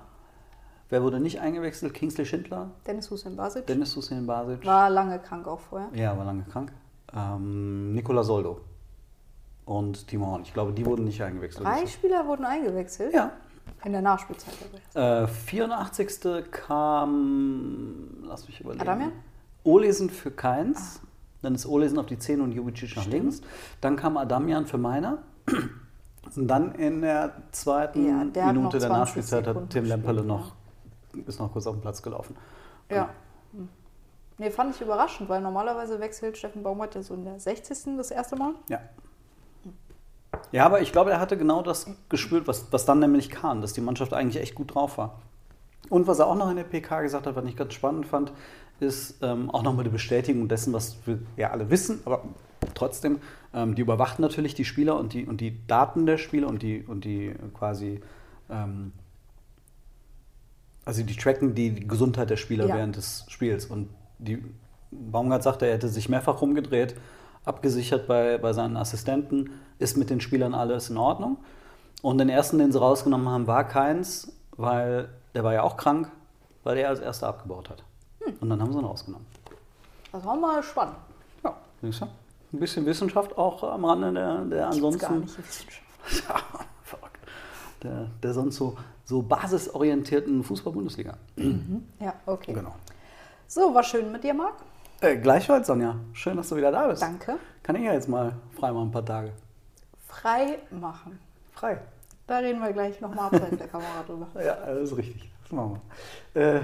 Wer 0.94 1.02
wurde 1.02 1.18
nicht 1.18 1.40
eingewechselt? 1.40 1.92
Kingsley 1.92 2.24
Schindler, 2.24 2.70
Dennis 2.86 3.10
Hussein 3.10 3.34
Basic 3.34 3.66
Dennis 3.66 3.96
Hussein 3.96 4.28
Basic. 4.28 4.64
war 4.64 4.88
lange 4.88 5.18
krank 5.18 5.48
auch 5.48 5.58
vorher. 5.58 5.88
Ja, 5.92 6.16
war 6.16 6.24
lange 6.24 6.44
krank. 6.44 6.70
Ähm, 7.12 7.94
Nicola 7.94 8.22
Soldo 8.22 8.60
und 9.64 10.06
Timo 10.06 10.26
Horn. 10.26 10.42
Ich 10.42 10.54
glaube, 10.54 10.72
die 10.72 10.86
wurden 10.86 11.02
nicht 11.04 11.20
eingewechselt. 11.20 11.66
Drei 11.66 11.84
Spieler 11.88 12.24
wurden 12.28 12.44
eingewechselt. 12.44 13.12
Ja, 13.12 13.32
In 13.84 13.90
der 13.90 14.02
Nachspielzeit. 14.02 14.54
Äh, 14.94 15.26
84. 15.26 16.44
kam, 16.52 18.22
lass 18.22 18.46
mich 18.46 18.60
überlegen. 18.60 18.82
Adamian? 18.82 19.10
Olesen 19.64 20.10
für 20.10 20.30
Keins. 20.30 21.00
Dann 21.42 21.56
ist 21.56 21.66
Olesen 21.66 21.98
auf 21.98 22.06
die 22.06 22.20
10 22.20 22.40
und 22.40 22.52
Jubicic 22.52 22.94
nach 22.94 23.06
links. 23.06 23.40
Dann 23.80 23.96
kam 23.96 24.16
Adamian 24.16 24.64
für 24.64 24.78
Meiner. 24.78 25.18
Und 26.36 26.46
dann 26.46 26.72
in 26.76 27.00
der 27.02 27.32
zweiten 27.50 28.06
Ja, 28.06 28.24
der 28.24 28.46
Minute 28.52 28.78
der 28.78 28.88
20 28.88 28.88
Nachspielzeit 28.90 29.46
hat 29.48 29.70
Tim 29.70 29.86
Lemperle 29.86 30.22
noch, 30.22 30.52
ist 31.26 31.38
noch 31.38 31.52
kurz 31.52 31.66
auf 31.66 31.76
den 31.76 31.80
Platz 31.80 32.02
gelaufen. 32.02 32.36
Ja. 32.90 33.10
Hm. 33.52 33.68
Nee, 34.38 34.50
fand 34.50 34.74
ich 34.74 34.80
überraschend, 34.80 35.28
weil 35.28 35.40
normalerweise 35.40 36.00
wechselt 36.00 36.36
Steffen 36.36 36.62
Baumgart 36.62 36.94
ja 36.94 37.02
so 37.02 37.14
in 37.14 37.24
der 37.24 37.38
60. 37.38 37.96
das 37.96 38.10
erste 38.10 38.36
Mal. 38.36 38.54
Ja. 38.68 38.80
Ja, 40.50 40.66
aber 40.66 40.80
ich 40.80 40.92
glaube, 40.92 41.12
er 41.12 41.20
hatte 41.20 41.36
genau 41.36 41.62
das 41.62 41.86
gespürt, 42.08 42.48
was, 42.48 42.72
was 42.72 42.84
dann 42.84 42.98
nämlich 42.98 43.30
kam, 43.30 43.60
dass 43.60 43.72
die 43.72 43.80
Mannschaft 43.80 44.12
eigentlich 44.12 44.42
echt 44.42 44.54
gut 44.54 44.74
drauf 44.74 44.98
war. 44.98 45.20
Und 45.90 46.06
was 46.06 46.18
er 46.18 46.26
auch 46.26 46.34
noch 46.34 46.50
in 46.50 46.56
der 46.56 46.64
PK 46.64 47.02
gesagt 47.02 47.26
hat, 47.26 47.36
was 47.36 47.44
ich 47.44 47.56
ganz 47.56 47.74
spannend 47.74 48.06
fand, 48.06 48.32
ist 48.80 49.22
ähm, 49.22 49.50
auch 49.50 49.62
nochmal 49.62 49.84
die 49.84 49.90
Bestätigung 49.90 50.48
dessen, 50.48 50.72
was 50.72 50.96
wir 51.06 51.18
ja 51.36 51.50
alle 51.50 51.70
wissen, 51.70 52.00
aber 52.04 52.22
trotzdem, 52.74 53.20
ähm, 53.52 53.74
die 53.74 53.82
überwachen 53.82 54.22
natürlich 54.22 54.54
die 54.54 54.64
Spieler 54.64 54.98
und 54.98 55.12
die, 55.12 55.26
und 55.26 55.40
die 55.40 55.66
Daten 55.66 56.06
der 56.06 56.18
Spieler 56.18 56.48
und 56.48 56.62
die, 56.62 56.82
und 56.82 57.04
die 57.04 57.34
quasi, 57.54 58.00
ähm, 58.50 58.92
also 60.84 61.02
die 61.02 61.16
tracken 61.16 61.54
die 61.54 61.86
Gesundheit 61.86 62.30
der 62.30 62.36
Spieler 62.36 62.66
Ja. 62.66 62.76
während 62.76 62.96
des 62.96 63.24
Spiels. 63.28 63.66
Und 63.66 63.88
die 64.18 64.44
Baumgart 64.90 65.42
sagte, 65.42 65.66
er 65.66 65.74
hätte 65.74 65.88
sich 65.88 66.08
mehrfach 66.08 66.40
rumgedreht, 66.40 66.94
abgesichert 67.44 68.06
bei, 68.06 68.38
bei 68.38 68.52
seinen 68.52 68.76
Assistenten, 68.76 69.50
ist 69.78 69.96
mit 69.96 70.10
den 70.10 70.20
Spielern 70.20 70.54
alles 70.54 70.90
in 70.90 70.96
Ordnung. 70.96 71.38
Und 72.02 72.18
den 72.18 72.28
ersten, 72.28 72.58
den 72.58 72.70
sie 72.72 72.78
rausgenommen 72.78 73.28
haben, 73.28 73.46
war 73.46 73.64
keins, 73.66 74.32
weil 74.56 75.08
der 75.34 75.42
war 75.44 75.52
ja 75.54 75.62
auch 75.62 75.76
krank, 75.76 76.10
weil 76.62 76.76
er 76.78 76.90
als 76.90 77.00
erster 77.00 77.28
abgebaut 77.28 77.70
hat. 77.70 77.82
Hm. 78.22 78.34
Und 78.40 78.50
dann 78.50 78.60
haben 78.62 78.72
sie 78.72 78.78
ihn 78.78 78.84
rausgenommen. 78.84 79.26
Das 80.12 80.24
war 80.24 80.36
mal 80.36 80.62
spannend. 80.62 80.96
Ja, 81.42 81.54
siehst 81.82 82.02
du? 82.02 82.06
Ein 82.52 82.60
bisschen 82.60 82.86
Wissenschaft 82.86 83.36
auch 83.36 83.64
am 83.64 83.84
Rande 83.84 84.12
der, 84.12 84.36
der 84.44 84.70
Gibt's 84.70 84.76
ansonsten. 84.76 85.00
gar 85.00 85.12
nicht 85.16 85.38
Wissenschaft. 85.38 85.80
Ja. 86.28 86.36
Der, 87.84 88.08
der 88.22 88.32
sonst 88.32 88.56
so, 88.56 88.76
so 89.04 89.20
basisorientierten 89.20 90.42
Fußball-Bundesliga. 90.42 91.18
Ja, 92.00 92.14
okay. 92.24 92.54
Genau. 92.54 92.74
So, 93.46 93.74
war 93.74 93.82
schön 93.82 94.10
mit 94.10 94.24
dir, 94.24 94.32
Marc. 94.32 94.54
Äh, 95.02 95.16
gleichfalls, 95.18 95.66
Sonja. 95.66 95.96
Schön, 96.14 96.38
dass 96.38 96.48
du 96.48 96.56
wieder 96.56 96.72
da 96.72 96.88
bist. 96.88 97.02
Danke. 97.02 97.36
Kann 97.62 97.76
ich 97.76 97.82
ja 97.82 97.92
jetzt 97.92 98.08
mal 98.08 98.32
frei 98.58 98.72
machen, 98.72 98.88
ein 98.88 98.90
paar 98.90 99.04
Tage. 99.04 99.32
Frei 100.08 100.58
machen. 100.70 101.18
Frei. 101.52 101.78
Da 102.26 102.38
reden 102.38 102.60
wir 102.60 102.72
gleich 102.72 102.98
nochmal 103.02 103.26
abseits 103.26 103.58
der 103.58 103.68
Kamera 103.68 104.02
drüber. 104.06 104.28
Ja, 104.42 104.54
das 104.64 104.90
ist 104.90 104.96
richtig. 104.96 105.30
Das 105.42 105.52
machen 105.52 105.78
wir. 106.32 106.42
Äh, 106.42 106.60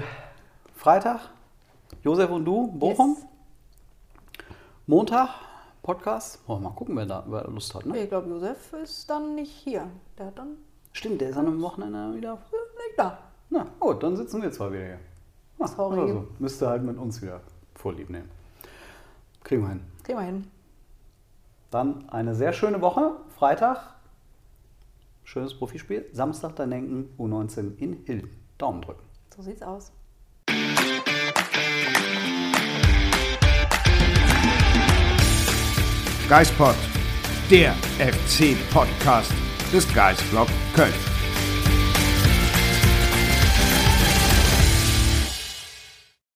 Freitag, 0.75 1.19
Josef 2.01 2.31
und 2.31 2.45
du, 2.45 2.65
Bochum. 2.71 3.15
Yes. 3.15 3.27
Montag, 4.87 5.29
Podcast. 5.83 6.39
Oh, 6.47 6.55
mal 6.55 6.71
gucken, 6.71 6.95
wer 6.97 7.05
da 7.05 7.23
wer 7.27 7.43
Lust 7.43 7.75
hat. 7.75 7.85
Ne? 7.85 7.99
Ich 7.99 8.09
glaube, 8.09 8.27
Josef 8.27 8.73
ist 8.73 9.07
dann 9.07 9.35
nicht 9.35 9.51
hier. 9.51 9.87
Der 10.17 10.25
hat 10.27 10.39
dann 10.39 10.57
Stimmt, 10.93 11.21
der 11.21 11.29
ist 11.29 11.37
an 11.37 11.47
einem 11.47 11.61
Wochenende 11.61 12.15
wieder. 12.15 12.33
nicht 12.33 12.97
da. 12.97 13.17
Na 13.49 13.65
gut, 13.79 14.03
dann 14.03 14.15
sitzen 14.17 14.41
wir 14.41 14.51
zwei 14.51 14.71
wieder 14.71 14.83
hier. 14.85 14.99
Na, 15.57 15.67
Sorry. 15.67 15.99
oder 15.99 16.07
so. 16.13 16.27
Müsst 16.39 16.61
ihr 16.61 16.67
halt 16.69 16.83
mit 16.83 16.97
uns 16.97 17.21
wieder 17.21 17.41
vorlieb 17.75 18.09
nehmen. 18.09 18.29
Kriegen 19.43 19.61
wir 19.63 19.69
hin. 19.69 19.81
Kriegen 20.03 20.17
wir 20.19 20.25
hin. 20.25 20.47
Dann 21.71 22.09
eine 22.09 22.35
sehr 22.35 22.53
schöne 22.53 22.81
Woche. 22.81 23.11
Freitag, 23.37 23.95
schönes 25.23 25.53
Profispiel. 25.53 26.05
Samstag 26.11 26.55
dann 26.57 26.71
denken 26.71 27.09
U19 27.17 27.77
in 27.77 28.03
Hilden. 28.05 28.29
Daumen 28.57 28.81
drücken. 28.81 29.03
So 29.35 29.41
sieht's 29.41 29.61
aus. 29.61 29.91
Geispod, 36.29 36.75
der 37.49 37.73
FC-Podcast 37.99 39.33
des 39.71 39.87
Geistblog 39.93 40.47
Köln. 40.73 41.10